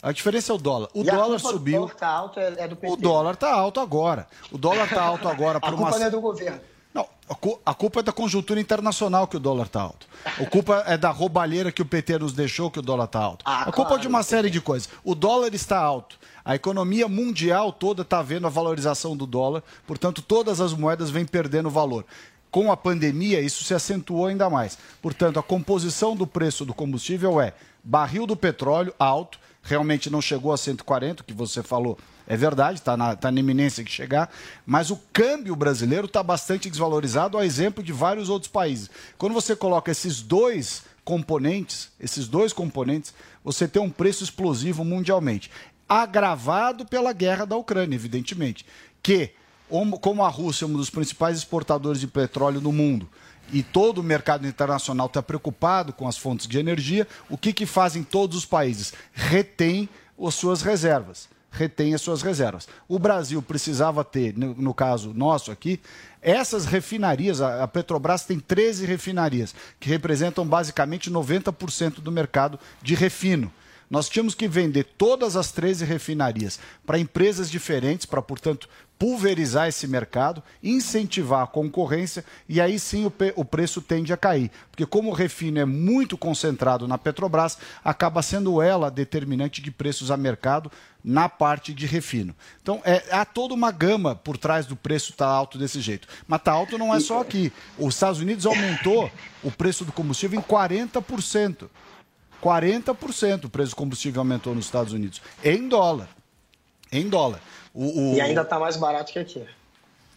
[0.03, 0.89] A diferença é o dólar.
[0.93, 1.81] O E a dólar subiu.
[1.81, 2.93] dólar tá alto é, é do PT.
[2.93, 4.27] O dólar está alto agora.
[4.51, 5.99] O dólar está alto agora A por culpa uma.
[5.99, 6.59] não é do governo.
[6.93, 10.05] Não, a, cu- a culpa é da conjuntura internacional que o dólar está alto.
[10.25, 13.43] A culpa é da roubalheira que o PT nos deixou que o dólar está alto.
[13.47, 14.89] Ah, a culpa é claro, de uma série de coisas.
[15.03, 16.19] O dólar está alto.
[16.43, 21.25] A economia mundial toda está vendo a valorização do dólar, portanto, todas as moedas vêm
[21.25, 22.03] perdendo valor.
[22.49, 24.77] Com a pandemia, isso se acentuou ainda mais.
[25.01, 27.53] Portanto, a composição do preço do combustível é
[27.83, 31.97] barril do petróleo alto, realmente não chegou a 140, o que você falou
[32.27, 34.31] é verdade, está na, tá na iminência de chegar,
[34.65, 38.89] mas o câmbio brasileiro está bastante desvalorizado, a exemplo de vários outros países.
[39.17, 43.13] Quando você coloca esses dois componentes, esses dois componentes,
[43.43, 45.51] você tem um preço explosivo mundialmente,
[45.89, 48.65] agravado pela guerra da Ucrânia, evidentemente,
[49.03, 49.31] que
[49.99, 53.09] como a Rússia é um dos principais exportadores de petróleo no mundo
[53.51, 57.65] e todo o mercado internacional está preocupado com as fontes de energia, o que, que
[57.65, 58.93] fazem todos os países?
[59.13, 61.29] Retém as suas reservas.
[61.51, 62.67] Retém as suas reservas.
[62.87, 65.81] O Brasil precisava ter, no, no caso nosso aqui,
[66.21, 73.51] essas refinarias, a, Petrobras tem 13 refinarias, que representam basicamente 90% do mercado de refino.
[73.89, 78.69] Nós tínhamos que vender todas as 13 refinarias para empresas diferentes, para, portanto,
[79.01, 84.51] pulverizar esse mercado, incentivar a concorrência e aí sim o, o preço tende a cair.
[84.69, 90.11] Porque, como o refino é muito concentrado na Petrobras, acaba sendo ela determinante de preços
[90.11, 90.71] a mercado
[91.03, 92.35] na parte de refino.
[92.61, 96.07] Então, é, há toda uma gama por trás do preço estar alto desse jeito.
[96.27, 97.51] Mas está alto não é só aqui.
[97.79, 99.09] Os Estados Unidos aumentou
[99.41, 101.67] o preço do combustível em 40%.
[102.39, 105.23] 40% o preço do combustível aumentou nos Estados Unidos.
[105.43, 106.07] Em dólar.
[106.91, 107.41] Em dólar.
[107.73, 109.43] O, o- E ainda está mais barato que aqui.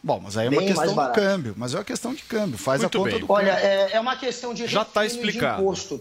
[0.03, 1.55] Bom, mas aí é Bem uma mais questão do câmbio.
[1.57, 2.59] Mas é uma questão de câmbio.
[2.59, 3.21] Faz Muito a conta bem.
[3.27, 3.67] do Olha, câmbio.
[3.69, 5.63] é, é uma questão de Já tá refino e de explicado.
[5.63, 6.01] imposto.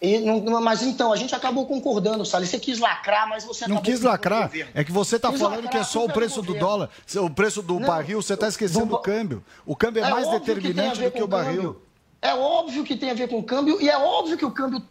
[0.00, 2.48] E não- mas então, a gente acabou concordando, Salles.
[2.48, 4.50] Você quis lacrar, mas você Não quis lacrar.
[4.74, 7.28] É que você está falando lacrar, que é só o culpa preço do dólar, o
[7.30, 8.22] preço do Não, barril.
[8.22, 9.44] Você está esquecendo do- o câmbio.
[9.66, 11.54] O câmbio é, mais tem a determinante do que o barril.
[11.56, 11.82] câmbio.
[12.22, 14.82] É óbvio que tem a ver com o câmbio e é óbvio que o câmbio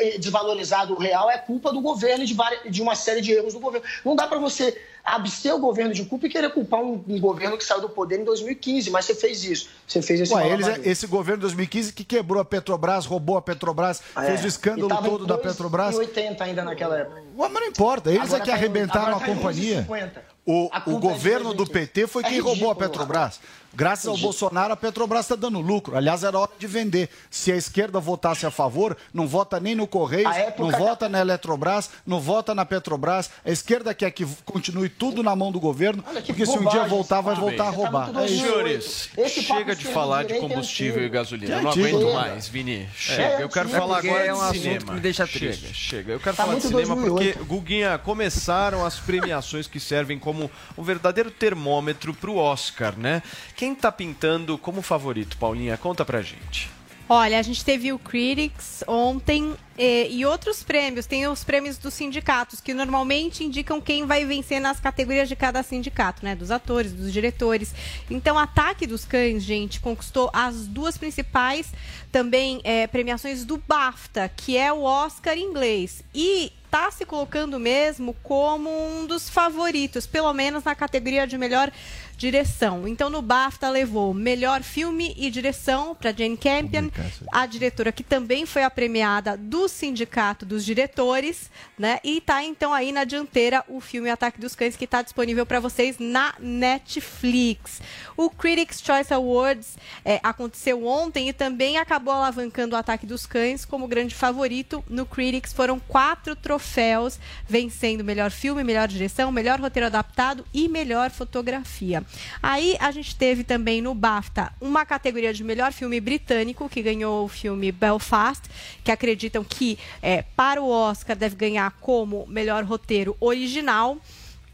[0.00, 3.52] eh, desvalorizado real é culpa do governo e de, várias- de uma série de erros
[3.52, 3.86] do governo.
[4.02, 7.58] Não dá para você abster o governo de culpa e querer culpar um, um governo
[7.58, 9.68] que saiu do poder em 2015, mas você fez isso.
[9.86, 10.90] Você fez esse Ué, eles, malabarismo.
[10.90, 15.26] esse governo de 2015 que quebrou a Petrobras, roubou a Petrobras, fez o escândalo todo
[15.26, 15.94] da Petrobras.
[15.94, 17.22] 80 ainda naquela época.
[17.36, 19.86] Ué, mas não importa, eles Agora é que tá arrebentaram a tá companhia.
[19.88, 20.10] 11,50.
[20.46, 21.70] O, o culpa é governo do 2015.
[21.72, 23.40] PT foi É quem roubou a ridículo, Petrobras.
[23.78, 25.96] Graças ao Bolsonaro, a Petrobras está dando lucro.
[25.96, 27.08] Aliás, era hora de vender.
[27.30, 31.88] Se a esquerda votasse a favor, não vota nem no Correios, não vota na Eletrobras,
[32.04, 33.30] não vota na Petrobras.
[33.44, 37.20] A esquerda quer que continue tudo na mão do governo, porque se um dia voltar,
[37.20, 38.06] vai voltar a roubar.
[38.06, 38.36] Tá muito É.
[38.38, 41.54] Senhores, chega de falar de é combustível e gasolina.
[41.54, 41.86] Eu É não antigo.
[41.86, 42.14] aguento Chega.
[42.18, 42.88] mais, Vini.
[42.96, 43.22] Chega.
[43.22, 45.72] É eu quero falar agora é um de assunto que me deixa chega, triste.
[45.74, 46.12] chega.
[46.14, 47.38] Eu quero Tá falar de muito cinema 2008.
[47.38, 53.22] porque, Guguinha, começaram as premiações que servem como um verdadeiro termômetro pro Oscar, né?
[53.54, 55.76] Quem tá pintando como favorito, Paulinha?
[55.76, 56.70] Conta pra gente.
[57.10, 61.06] Olha, a gente teve o Critics ontem eh, e outros prêmios.
[61.06, 65.62] Tem os prêmios dos sindicatos, que normalmente indicam quem vai vencer nas categorias de cada
[65.62, 66.36] sindicato, né?
[66.36, 67.74] Dos atores, dos diretores.
[68.10, 71.72] Então, Ataque dos Cães, gente, conquistou as duas principais
[72.12, 76.04] também eh, premiações do BAFTA, que é o Oscar inglês.
[76.14, 81.72] E tá se colocando mesmo como um dos favoritos, pelo menos na categoria de melhor
[82.18, 82.86] direção.
[82.88, 86.90] Então, no BAFTA levou melhor filme e direção para Jane Campion,
[87.32, 92.00] a diretora que também foi a premiada do Sindicato dos Diretores, né?
[92.02, 95.60] E tá então aí na dianteira o filme Ataque dos Cães que está disponível para
[95.60, 97.80] vocês na Netflix.
[98.16, 103.64] O Critics' Choice Awards é, aconteceu ontem e também acabou alavancando o Ataque dos Cães
[103.64, 104.84] como grande favorito.
[104.90, 111.10] No Critics foram quatro troféus, vencendo melhor filme, melhor direção, melhor roteiro adaptado e melhor
[111.10, 112.02] fotografia.
[112.42, 117.24] Aí a gente teve também no BAFTA uma categoria de melhor filme britânico, que ganhou
[117.24, 118.44] o filme Belfast,
[118.84, 123.98] que acreditam que é, para o Oscar deve ganhar como melhor roteiro original.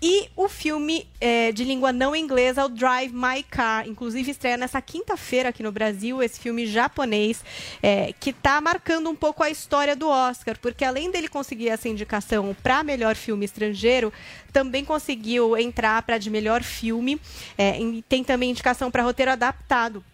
[0.07, 4.79] E o filme é, de língua não inglesa, o Drive My Car, inclusive estreia nessa
[4.83, 7.43] quinta-feira aqui no Brasil, esse filme japonês,
[7.83, 11.89] é, que está marcando um pouco a história do Oscar, porque além dele conseguir essa
[11.89, 14.13] indicação para melhor filme estrangeiro,
[14.53, 17.19] também conseguiu entrar para de melhor filme,
[17.57, 20.05] é, e tem também indicação para roteiro adaptado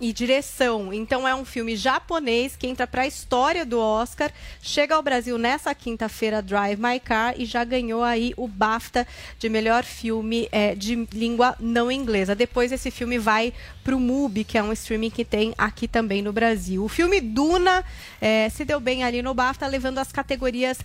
[0.00, 0.92] e direção.
[0.92, 5.38] Então é um filme japonês que entra para a história do Oscar, chega ao Brasil
[5.38, 9.06] nessa quinta-feira, Drive My Car, e já ganhou aí o BAFTA
[9.38, 12.34] de melhor filme eh, de língua não inglesa.
[12.34, 13.52] Depois esse filme vai
[13.82, 16.84] para o MUBI, que é um streaming que tem aqui também no Brasil.
[16.84, 17.84] O filme Duna
[18.20, 20.78] eh, se deu bem ali no BAFTA, levando as categorias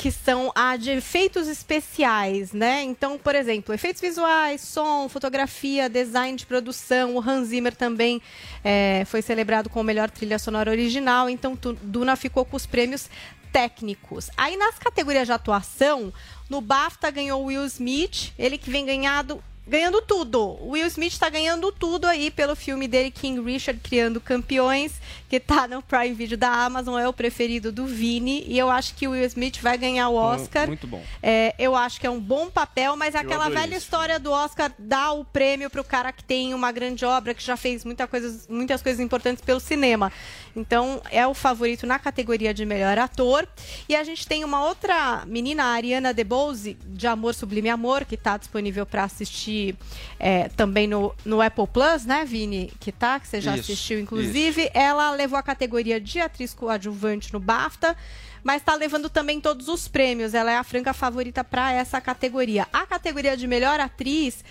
[0.00, 2.82] que são a de efeitos especiais, né?
[2.82, 7.16] Então, por exemplo, efeitos visuais, som, fotografia, design de produção.
[7.16, 8.22] O Hans Zimmer também
[8.64, 11.28] eh, foi celebrado com o melhor trilha sonora original.
[11.28, 13.10] Então, Duna ficou com os prêmios
[13.52, 14.30] técnicos.
[14.38, 16.10] Aí, nas categorias de atuação,
[16.48, 20.58] no BAFTA ganhou Will Smith, ele que vem ganhado ganhando tudo.
[20.62, 24.92] Will Smith está ganhando tudo aí pelo filme dele King Richard Criando Campeões,
[25.30, 28.96] que tá no Prime Video da Amazon, é o preferido do Vini, e eu acho
[28.96, 30.66] que o Will Smith vai ganhar o Oscar.
[30.66, 31.00] Muito bom.
[31.22, 34.18] É, eu acho que é um bom papel, mas é Eu aquela velha esse história
[34.18, 37.84] do Oscar dar o prêmio pro cara que tem uma grande obra, que já fez
[37.84, 40.12] muita coisas, muitas coisas importantes pelo cinema.
[40.56, 43.46] Então, é o favorito na categoria de melhor ator.
[43.88, 48.16] E a gente tem uma outra menina, a Ariana DeBose, de Amor Sublime Amor, que
[48.16, 49.76] está disponível para assistir
[50.18, 52.72] é, também no, no Apple Plus, né, Vini?
[52.80, 54.68] Que tá, que você já Isso, assistiu, inclusive.
[54.74, 57.94] Ela levou a categoria de atriz coadjuvante no BAFTA,
[58.42, 60.32] mas está levando também todos os prêmios.
[60.34, 62.66] Ela é a franca favorita para essa categoria.
[62.72, 64.42] A categoria de melhor atriz.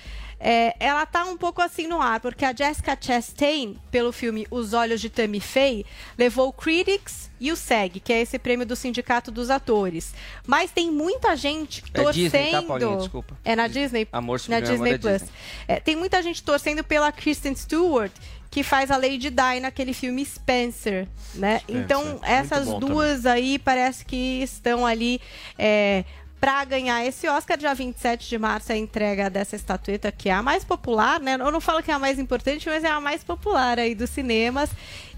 [0.42, 4.72] é, ela tá um pouco assim no ar, porque a Jessica Chastain, pelo filme Os
[4.74, 5.86] Olhos de Tammy Faye,
[6.18, 10.14] levou o Critics e o SEG, que é esse prêmio do Sindicato dos Atores.
[10.48, 12.24] Mas tem muita gente É torcendo.
[12.32, 12.98] Disney, tá, Paulinha?
[12.98, 13.38] Desculpa.
[13.44, 14.08] É na Disney?
[14.14, 15.14] Amor na Amor Disney é Plus.
[15.22, 15.34] Disney.
[15.68, 18.12] É, tem muita gente torcendo pela Kristen Stewart,
[18.50, 21.60] que faz a Lady Di naquele filme Spencer, né?
[21.60, 25.22] Spencer, Então, essas duas aí parece que estão ali
[25.58, 26.04] é,
[26.40, 27.58] para ganhar esse Oscar.
[27.58, 31.36] Dia 27 de março é a entrega dessa estatueta, que é a mais popular, né?
[31.36, 34.10] Eu não falo que é a mais importante, mas é a mais popular aí dos
[34.10, 34.70] cinemas.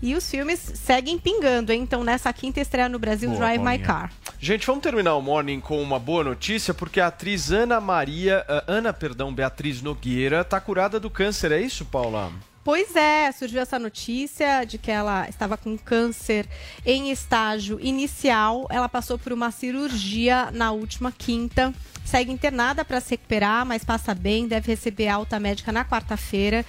[0.01, 1.81] E os filmes seguem pingando, hein?
[1.81, 3.85] Então, nessa quinta estreia no Brasil, Boa, Drive My Paulinha.
[3.85, 4.13] Car.
[4.39, 8.63] Gente, vamos terminar o morning com uma boa notícia, porque a atriz Ana Maria, ah,
[8.67, 12.31] Ana, perdão, Beatriz Nogueira, tá curada do câncer, é isso, Paula?
[12.63, 16.47] Pois é, surgiu essa notícia de que ela estava com câncer
[16.85, 18.67] em estágio inicial.
[18.69, 21.73] Ela passou por uma cirurgia na última quinta.
[22.05, 26.63] Segue internada para se recuperar, mas passa bem, deve receber alta médica na quarta-feira.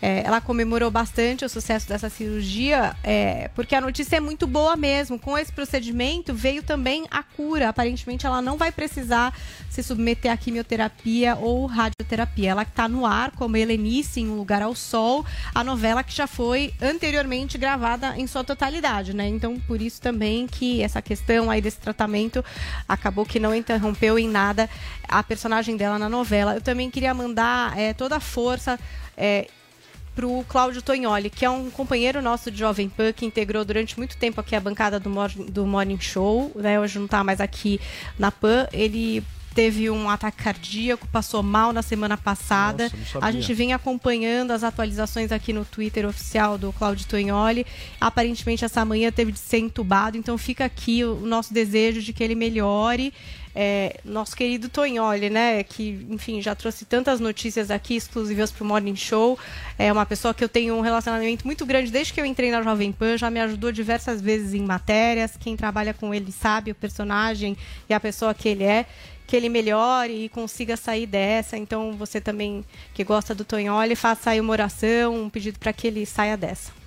[0.00, 4.76] É, ela comemorou bastante o sucesso dessa cirurgia, é, porque a notícia é muito boa
[4.76, 5.18] mesmo.
[5.18, 7.68] Com esse procedimento veio também a cura.
[7.68, 9.34] Aparentemente, ela não vai precisar
[9.68, 12.50] se submeter à quimioterapia ou radioterapia.
[12.50, 16.26] Ela está no ar como Helenice em Um Lugar ao Sol, a novela que já
[16.26, 19.26] foi anteriormente gravada em sua totalidade, né?
[19.28, 22.44] Então, por isso também que essa questão aí desse tratamento
[22.88, 24.70] acabou que não interrompeu em nada
[25.08, 26.54] a personagem dela na novela.
[26.54, 28.78] Eu também queria mandar é, toda a força.
[29.16, 29.48] é,
[30.18, 34.16] pro Cláudio Tognoli, que é um companheiro nosso de Jovem Pan, que integrou durante muito
[34.16, 36.80] tempo aqui a bancada do, Mor- do Morning Show, né?
[36.80, 37.80] Hoje não tá mais aqui
[38.18, 38.66] na Pan.
[38.72, 39.22] Ele
[39.54, 42.90] teve um ataque cardíaco, passou mal na semana passada.
[43.14, 47.64] Nossa, a gente vem acompanhando as atualizações aqui no Twitter oficial do Cláudio Tognoli.
[48.00, 52.24] Aparentemente, essa manhã teve de ser entubado, então fica aqui o nosso desejo de que
[52.24, 53.14] ele melhore.
[53.60, 58.66] É, nosso querido Tognoli, né, que, enfim, já trouxe tantas notícias aqui exclusivas para o
[58.68, 59.36] Morning Show.
[59.76, 62.62] É uma pessoa que eu tenho um relacionamento muito grande desde que eu entrei na
[62.62, 65.36] Jovem Pan, já me ajudou diversas vezes em matérias.
[65.36, 67.56] Quem trabalha com ele sabe o personagem
[67.88, 68.86] e a pessoa que ele é
[69.26, 71.58] que ele melhore e consiga sair dessa.
[71.58, 72.64] Então, você também
[72.94, 76.77] que gosta do Tonholi, faça aí uma oração, um pedido para que ele saia dessa.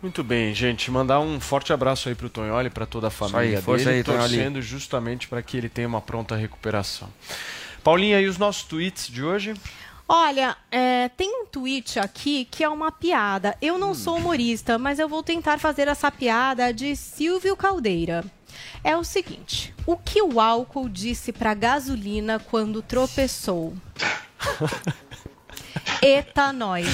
[0.00, 0.90] Muito bem, gente.
[0.90, 4.62] Mandar um forte abraço aí pro Tonholi, para toda a família aí, dele, aí, torcendo
[4.62, 7.08] justamente para que ele tenha uma pronta recuperação.
[7.82, 9.54] Paulinha, e os nossos tweets de hoje?
[10.06, 13.56] Olha, é, tem um tweet aqui que é uma piada.
[13.60, 18.24] Eu não sou humorista, mas eu vou tentar fazer essa piada de Silvio Caldeira.
[18.82, 23.74] É o seguinte: o que o álcool disse pra gasolina quando tropeçou?
[26.02, 26.86] Eita, nós.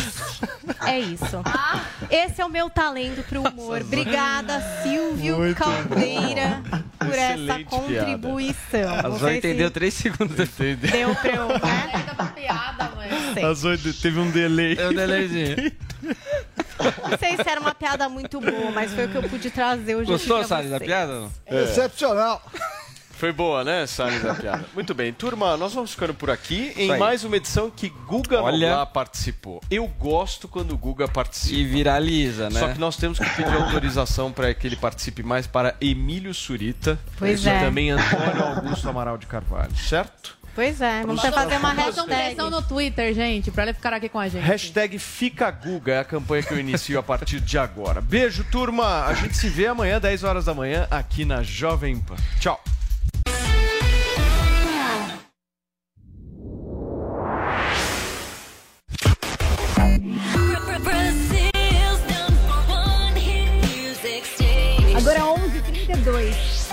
[0.86, 1.42] É isso.
[2.10, 3.80] Esse é o meu talento pro humor.
[3.80, 6.62] Obrigada, Silvio Muito Caldeira,
[6.98, 8.94] por essa Excelente contribuição.
[8.94, 10.78] A Zoe sei se entendeu três segundos depois.
[10.78, 12.04] Deu pra eu, né?
[13.42, 14.76] A Zoe teve um delay.
[14.78, 15.56] É um delayzinho.
[17.08, 19.96] Não sei se era uma piada muito boa, mas foi o que eu pude trazer
[19.96, 21.28] hoje Gostou, Salles, da piada?
[21.46, 21.64] É.
[21.64, 22.42] Excepcional.
[23.16, 24.64] Foi boa, né, Salles, a piada?
[24.74, 28.68] Muito bem, turma, nós vamos ficando por aqui em mais uma edição que Guga Olha.
[28.68, 29.62] Noblar participou.
[29.70, 31.54] Eu gosto quando o Guga participa.
[31.54, 32.60] E viraliza, né?
[32.60, 36.98] Só que nós temos que pedir autorização para que ele participe mais para Emílio Surita
[37.18, 37.60] Pois e é.
[37.60, 40.36] também Antônio Augusto Amaral de Carvalho, certo?
[40.54, 42.36] Pois é, vamos até fazer uma hashtag.
[42.36, 44.44] no Twitter, gente, pra ele ficar aqui com a gente.
[44.44, 48.00] Hashtag Fica Guga é a campanha que eu inicio a partir de agora.
[48.00, 49.06] Beijo, turma!
[49.06, 52.14] A gente se vê amanhã, 10 horas da manhã, aqui na Jovem Pan.
[52.38, 52.62] Tchau!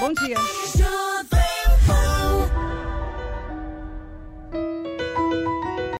[0.01, 0.35] Bom dia.